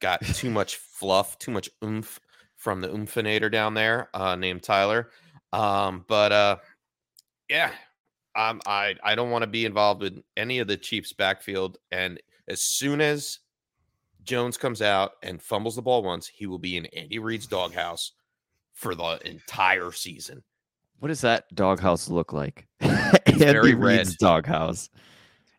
got 0.00 0.22
too 0.24 0.50
much 0.50 0.76
fluff, 0.98 1.38
too 1.38 1.50
much 1.50 1.68
oomph 1.84 2.18
from 2.56 2.80
the 2.80 2.88
oomphonator 2.88 3.50
down 3.52 3.74
there, 3.74 4.08
uh, 4.14 4.36
named 4.36 4.62
Tyler. 4.62 5.10
Um, 5.52 6.04
but 6.08 6.32
uh 6.32 6.56
yeah, 7.48 7.72
um, 8.36 8.60
I 8.64 8.94
I 9.02 9.14
don't 9.14 9.30
want 9.30 9.42
to 9.42 9.48
be 9.48 9.66
involved 9.66 10.00
with 10.00 10.22
any 10.36 10.60
of 10.60 10.68
the 10.68 10.76
Chiefs 10.76 11.12
backfield. 11.12 11.78
And 11.90 12.20
as 12.48 12.62
soon 12.62 13.00
as 13.00 13.40
Jones 14.22 14.56
comes 14.56 14.80
out 14.80 15.12
and 15.22 15.42
fumbles 15.42 15.76
the 15.76 15.82
ball 15.82 16.02
once, 16.02 16.28
he 16.28 16.46
will 16.46 16.58
be 16.58 16.76
in 16.76 16.86
Andy 16.86 17.18
Reid's 17.18 17.46
doghouse 17.46 18.12
for 18.72 18.94
the 18.94 19.18
entire 19.28 19.92
season. 19.92 20.42
What 21.00 21.08
does 21.08 21.22
that 21.22 21.52
doghouse 21.54 22.08
look 22.08 22.32
like? 22.32 22.66
Andy 22.80 23.74
Reid's 23.74 24.16
doghouse. 24.16 24.90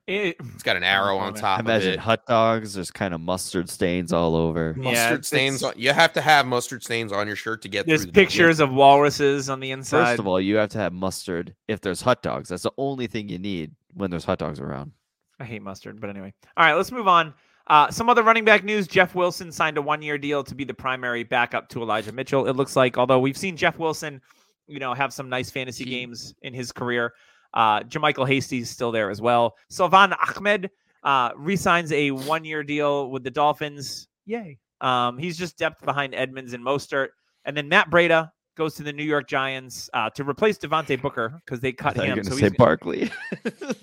It, 0.07 0.35
It's 0.53 0.63
got 0.63 0.75
an 0.75 0.83
arrow 0.83 1.17
on 1.17 1.33
top 1.33 1.59
of 1.59 1.65
Imagine 1.65 1.99
hot 1.99 2.25
dogs. 2.25 2.73
There's 2.73 2.91
kind 2.91 3.13
of 3.13 3.21
mustard 3.21 3.69
stains 3.69 4.11
all 4.11 4.35
over. 4.35 4.75
Yeah, 4.77 4.83
Mustard 4.83 5.25
stains. 5.25 5.63
On, 5.63 5.73
you 5.77 5.93
have 5.93 6.11
to 6.13 6.21
have 6.21 6.45
mustard 6.47 6.83
stains 6.83 7.11
on 7.11 7.27
your 7.27 7.35
shirt 7.35 7.61
to 7.61 7.69
get 7.69 7.85
there's 7.85 8.01
through. 8.03 8.11
the- 8.11 8.21
pictures 8.21 8.59
of 8.59 8.71
walruses 8.73 9.49
on 9.49 9.59
the 9.59 9.71
inside. 9.71 10.05
First 10.05 10.19
of 10.19 10.27
all, 10.27 10.41
you 10.41 10.55
have 10.57 10.69
to 10.69 10.79
have 10.79 10.91
mustard 10.91 11.55
if 11.67 11.81
there's 11.81 12.01
hot 12.01 12.21
dogs. 12.23 12.49
That's 12.49 12.63
the 12.63 12.71
only 12.77 13.07
thing 13.07 13.29
you 13.29 13.37
need 13.39 13.71
when 13.93 14.09
there's 14.09 14.25
hot 14.25 14.39
dogs 14.39 14.59
around. 14.59 14.91
I 15.39 15.45
hate 15.45 15.61
mustard, 15.61 16.01
but 16.01 16.09
anyway. 16.09 16.33
All 16.57 16.65
right, 16.65 16.73
let's 16.73 16.91
move 16.91 17.07
on. 17.07 17.33
Uh, 17.67 17.89
some 17.91 18.09
other 18.09 18.23
running 18.23 18.43
back 18.43 18.63
news: 18.63 18.87
Jeff 18.87 19.15
Wilson 19.15 19.51
signed 19.51 19.77
a 19.77 19.81
one-year 19.81 20.17
deal 20.17 20.43
to 20.43 20.55
be 20.55 20.63
the 20.63 20.73
primary 20.73 21.23
backup 21.23 21.69
to 21.69 21.81
Elijah 21.81 22.11
Mitchell. 22.11 22.47
It 22.47 22.55
looks 22.55 22.75
like, 22.75 22.97
although 22.97 23.19
we've 23.19 23.37
seen 23.37 23.55
Jeff 23.55 23.77
Wilson, 23.77 24.19
you 24.67 24.79
know, 24.79 24.93
have 24.93 25.13
some 25.13 25.29
nice 25.29 25.49
fantasy 25.51 25.83
He- 25.85 25.91
games 25.91 26.33
in 26.41 26.53
his 26.53 26.71
career. 26.71 27.13
Uh, 27.53 27.81
JaMycal 27.81 28.27
Hasty's 28.27 28.69
still 28.69 28.91
there 28.91 29.09
as 29.09 29.21
well. 29.21 29.55
Salvon 29.69 30.13
Ahmed 30.13 30.69
uh, 31.03 31.31
resigns 31.35 31.91
a 31.91 32.11
one-year 32.11 32.63
deal 32.63 33.09
with 33.09 33.23
the 33.23 33.31
Dolphins. 33.31 34.07
Yay! 34.25 34.57
Um, 34.79 35.17
he's 35.17 35.37
just 35.37 35.57
depth 35.57 35.83
behind 35.83 36.15
Edmonds 36.15 36.53
and 36.53 36.63
Mostert, 36.63 37.09
and 37.45 37.55
then 37.55 37.67
Matt 37.69 37.89
Breida 37.89 38.31
goes 38.57 38.75
to 38.75 38.83
the 38.83 38.91
New 38.93 39.03
York 39.03 39.27
Giants 39.27 39.89
uh, 39.93 40.09
to 40.11 40.23
replace 40.23 40.57
Devontae 40.57 41.01
Booker 41.01 41.41
because 41.45 41.59
they 41.61 41.71
cut 41.71 41.95
thought 41.95 42.05
him. 42.05 42.23
So 42.23 42.35
say 42.35 42.49
he's 42.49 42.53
Barkley. 42.57 43.11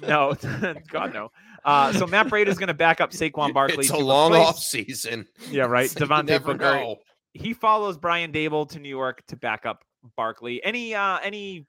no, 0.03 0.35
God 0.91 1.13
no. 1.15 1.31
Uh, 1.65 1.93
so 1.93 2.07
Matt 2.07 2.29
Breida 2.29 2.47
is 2.49 2.59
going 2.59 2.69
to 2.69 2.75
back 2.75 3.01
up 3.01 3.11
Saquon 3.13 3.53
Barkley. 3.53 3.81
It's 3.81 3.91
a 3.91 3.97
long 3.97 4.33
replace- 4.33 4.47
off 4.49 4.59
season. 4.59 5.27
Yeah, 5.51 5.65
right. 5.65 5.89
So 5.99 6.07
Devontae 6.07 6.43
Booker. 6.43 6.57
know. 6.59 6.97
He 7.35 7.53
follows 7.53 7.97
Brian 7.99 8.33
Daboll 8.33 8.69
to 8.71 8.79
New 8.79 8.89
York 8.89 9.23
to 9.29 9.37
back 9.37 9.67
up 9.67 9.85
Barkley. 10.17 10.63
Any 10.65 10.95
uh 10.95 11.19
any 11.23 11.67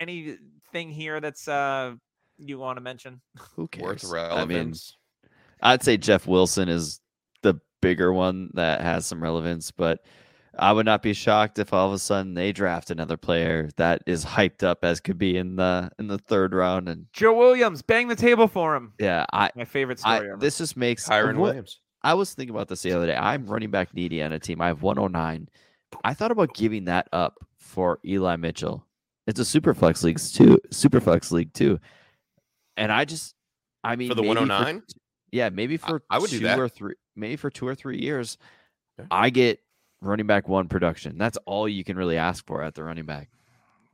any 0.00 0.36
anything 0.74 0.92
here 0.92 1.20
that's 1.20 1.48
uh 1.48 1.94
you 2.38 2.58
want 2.58 2.76
to 2.76 2.80
mention? 2.82 3.20
Who 3.54 3.68
cares? 3.68 4.04
Worth 4.04 4.14
I 4.32 4.44
mean, 4.44 4.56
relevance. 4.58 4.96
I'd 5.62 5.82
say 5.82 5.96
Jeff 5.96 6.26
Wilson 6.26 6.68
is 6.68 7.00
the 7.42 7.60
bigger 7.80 8.12
one 8.12 8.50
that 8.54 8.80
has 8.80 9.06
some 9.06 9.22
relevance, 9.22 9.70
but 9.70 10.00
I 10.58 10.72
would 10.72 10.86
not 10.86 11.02
be 11.02 11.12
shocked 11.14 11.58
if 11.58 11.72
all 11.72 11.86
of 11.88 11.92
a 11.94 11.98
sudden 11.98 12.34
they 12.34 12.52
draft 12.52 12.90
another 12.90 13.16
player 13.16 13.70
that 13.76 14.02
is 14.06 14.24
hyped 14.24 14.62
up 14.62 14.84
as 14.84 15.00
could 15.00 15.18
be 15.18 15.36
in 15.36 15.56
the 15.56 15.90
in 15.98 16.08
the 16.08 16.18
third 16.18 16.54
round. 16.54 16.88
And 16.88 17.06
Joe 17.12 17.34
Williams, 17.34 17.82
bang 17.82 18.08
the 18.08 18.16
table 18.16 18.48
for 18.48 18.74
him. 18.74 18.92
yeah, 18.98 19.26
I, 19.32 19.50
My 19.54 19.64
favorite 19.64 20.00
I 20.04 20.16
story. 20.16 20.30
ever. 20.32 20.40
this 20.40 20.58
just 20.58 20.76
makes 20.76 21.08
Kyren 21.08 21.38
Williams. 21.38 21.80
I 22.02 22.14
was 22.14 22.34
thinking 22.34 22.54
about 22.54 22.68
this 22.68 22.82
the 22.82 22.92
other 22.92 23.06
day. 23.06 23.16
I'm 23.16 23.46
running 23.46 23.70
back 23.70 23.94
needy 23.94 24.22
on 24.22 24.32
a 24.32 24.38
team. 24.38 24.60
I 24.60 24.66
have 24.66 24.82
109. 24.82 25.48
I 26.04 26.14
thought 26.14 26.32
about 26.32 26.52
giving 26.52 26.84
that 26.84 27.08
up 27.12 27.38
for 27.56 27.98
Eli 28.04 28.36
Mitchell. 28.36 28.84
It's 29.26 29.40
a 29.40 29.44
super 29.44 29.72
flex 29.74 30.02
leagues 30.02 30.32
too, 30.32 30.58
super 30.70 31.00
flex 31.00 31.32
league 31.32 31.52
too. 31.54 31.80
And 32.76 32.92
I 32.92 33.04
just, 33.04 33.34
I 33.82 33.96
mean, 33.96 34.08
For 34.08 34.14
the 34.14 34.22
109? 34.22 34.82
yeah, 35.32 35.48
maybe 35.48 35.76
for 35.76 36.02
I 36.10 36.18
would 36.18 36.30
do 36.30 36.38
two 36.40 36.44
that. 36.44 36.58
or 36.58 36.68
three, 36.68 36.94
maybe 37.16 37.36
for 37.36 37.50
two 37.50 37.66
or 37.66 37.74
three 37.74 37.98
years, 38.00 38.36
Yeah. 38.98 39.06
I 39.10 39.30
get 39.30 39.60
running 40.00 40.26
back 40.26 40.48
one 40.48 40.68
production. 40.68 41.16
That's 41.16 41.38
all 41.46 41.68
you 41.68 41.84
can 41.84 41.96
really 41.96 42.16
ask 42.18 42.44
for 42.46 42.62
at 42.62 42.74
the 42.74 42.84
running 42.84 43.06
back. 43.06 43.30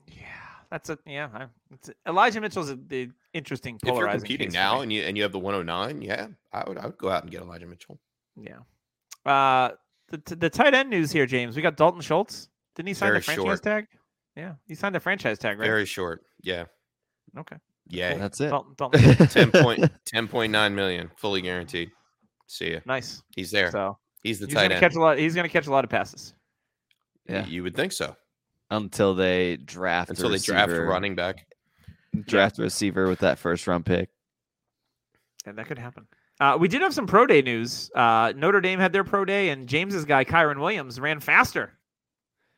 yeah, 0.08 0.24
that's 0.70 0.90
a 0.90 0.98
yeah. 1.06 1.28
I, 1.32 1.46
it's 1.72 1.90
Elijah 2.08 2.40
Mitchell's 2.40 2.70
a, 2.70 2.76
the 2.76 3.10
interesting 3.32 3.78
If 3.82 3.94
you're 3.94 4.08
competing 4.08 4.50
now 4.52 4.80
and 4.80 4.92
you 4.92 5.02
and 5.02 5.16
you 5.16 5.22
have 5.22 5.32
the 5.32 5.38
109, 5.38 6.02
yeah, 6.02 6.26
I 6.52 6.64
would 6.68 6.78
I 6.78 6.86
would 6.86 6.98
go 6.98 7.08
out 7.10 7.22
and 7.22 7.30
get 7.30 7.42
Elijah 7.42 7.66
Mitchell. 7.66 8.00
Yeah. 8.40 8.58
Uh, 9.24 9.70
the 10.08 10.34
the 10.36 10.50
tight 10.50 10.74
end 10.74 10.90
news 10.90 11.12
here, 11.12 11.26
James. 11.26 11.54
We 11.54 11.62
got 11.62 11.76
Dalton 11.76 12.00
Schultz. 12.00 12.48
Didn't 12.74 12.88
he 12.88 12.94
sign 12.94 13.08
Very 13.08 13.18
the 13.20 13.24
franchise 13.24 13.44
short. 13.44 13.62
tag? 13.62 13.86
Yeah, 14.36 14.54
he 14.66 14.74
signed 14.74 14.96
a 14.96 15.00
franchise 15.00 15.38
tag, 15.38 15.58
right? 15.58 15.66
Very 15.66 15.86
short. 15.86 16.22
Yeah. 16.42 16.64
Okay. 17.36 17.56
Yeah. 17.88 18.14
That's 18.16 18.40
it. 18.40 18.50
Dalton, 18.50 18.74
Dalton, 18.76 19.26
10 19.28 19.50
point 19.50 19.80
10.9 20.14 20.74
million, 20.74 21.10
fully 21.16 21.40
guaranteed. 21.42 21.90
See 22.46 22.72
ya. 22.72 22.80
nice. 22.86 23.22
He's 23.34 23.50
there. 23.50 23.70
So 23.70 23.98
He's 24.22 24.38
the 24.38 24.46
he's 24.46 24.54
tight 24.54 24.62
gonna 24.64 24.74
end. 24.74 24.80
catch 24.80 24.94
a 24.94 25.00
lot. 25.00 25.18
He's 25.18 25.34
gonna 25.34 25.48
catch 25.48 25.66
a 25.66 25.70
lot 25.70 25.84
of 25.84 25.90
passes. 25.90 26.34
Yeah. 27.28 27.46
You 27.46 27.62
would 27.62 27.74
think 27.76 27.92
so. 27.92 28.16
Until 28.70 29.14
they 29.14 29.56
draft 29.56 30.10
a 30.10 30.12
Until 30.12 30.30
they 30.30 30.38
draft 30.38 30.70
a 30.72 30.80
running 30.82 31.14
back. 31.14 31.46
draft 32.26 32.58
a 32.58 32.62
receiver 32.62 33.08
with 33.08 33.20
that 33.20 33.38
first 33.38 33.66
round 33.66 33.84
pick. 33.86 34.10
And 35.46 35.56
that 35.58 35.66
could 35.66 35.78
happen. 35.78 36.06
Uh, 36.38 36.56
we 36.58 36.68
did 36.68 36.80
have 36.82 36.94
some 36.94 37.06
pro 37.06 37.26
day 37.26 37.42
news. 37.42 37.90
Uh, 37.94 38.32
Notre 38.36 38.60
Dame 38.60 38.78
had 38.78 38.92
their 38.92 39.04
pro 39.04 39.24
day, 39.24 39.50
and 39.50 39.68
James's 39.68 40.04
guy 40.04 40.24
Kyren 40.24 40.58
Williams 40.60 40.98
ran 41.00 41.20
faster. 41.20 41.72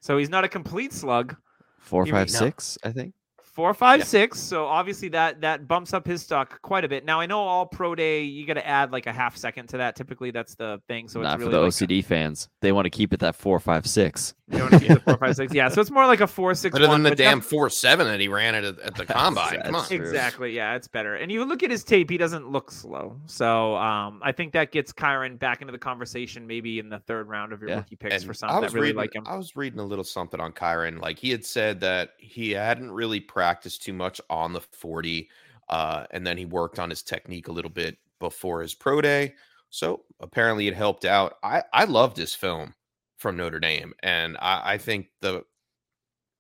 So 0.01 0.19
he's 0.19 0.31
not 0.31 0.45
a 0.45 0.49
complete 0.49 0.93
slug. 0.93 1.37
Four, 1.83 2.07
five, 2.07 2.31
six, 2.31 2.79
I 2.85 2.93
think. 2.93 3.13
Four, 3.43 3.75
five, 3.75 3.99
Yeah. 4.01 4.05
six. 4.07 4.41
So 4.41 4.65
obviously 4.65 5.09
that 5.11 5.43
that 5.43 5.69
bumps 5.69 5.93
up 5.93 6.07
his 6.07 6.23
stock 6.23 6.63
quite 6.63 6.85
a 6.85 6.89
bit. 6.89 7.05
Now 7.05 7.21
I 7.21 7.27
know 7.27 7.41
all 7.41 7.67
pro 7.67 7.95
day 7.95 8.23
you 8.23 8.47
got 8.47 8.55
to 8.55 8.67
add 8.67 8.93
like 8.93 9.07
a 9.07 9.13
half 9.13 9.37
second 9.37 9.67
to 9.69 9.77
that. 9.77 9.95
Typically 9.95 10.31
that's 10.31 10.55
the 10.55 10.81
thing. 10.89 11.07
So 11.07 11.21
Not 11.21 11.35
it's 11.35 11.41
really 11.41 11.51
for 11.53 11.57
the 11.59 11.63
like 11.63 11.73
OCD 11.73 12.03
fans. 12.03 12.49
They 12.63 12.73
want 12.73 12.87
to 12.87 12.91
keep 12.91 13.13
it 13.13 13.21
that 13.21 13.37
four, 13.37 13.61
five, 13.61 13.87
six. 13.87 14.33
You 14.53 14.59
don't 14.59 14.79
keep 14.79 14.89
the 14.89 15.01
four, 15.01 15.17
five, 15.17 15.35
six. 15.35 15.55
Yeah, 15.55 15.69
so 15.69 15.81
it's 15.81 15.91
more 15.91 16.07
like 16.07 16.21
a 16.21 16.27
four, 16.27 16.55
six, 16.55 16.75
Better 16.75 16.87
one. 16.89 17.03
than 17.03 17.11
the 17.11 17.17
damn 17.17 17.39
def- 17.41 17.49
four 17.49 17.71
seven 17.71 18.07
that 18.07 18.21
he 18.21 18.29
ran 18.29 18.55
at, 18.55 18.65
at 18.65 18.95
the 18.95 19.07
combine. 19.07 19.63
Come 19.63 19.75
on. 19.75 19.87
Exactly. 19.91 20.53
Yeah, 20.55 20.75
it's 20.75 20.89
better. 20.89 21.15
And 21.15 21.33
you 21.33 21.45
look 21.45 21.63
at 21.63 21.71
his 21.71 21.83
tape; 21.85 22.11
he 22.11 22.19
doesn't 22.19 22.51
look 22.51 22.71
slow. 22.71 23.17
So 23.27 23.77
um, 23.77 24.21
I 24.23 24.33
think 24.33 24.53
that 24.53 24.71
gets 24.73 24.93
Kyren 24.93 25.39
back 25.39 25.61
into 25.63 25.73
the 25.73 25.79
conversation, 25.79 26.47
maybe 26.47 26.79
in 26.79 26.89
the 26.89 26.99
third 27.01 27.29
round 27.29 27.53
of 27.53 27.61
your 27.61 27.71
Yeah. 27.71 27.77
rookie 27.77 27.97
picks 27.97 28.15
And 28.17 28.25
for 28.25 28.31
I 28.31 28.35
some 28.35 28.61
that 28.61 28.73
really 28.73 28.89
reading, 28.89 28.97
like 28.97 29.15
him. 29.15 29.25
I 29.27 29.37
was 29.37 29.57
reading 29.57 29.79
a 29.81 29.85
little 29.85 30.05
something 30.05 30.41
on 30.41 30.53
Kyren. 30.53 31.01
Like 31.01 31.19
he 31.19 31.31
had 31.31 31.45
said 31.45 31.81
that 31.81 32.11
he 32.19 32.51
hadn't 32.51 32.91
really 32.93 33.21
practiced 33.21 33.83
too 33.83 33.93
much 33.95 34.21
on 34.29 34.53
the 34.53 34.61
40, 34.61 35.29
uh, 35.71 36.05
and 36.11 36.27
then 36.27 36.37
he 36.37 36.45
worked 36.45 36.79
on 36.79 36.91
his 36.91 37.03
technique 37.03 37.49
a 37.49 37.53
little 37.53 37.71
bit 37.71 37.97
before 38.21 38.61
his 38.63 38.75
pro 38.75 39.01
day. 39.01 39.35
So 39.71 40.03
apparently 40.21 40.69
it 40.69 40.75
helped 40.75 41.07
out. 41.07 41.39
I, 41.43 41.63
I 41.73 41.85
loved 41.85 42.19
his 42.19 42.35
film 42.35 42.75
from 43.23 43.39
Notre 43.39 43.61
Dame, 43.61 43.95
and 44.03 44.37
I, 44.41 44.75
I 44.75 44.79
think 44.79 45.09
the 45.23 45.45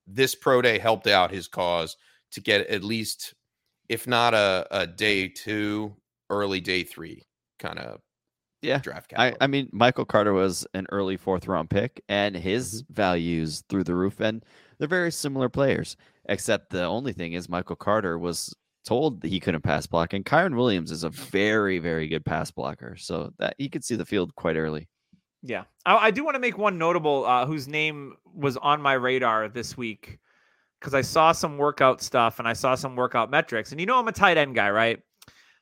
this 0.06 0.34
pro 0.34 0.62
day 0.62 0.78
helped 0.78 1.06
out 1.06 1.30
his 1.30 1.48
cause 1.48 1.96
to 2.32 2.40
get 2.40 2.66
at 2.68 2.82
least, 2.84 3.34
if 3.88 4.06
not 4.06 4.34
a, 4.34 4.66
a 4.70 4.86
day 4.86 5.28
two, 5.28 5.96
early 6.30 6.60
day 6.60 6.84
three 6.84 7.24
kind 7.58 7.78
of 7.78 8.00
Yeah, 8.62 8.82
draft 8.82 9.08
I, 9.16 9.34
capital. 9.34 9.40
I 9.40 9.46
mean, 9.46 9.68
Michael 9.72 10.04
Carter 10.04 10.32
was 10.32 10.66
an 10.74 10.86
early 10.90 11.16
fourth 11.16 11.46
round 11.48 11.68
pick, 11.70 12.02
and 12.08 12.36
his 12.36 12.82
Mm-hmm. 12.82 12.82
values 12.90 13.62
through 13.68 13.84
the 13.84 13.94
roof. 13.94 14.20
And 14.20 14.44
they're 14.78 14.88
very 14.88 15.10
similar 15.12 15.48
players, 15.48 15.96
except 16.28 16.70
the 16.70 16.84
only 16.84 17.12
thing 17.12 17.32
is 17.32 17.48
Michael 17.48 17.76
Carter 17.76 18.18
was 18.18 18.54
told 18.84 19.20
that 19.22 19.28
he 19.28 19.40
couldn't 19.40 19.62
pass 19.62 19.86
block, 19.86 20.12
and 20.12 20.24
Kyren 20.24 20.56
Williams 20.56 20.90
is 20.90 21.04
a 21.04 21.10
very, 21.10 21.78
very 21.78 22.06
good 22.08 22.24
pass 22.24 22.50
blocker, 22.50 22.96
so 22.96 23.32
that 23.38 23.54
he 23.58 23.68
could 23.68 23.84
see 23.84 23.96
the 23.96 24.06
field 24.06 24.34
quite 24.36 24.56
early. 24.56 24.88
Yeah, 25.42 25.64
I, 25.84 25.96
I 26.06 26.10
do 26.10 26.24
want 26.24 26.34
to 26.36 26.40
make 26.40 26.56
one 26.56 26.78
notable 26.78 27.24
uh, 27.26 27.46
whose 27.46 27.66
name 27.66 28.14
was 28.34 28.56
on 28.56 28.80
my 28.80 28.92
radar 28.94 29.48
this 29.48 29.76
week 29.76 30.18
because 30.80 30.94
I 30.94 31.00
saw 31.00 31.32
some 31.32 31.58
workout 31.58 32.00
stuff 32.00 32.38
and 32.38 32.46
I 32.48 32.52
saw 32.52 32.74
some 32.74 32.96
workout 32.96 33.30
metrics. 33.30 33.72
And 33.72 33.80
you 33.80 33.86
know, 33.86 33.98
I'm 33.98 34.08
a 34.08 34.12
tight 34.12 34.36
end 34.36 34.54
guy, 34.54 34.70
right? 34.70 35.00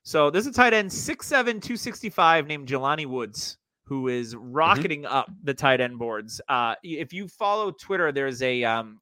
So 0.02 0.30
there's 0.30 0.46
a 0.46 0.52
tight 0.52 0.72
end, 0.72 0.90
6'7, 0.90 1.20
265, 1.44 2.46
named 2.46 2.66
Jelani 2.68 3.06
Woods, 3.06 3.58
who 3.84 4.08
is 4.08 4.34
rocketing 4.34 5.04
up 5.04 5.30
the 5.44 5.52
tight 5.54 5.80
end 5.80 5.98
boards. 5.98 6.40
Uh, 6.48 6.74
if 6.82 7.12
you 7.12 7.28
follow 7.28 7.70
Twitter, 7.70 8.10
there's 8.12 8.40
a, 8.42 8.64
um, 8.64 8.98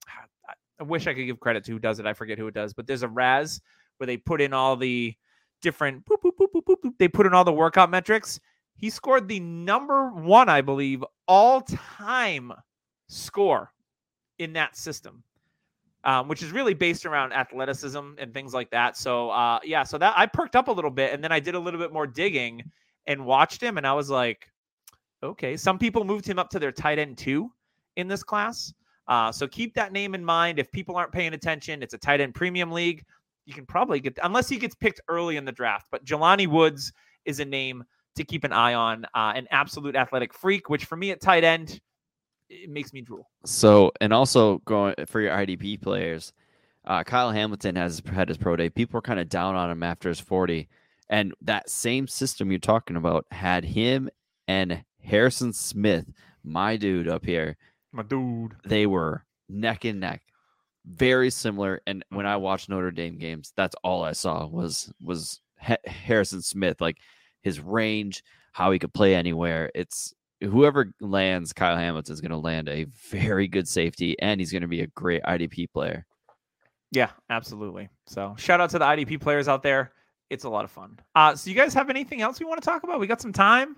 I- 0.49 0.55
I 0.81 0.85
wish 0.85 1.07
I 1.09 1.15
could 1.15 1.25
give 1.27 1.41
credit 1.41 1.65
to 1.65 1.73
who 1.73 1.79
does 1.81 1.99
it. 1.99 2.07
I 2.07 2.13
forget 2.13 2.39
who 2.39 2.47
it 2.47 2.55
does, 2.55 2.73
but 2.73 2.87
there's 2.87 3.03
a 3.03 3.09
RAS 3.09 3.61
where 3.97 4.07
they 4.07 4.17
put 4.17 4.41
in 4.41 4.53
all 4.53 4.77
the 4.77 5.13
different, 5.61 6.05
boop, 6.05 6.19
boop, 6.23 6.33
boop, 6.39 6.47
boop, 6.55 6.63
boop, 6.65 6.77
boop. 6.85 6.93
they 7.01 7.09
put 7.09 7.27
in 7.27 7.35
all 7.35 7.43
the 7.45 7.53
workout 7.53 7.91
metrics. 7.91 8.39
He 8.79 8.91
scored 8.91 9.29
the 9.29 9.41
number 9.41 10.09
one, 10.11 10.49
I 10.49 10.63
believe, 10.63 11.05
all 11.27 11.61
time 11.61 12.53
score 13.09 13.73
in 14.39 14.53
that 14.53 14.77
system, 14.77 15.25
um, 16.05 16.29
which 16.29 16.43
is 16.45 16.53
really 16.53 16.75
based 16.75 17.05
around 17.05 17.33
athleticism 17.33 18.13
and 18.19 18.33
things 18.33 18.55
like 18.55 18.71
that. 18.71 18.97
So, 18.97 19.31
uh, 19.31 19.59
yeah, 19.65 19.83
so 19.83 19.99
that 19.99 20.15
I 20.17 20.27
perked 20.27 20.55
up 20.55 20.69
a 20.69 20.73
little 20.73 20.93
bit 20.93 21.13
and 21.13 21.23
then 21.23 21.33
I 21.33 21.41
did 21.41 21.57
a 21.57 21.59
little 21.59 21.81
bit 21.81 21.93
more 21.93 22.07
digging 22.07 22.63
and 23.09 23.27
watched 23.27 23.61
him, 23.61 23.79
and 23.79 23.87
I 23.87 23.95
was 23.95 24.11
like, 24.11 24.49
okay, 25.23 25.57
some 25.57 25.79
people 25.79 26.05
moved 26.05 26.27
him 26.27 26.39
up 26.39 26.51
to 26.51 26.59
their 26.59 26.71
tight 26.71 26.99
end 26.99 27.19
two 27.19 27.51
in 27.97 28.07
this 28.07 28.23
class. 28.23 28.73
Uh, 29.09 29.33
so 29.33 29.49
keep 29.49 29.75
that 29.75 29.93
name 29.93 30.15
in 30.15 30.25
mind. 30.25 30.59
If 30.59 30.71
people 30.71 30.95
aren't 30.95 31.11
paying 31.11 31.33
attention, 31.33 31.83
it's 31.83 31.95
a 31.95 31.99
tight 31.99 32.21
end 32.21 32.35
premium 32.35 32.71
league. 32.71 33.05
You 33.47 33.55
can 33.55 33.67
probably 33.67 33.99
get, 33.99 34.19
unless 34.23 34.49
he 34.49 34.59
gets 34.59 34.75
picked 34.75 35.01
early 35.09 35.37
in 35.37 35.45
the 35.45 35.53
draft. 35.53 35.87
But 35.91 36.05
Jelani 36.05 36.47
Woods 36.47 36.93
is 37.25 37.41
a 37.41 37.45
name 37.45 37.83
to 38.19 38.25
keep 38.25 38.45
an 38.45 38.53
eye 38.53 38.75
on. 38.75 39.05
Uh, 39.15 39.33
an 39.35 39.47
absolute 39.51 39.97
athletic 39.97 40.35
freak, 40.35 40.69
which 40.69 40.85
for 40.85 40.97
me 40.97 41.11
at 41.11 41.21
tight 41.21 41.43
end, 41.45 41.81
it 42.51 42.71
makes 42.71 42.93
me 42.93 43.01
drool. 43.01 43.29
So, 43.45 43.91
and 44.01 44.13
also 44.13 44.59
going 44.67 44.95
for 45.07 45.21
your 45.21 45.33
IDP 45.33 45.81
players, 45.83 46.33
uh, 46.87 47.03
Kyle 47.05 47.31
Hamilton 47.33 47.77
has 47.77 48.03
had 48.13 48.29
his 48.29 48.39
pro 48.39 48.57
day. 48.57 48.71
People 48.71 48.99
were 48.99 49.03
kind 49.03 49.21
of 49.21 49.29
down 49.29 49.55
on 49.57 49.71
him 49.71 49.83
after 49.83 50.09
his 50.09 50.21
40. 50.21 50.69
And 51.11 51.35
that 51.43 51.69
same 51.71 52.07
system 52.07 52.51
you're 52.51 52.59
talking 52.59 52.97
about 52.97 53.27
had 53.31 53.65
him 53.65 54.09
and 54.47 54.85
Harrison 55.03 55.53
Smith, 55.53 56.07
my 56.45 56.77
dude 56.77 57.09
up 57.09 57.25
here. 57.25 57.57
My 57.93 58.03
dude. 58.03 58.57
They 58.65 58.87
were 58.87 59.25
neck 59.49 59.85
and 59.85 60.01
neck. 60.01 60.23
very 60.87 61.31
similar. 61.31 61.81
And 61.87 62.05
when 62.11 62.27
I 62.27 62.37
watched 62.37 62.69
Notre 62.69 62.91
Dame 62.91 63.19
games, 63.19 63.53
that's 63.57 63.75
all 63.85 64.03
I 64.05 64.13
saw 64.13 64.47
was 64.47 64.93
was 65.03 65.41
Harrison 65.59 66.43
Smith, 66.43 66.81
like 66.81 66.99
his 67.43 67.61
range, 67.61 68.23
how 68.53 68.71
he 68.71 68.79
could 68.79 68.93
play 68.93 69.15
anywhere. 69.15 69.71
It's 69.75 70.15
whoever 70.41 70.93
lands 71.01 71.53
Kyle 71.53 71.77
Hamilton 71.77 72.13
is 72.13 72.21
going 72.21 72.31
to 72.31 72.39
land 72.39 72.69
a 72.69 72.85
very 73.11 73.49
good 73.49 73.69
safety, 73.69 74.19
and 74.21 74.41
he's 74.41 74.53
going 74.53 74.63
to 74.63 74.69
be 74.69 74.83
a 74.83 74.87
great 74.89 75.23
IDP 75.23 75.71
player. 75.73 76.07
Yeah, 76.91 77.11
absolutely. 77.29 77.89
So 78.07 78.35
shout 78.39 78.61
out 78.61 78.71
to 78.71 78.79
the 78.79 78.85
IDP 78.85 79.21
players 79.21 79.49
out 79.49 79.63
there. 79.63 79.93
It's 80.31 80.45
a 80.45 80.49
lot 80.49 80.65
of 80.65 80.71
fun. 80.71 80.99
Uh, 81.15 81.35
so 81.35 81.51
you 81.51 81.57
guys 81.57 81.75
have 81.75 81.91
anything 81.91 82.23
else 82.23 82.41
we 82.41 82.47
want 82.47 82.63
to 82.63 82.67
talk 82.67 82.83
about? 82.83 83.01
We 83.01 83.07
got 83.07 83.21
some 83.21 83.33
time. 83.33 83.77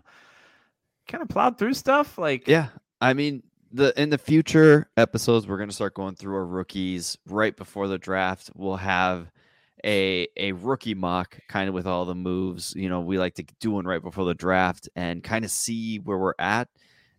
Kind 1.08 1.22
of 1.22 1.28
plowed 1.28 1.58
through 1.58 1.74
stuff. 1.74 2.18
Like 2.18 2.46
yeah, 2.46 2.68
I 3.00 3.14
mean 3.14 3.42
the 3.72 3.98
in 4.00 4.10
the 4.10 4.18
future 4.18 4.90
episodes 4.96 5.46
we're 5.46 5.56
going 5.56 5.68
to 5.68 5.74
start 5.74 5.94
going 5.94 6.14
through 6.14 6.34
our 6.36 6.46
rookies 6.46 7.18
right 7.26 7.56
before 7.56 7.88
the 7.88 7.98
draft. 7.98 8.50
We'll 8.54 8.76
have 8.76 9.30
a 9.84 10.28
a 10.36 10.52
rookie 10.52 10.94
mock 10.94 11.38
kind 11.48 11.68
of 11.68 11.74
with 11.74 11.86
all 11.86 12.04
the 12.04 12.14
moves 12.14 12.74
you 12.76 12.88
know 12.88 13.00
we 13.00 13.18
like 13.18 13.34
to 13.34 13.44
do 13.60 13.70
one 13.70 13.86
right 13.86 14.02
before 14.02 14.24
the 14.24 14.34
draft 14.34 14.88
and 14.96 15.22
kind 15.22 15.44
of 15.44 15.50
see 15.50 15.98
where 15.98 16.18
we're 16.18 16.34
at. 16.38 16.68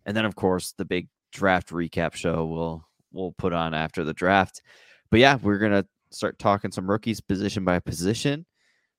And 0.06 0.16
then 0.16 0.24
of 0.24 0.34
course 0.34 0.72
the 0.76 0.84
big 0.84 1.08
draft 1.32 1.70
recap 1.70 2.14
show 2.14 2.44
we'll 2.44 2.84
we'll 3.12 3.32
put 3.32 3.52
on 3.52 3.74
after 3.74 4.04
the 4.04 4.14
draft. 4.14 4.62
But 5.10 5.20
yeah 5.20 5.38
we're 5.40 5.58
gonna 5.58 5.86
start 6.10 6.38
talking 6.38 6.72
some 6.72 6.90
rookies 6.90 7.20
position 7.20 7.64
by 7.64 7.78
position. 7.78 8.46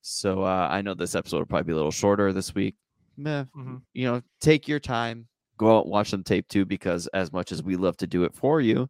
So 0.02 0.44
uh, 0.44 0.68
i 0.70 0.82
know 0.82 0.94
this 0.94 1.16
episode 1.16 1.40
will 1.40 1.46
probably 1.46 1.68
be 1.68 1.74
a 1.74 1.78
little 1.78 1.92
shorter 1.92 2.34
this 2.34 2.54
week. 2.54 2.76
Meh, 3.16 3.44
mm-hmm. 3.56 3.78
you 3.94 4.12
know 4.12 4.22
take 4.42 4.68
your 4.68 4.80
time 4.80 5.28
go 5.58 5.78
out 5.78 5.84
and 5.84 5.92
watch 5.92 6.10
some 6.10 6.24
tape 6.24 6.48
too 6.48 6.66
because 6.66 7.08
as 7.08 7.32
much 7.32 7.52
as 7.52 7.62
we 7.64 7.76
love 7.76 7.98
to 7.98 8.08
do 8.08 8.24
it 8.24 8.34
for 8.34 8.60
you 8.62 8.90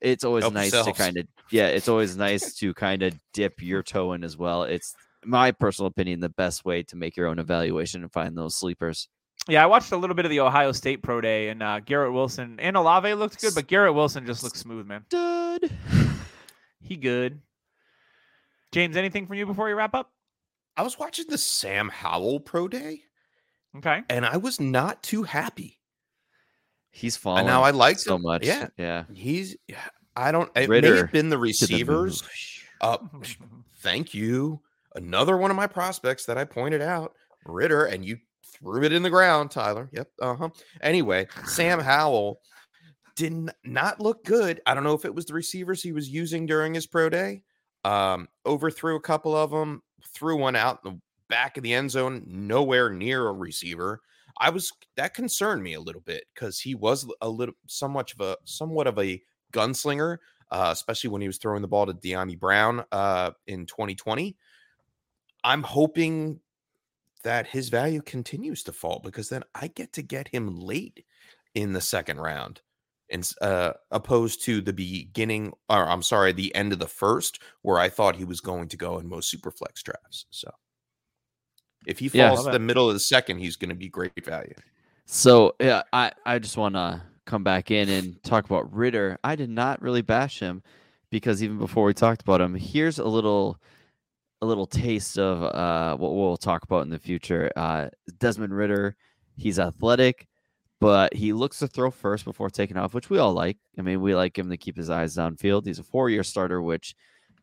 it's 0.00 0.24
always 0.24 0.44
Help 0.44 0.54
nice 0.54 0.72
yourselves. 0.72 0.98
to 0.98 1.04
kind 1.04 1.16
of 1.18 1.26
yeah 1.50 1.66
it's 1.66 1.88
always 1.88 2.16
nice 2.16 2.54
to 2.56 2.72
kind 2.74 3.02
of 3.02 3.14
dip 3.32 3.60
your 3.62 3.82
toe 3.82 4.12
in 4.12 4.24
as 4.24 4.36
well. 4.36 4.62
It's 4.64 4.94
my 5.24 5.50
personal 5.50 5.88
opinion 5.88 6.20
the 6.20 6.28
best 6.28 6.64
way 6.64 6.82
to 6.84 6.96
make 6.96 7.16
your 7.16 7.26
own 7.26 7.38
evaluation 7.38 8.02
and 8.02 8.12
find 8.12 8.36
those 8.36 8.56
sleepers. 8.56 9.08
Yeah 9.48 9.62
i 9.62 9.66
watched 9.66 9.92
a 9.92 9.96
little 9.96 10.16
bit 10.16 10.24
of 10.24 10.30
the 10.30 10.40
ohio 10.40 10.72
state 10.72 11.02
pro 11.02 11.20
day 11.20 11.48
and 11.48 11.62
uh, 11.62 11.80
garrett 11.80 12.12
wilson 12.12 12.58
and 12.60 12.76
olave 12.76 13.14
looked 13.14 13.40
good 13.40 13.54
but 13.54 13.66
garrett 13.66 13.94
wilson 13.94 14.26
just 14.26 14.42
looks 14.42 14.60
smooth 14.60 14.86
man. 14.86 15.04
Good 15.10 15.70
he 16.80 16.96
good. 16.96 17.40
James 18.72 18.96
anything 18.96 19.26
from 19.26 19.36
you 19.36 19.46
before 19.46 19.66
we 19.66 19.72
wrap 19.72 19.94
up? 19.94 20.10
I 20.76 20.82
was 20.82 20.98
watching 20.98 21.26
the 21.28 21.38
sam 21.38 21.88
howell 21.88 22.40
pro 22.40 22.68
day 22.68 23.02
okay. 23.76 24.02
and 24.08 24.26
i 24.26 24.36
was 24.36 24.60
not 24.60 25.02
too 25.02 25.22
happy 25.22 25.77
He's 26.90 27.16
fallen. 27.16 27.40
And 27.40 27.48
now 27.48 27.62
I 27.62 27.70
like 27.70 27.98
so 27.98 28.16
him. 28.16 28.22
much. 28.22 28.44
Yeah, 28.44 28.68
yeah. 28.76 29.04
He's. 29.12 29.56
I 30.16 30.32
don't. 30.32 30.50
It 30.56 30.68
Ridder 30.68 30.90
may 30.90 30.96
have 30.98 31.12
been 31.12 31.28
the 31.28 31.38
receivers. 31.38 32.22
The 32.80 32.86
uh, 32.86 32.98
thank 33.80 34.14
you. 34.14 34.60
Another 34.94 35.36
one 35.36 35.50
of 35.50 35.56
my 35.56 35.66
prospects 35.66 36.24
that 36.26 36.38
I 36.38 36.44
pointed 36.44 36.82
out, 36.82 37.12
Ridder, 37.44 37.86
and 37.86 38.04
you 38.04 38.18
threw 38.44 38.82
it 38.82 38.92
in 38.92 39.02
the 39.02 39.10
ground, 39.10 39.50
Tyler. 39.50 39.88
Yep. 39.92 40.08
Uh 40.20 40.34
huh. 40.34 40.48
Anyway, 40.80 41.28
Sam 41.44 41.78
Howell 41.78 42.40
did 43.16 43.50
not 43.64 44.00
look 44.00 44.24
good. 44.24 44.60
I 44.66 44.74
don't 44.74 44.84
know 44.84 44.94
if 44.94 45.04
it 45.04 45.14
was 45.14 45.26
the 45.26 45.34
receivers 45.34 45.82
he 45.82 45.92
was 45.92 46.08
using 46.08 46.46
during 46.46 46.74
his 46.74 46.86
pro 46.86 47.08
day. 47.08 47.42
Um, 47.84 48.28
overthrew 48.46 48.96
a 48.96 49.00
couple 49.00 49.36
of 49.36 49.50
them, 49.50 49.82
threw 50.14 50.36
one 50.36 50.56
out 50.56 50.80
in 50.84 50.92
the 50.92 51.00
back 51.28 51.56
of 51.56 51.62
the 51.62 51.74
end 51.74 51.90
zone, 51.90 52.24
nowhere 52.26 52.90
near 52.90 53.28
a 53.28 53.32
receiver. 53.32 54.00
I 54.38 54.50
was 54.50 54.72
that 54.96 55.14
concerned 55.14 55.62
me 55.62 55.74
a 55.74 55.80
little 55.80 56.00
bit 56.00 56.24
because 56.34 56.60
he 56.60 56.74
was 56.74 57.06
a 57.20 57.28
little 57.28 57.54
so 57.66 57.88
much 57.88 58.14
of 58.14 58.20
a 58.20 58.36
somewhat 58.44 58.86
of 58.86 58.98
a 58.98 59.20
gunslinger, 59.52 60.18
uh, 60.50 60.70
especially 60.72 61.10
when 61.10 61.22
he 61.22 61.28
was 61.28 61.38
throwing 61.38 61.62
the 61.62 61.68
ball 61.68 61.86
to 61.86 61.94
Dyami 61.94 62.38
Brown 62.38 62.84
uh, 62.92 63.32
in 63.46 63.66
2020. 63.66 64.36
I'm 65.44 65.62
hoping 65.62 66.40
that 67.24 67.46
his 67.46 67.68
value 67.68 68.02
continues 68.02 68.62
to 68.64 68.72
fall 68.72 69.00
because 69.02 69.28
then 69.28 69.42
I 69.54 69.68
get 69.68 69.92
to 69.94 70.02
get 70.02 70.28
him 70.28 70.58
late 70.58 71.04
in 71.54 71.72
the 71.72 71.80
second 71.80 72.20
round, 72.20 72.60
and 73.10 73.28
uh, 73.40 73.72
opposed 73.90 74.44
to 74.44 74.60
the 74.60 74.72
beginning, 74.72 75.52
or 75.68 75.88
I'm 75.88 76.02
sorry, 76.02 76.32
the 76.32 76.54
end 76.54 76.72
of 76.72 76.78
the 76.78 76.86
first, 76.86 77.42
where 77.62 77.78
I 77.78 77.88
thought 77.88 78.16
he 78.16 78.24
was 78.24 78.40
going 78.40 78.68
to 78.68 78.76
go 78.76 78.98
in 78.98 79.08
most 79.08 79.30
super 79.30 79.50
flex 79.50 79.82
drafts. 79.82 80.26
So 80.30 80.50
if 81.88 81.98
he 81.98 82.08
falls 82.08 82.44
yeah, 82.44 82.52
the 82.52 82.58
middle 82.58 82.86
of 82.86 82.94
the 82.94 83.00
second, 83.00 83.38
he's 83.38 83.56
going 83.56 83.70
to 83.70 83.74
be 83.74 83.88
great 83.88 84.24
value. 84.24 84.54
So 85.06 85.56
yeah, 85.58 85.82
I 85.92 86.12
I 86.26 86.38
just 86.38 86.56
want 86.56 86.74
to 86.74 87.02
come 87.24 87.42
back 87.42 87.70
in 87.70 87.88
and 87.88 88.22
talk 88.22 88.44
about 88.44 88.72
Ridder. 88.72 89.18
I 89.24 89.36
did 89.36 89.50
not 89.50 89.80
really 89.80 90.02
bash 90.02 90.38
him 90.38 90.62
because 91.10 91.42
even 91.42 91.58
before 91.58 91.84
we 91.86 91.94
talked 91.94 92.20
about 92.20 92.40
him, 92.40 92.54
here's 92.54 92.98
a 92.98 93.04
little 93.04 93.58
a 94.42 94.46
little 94.46 94.66
taste 94.66 95.18
of 95.18 95.42
uh, 95.42 95.96
what 95.96 96.14
we'll 96.14 96.36
talk 96.36 96.62
about 96.62 96.82
in 96.82 96.90
the 96.90 96.98
future. 96.98 97.50
Uh, 97.56 97.88
Desmond 98.18 98.54
Ridder, 98.54 98.94
he's 99.36 99.58
athletic, 99.58 100.28
but 100.80 101.14
he 101.14 101.32
looks 101.32 101.58
to 101.60 101.66
throw 101.66 101.90
first 101.90 102.24
before 102.24 102.50
taking 102.50 102.76
off, 102.76 102.94
which 102.94 103.08
we 103.08 103.18
all 103.18 103.32
like. 103.32 103.56
I 103.78 103.82
mean, 103.82 104.02
we 104.02 104.14
like 104.14 104.38
him 104.38 104.50
to 104.50 104.58
keep 104.58 104.76
his 104.76 104.90
eyes 104.90 105.16
downfield. 105.16 105.66
He's 105.66 105.80
a 105.80 105.82
four-year 105.84 106.22
starter, 106.22 106.60
which 106.62 106.94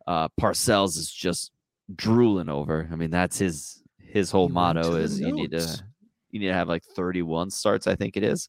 uh, 0.06 0.28
Parcells 0.40 0.96
is 0.96 1.10
just 1.10 1.50
drooling 1.94 2.48
over. 2.48 2.88
I 2.90 2.96
mean, 2.96 3.10
that's 3.10 3.38
his 3.38 3.82
his 4.08 4.30
whole 4.30 4.48
motto 4.48 4.96
is 4.96 5.20
you 5.20 5.32
need 5.32 5.50
to 5.52 5.82
you 6.30 6.40
need 6.40 6.48
to 6.48 6.54
have 6.54 6.68
like 6.68 6.84
31 6.84 7.50
starts, 7.50 7.86
I 7.86 7.94
think 7.94 8.16
it 8.16 8.22
is. 8.22 8.48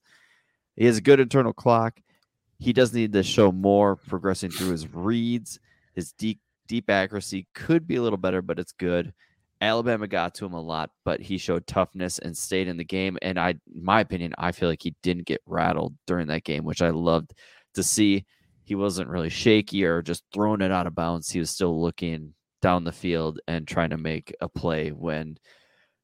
He 0.76 0.86
has 0.86 0.98
a 0.98 1.02
good 1.02 1.20
internal 1.20 1.54
clock. 1.54 2.00
He 2.60 2.74
does 2.74 2.94
need 2.94 3.14
to 3.14 3.24
show 3.24 3.52
more 3.52 3.96
progressing 3.96 4.52
through 4.52 4.72
his 4.72 4.92
reads. 4.94 5.60
His 5.94 6.12
deep 6.14 6.40
deep 6.68 6.90
accuracy 6.90 7.48
could 7.54 7.88
be 7.88 7.96
a 7.96 8.02
little 8.02 8.18
better, 8.18 8.42
but 8.42 8.60
it's 8.60 8.74
good. 8.74 9.14
Alabama 9.60 10.08
got 10.08 10.36
to 10.36 10.46
him 10.46 10.54
a 10.54 10.62
lot, 10.62 10.92
but 11.04 11.20
he 11.20 11.38
showed 11.38 11.66
toughness 11.66 12.20
and 12.20 12.38
stayed 12.38 12.68
in 12.68 12.78
the 12.78 12.84
game. 12.84 13.18
And 13.22 13.40
I, 13.40 13.52
in 13.52 13.84
my 13.84 14.02
opinion, 14.02 14.34
I 14.38 14.52
feel 14.52 14.70
like 14.70 14.84
he 14.84 14.96
didn't 15.02 15.26
get 15.26 15.42
rattled 15.48 15.96
during 16.06 16.28
that 16.28 16.44
game, 16.44 16.64
which 16.64 16.82
I 16.82 16.90
loved 16.92 17.34
to 17.74 17.84
see. 17.84 18.26
He 18.64 18.76
wasn't 18.76 19.10
really 19.10 19.30
shaky 19.30 19.86
or 19.86 20.02
just 20.02 20.24
throwing 20.32 20.62
it 20.62 20.72
out 20.72 20.88
of 20.88 20.94
bounds. 20.94 21.30
He 21.32 21.40
was 21.40 21.50
still 21.50 21.82
looking 21.82 22.34
down 22.68 22.84
the 22.84 22.92
field 22.92 23.40
and 23.48 23.66
trying 23.66 23.92
to 23.92 23.98
make 23.98 24.36
a 24.42 24.50
play 24.50 24.90
when 24.90 25.38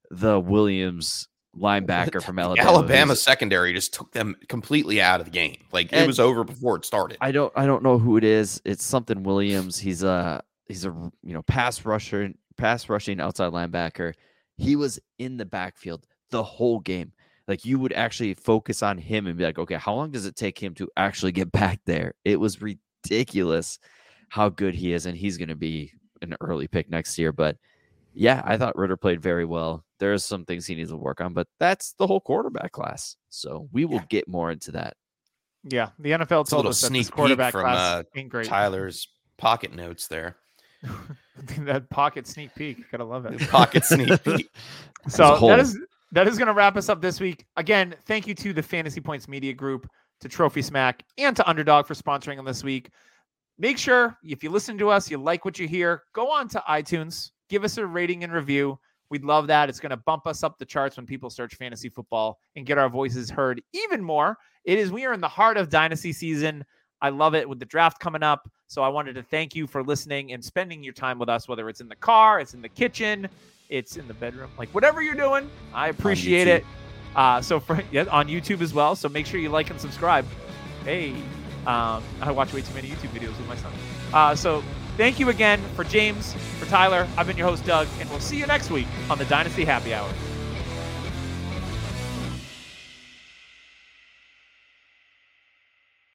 the 0.10 0.40
Williams 0.40 1.28
linebacker 1.58 2.24
from 2.24 2.40
Alabama. 2.40 2.70
Alabama 2.70 3.16
secondary 3.18 3.74
just 3.74 3.94
took 3.94 4.14
them 4.14 4.34
completely 4.48 5.02
out 5.02 5.20
of 5.20 5.26
the 5.26 5.32
game. 5.32 5.58
Like 5.74 5.92
it 5.92 6.08
was 6.08 6.22
over 6.22 6.46
before 6.46 6.78
it 6.78 6.86
started. 6.86 7.18
I 7.20 7.34
don't 7.34 7.52
I 7.54 7.66
don't 7.66 7.84
know 7.84 8.00
who 8.00 8.16
it 8.16 8.24
is. 8.24 8.62
It's 8.64 8.86
something 8.86 9.24
Williams. 9.24 9.78
He's 9.78 10.04
a 10.04 10.42
he's 10.70 10.86
a 10.86 10.92
you 11.22 11.34
know 11.34 11.42
pass 11.42 11.84
rusher, 11.84 12.32
pass 12.56 12.88
rushing 12.88 13.20
outside 13.20 13.52
linebacker. 13.52 14.14
He 14.56 14.78
was 14.78 15.02
in 15.20 15.36
the 15.36 15.46
backfield 15.46 16.08
the 16.32 16.44
whole 16.44 16.80
game. 16.80 17.12
Like 17.46 17.66
you 17.66 17.78
would 17.78 17.92
actually 17.92 18.36
focus 18.36 18.82
on 18.82 18.98
him 18.98 19.28
and 19.28 19.38
be 19.38 19.44
like, 19.44 19.60
okay, 19.60 19.76
how 19.76 19.96
long 19.96 20.12
does 20.12 20.26
it 20.26 20.38
take 20.38 20.58
him 20.58 20.74
to 20.76 20.90
actually 20.96 21.34
get 21.34 21.52
back 21.52 21.82
there? 21.86 22.14
It 22.24 22.40
was 22.40 22.62
ridiculous 22.62 23.80
how 24.30 24.48
good 24.48 24.76
he 24.76 24.94
is, 24.94 25.06
and 25.06 25.18
he's 25.18 25.38
going 25.38 25.50
to 25.50 25.56
be 25.56 25.92
an 26.24 26.36
early 26.42 26.68
pick 26.68 26.90
next 26.90 27.18
year. 27.18 27.32
But 27.32 27.58
yeah, 28.14 28.42
I 28.46 28.58
thought 28.58 28.78
Ridder 28.78 28.98
played 28.98 29.22
very 29.22 29.46
well. 29.46 29.84
There's 30.00 30.24
some 30.24 30.46
things 30.46 30.66
he 30.66 30.76
needs 30.76 30.90
to 30.90 30.98
work 30.98 31.22
on, 31.22 31.34
but 31.34 31.48
that's 31.60 31.94
the 31.94 32.08
whole 32.08 32.20
quarterback 32.20 32.72
class. 32.72 33.16
So 33.30 33.70
we 33.72 33.86
will 33.86 33.96
yeah. 33.96 34.06
get 34.10 34.28
more 34.28 34.52
into 34.52 34.72
that. 34.72 34.96
Yeah, 35.64 35.90
the 35.98 36.12
NFL 36.12 36.50
told 36.50 36.68
us 36.68 36.82
that 36.82 36.92
this 36.92 37.10
quarterback 37.10 37.54
from, 37.54 37.62
class 37.62 37.78
uh, 37.78 38.04
ain't 38.16 38.30
great. 38.30 38.48
Tyler's 38.48 39.08
pocket 39.38 39.74
notes 39.74 40.08
there. 40.08 40.36
that 41.60 41.90
pocket 41.90 42.28
sneak 42.28 42.54
peek, 42.56 42.92
gotta 42.92 43.06
love 43.06 43.26
it. 43.26 43.40
Pocket 43.50 43.86
sneak 43.86 44.22
peek. 44.26 44.50
so 45.08 45.40
that 45.48 45.60
is 45.60 45.80
that 46.14 46.28
is 46.28 46.38
going 46.38 46.48
to 46.48 46.54
wrap 46.54 46.78
us 46.78 46.90
up 46.90 47.02
this 47.02 47.20
week. 47.20 47.46
Again, 47.58 47.96
thank 48.06 48.28
you 48.28 48.36
to 48.36 48.54
the 48.54 48.62
Fantasy 48.62 49.02
Points 49.02 49.28
Media 49.28 49.52
Group, 49.52 49.90
to 50.22 50.30
Trophy 50.30 50.62
Smack, 50.62 51.04
and 51.18 51.36
to 51.36 51.48
Underdog 51.50 51.88
for 51.88 51.96
sponsoring 51.96 52.38
them 52.38 52.46
this 52.46 52.64
week. 52.64 52.92
Make 53.58 53.78
sure 53.78 54.18
if 54.24 54.44
you 54.44 54.50
listen 54.50 54.78
to 54.80 54.90
us, 54.90 55.10
you 55.12 55.18
like 55.18 55.46
what 55.46 55.60
you 55.60 55.68
hear, 55.68 56.04
go 56.14 56.32
on 56.32 56.48
to 56.50 56.64
iTunes, 56.68 57.32
give 57.50 57.64
us 57.64 57.78
a 57.78 57.86
rating 57.86 58.24
and 58.24 58.34
review. 58.34 58.80
We'd 59.10 59.24
love 59.24 59.46
that. 59.48 59.70
It's 59.70 59.80
going 59.80 59.92
to 59.92 59.98
bump 59.98 60.26
us 60.26 60.44
up 60.44 60.58
the 60.58 60.66
charts 60.66 60.98
when 60.98 61.06
people 61.06 61.30
search 61.30 61.56
fantasy 61.56 61.88
football 61.88 62.40
and 62.56 62.66
get 62.66 62.80
our 62.80 62.90
voices 62.90 63.30
heard 63.30 63.62
even 63.72 64.04
more. 64.04 64.38
It 64.66 64.80
is, 64.80 64.92
we 64.92 65.06
are 65.06 65.14
in 65.14 65.22
the 65.22 65.28
heart 65.28 65.58
of 65.58 65.70
dynasty 65.70 66.14
season. 66.14 66.66
I 67.00 67.10
love 67.10 67.36
it 67.36 67.48
with 67.48 67.60
the 67.60 67.66
draft 67.66 68.00
coming 68.00 68.24
up. 68.24 68.50
So 68.68 68.82
I 68.82 68.88
wanted 68.88 69.14
to 69.16 69.24
thank 69.24 69.56
you 69.56 69.68
for 69.68 69.84
listening 69.84 70.34
and 70.34 70.44
spending 70.44 70.84
your 70.84 70.94
time 70.94 71.20
with 71.20 71.30
us, 71.30 71.48
whether 71.48 71.70
it's 71.70 71.82
in 71.82 71.90
the 71.90 71.96
car, 71.96 72.40
it's 72.40 72.56
in 72.56 72.62
the 72.62 72.70
kitchen, 72.70 73.28
it's 73.70 73.98
in 73.98 74.08
the 74.08 74.14
bedroom, 74.16 74.50
like 74.58 74.70
whatever 74.70 75.02
you're 75.02 75.14
doing. 75.14 75.50
I 75.74 75.90
appreciate 75.90 76.48
it. 76.48 76.66
Uh, 77.16 77.42
so 77.42 77.60
for 77.60 77.84
yeah, 77.92 78.06
on 78.06 78.28
YouTube 78.28 78.62
as 78.62 78.74
well. 78.74 78.96
So 78.96 79.10
make 79.10 79.26
sure 79.26 79.40
you 79.40 79.50
like 79.50 79.70
and 79.70 79.80
subscribe. 79.80 80.26
Hey, 80.86 81.14
um, 81.68 82.04
I 82.22 82.32
watch 82.32 82.54
way 82.54 82.62
too 82.62 82.74
many 82.74 82.90
YouTube 82.90 83.10
videos 83.10 83.38
with 83.38 83.48
my 83.48 83.56
son. 83.56 83.72
Uh, 84.14 84.36
so 84.36 84.64
Thank 84.96 85.20
you 85.20 85.30
again 85.30 85.60
for 85.76 85.84
James, 85.84 86.34
for 86.60 86.68
Tyler. 86.68 87.08
I've 87.18 87.26
been 87.26 87.36
your 87.36 87.48
host, 87.48 87.66
Doug, 87.66 87.88
and 88.00 88.08
we'll 88.12 88.20
see 88.20 88.38
you 88.38 88.46
next 88.46 88.70
week 88.70 88.86
on 89.10 89.18
the 89.18 89.26
Dynasty 89.26 89.66
Happy 89.66 89.92
Hour. 89.92 90.08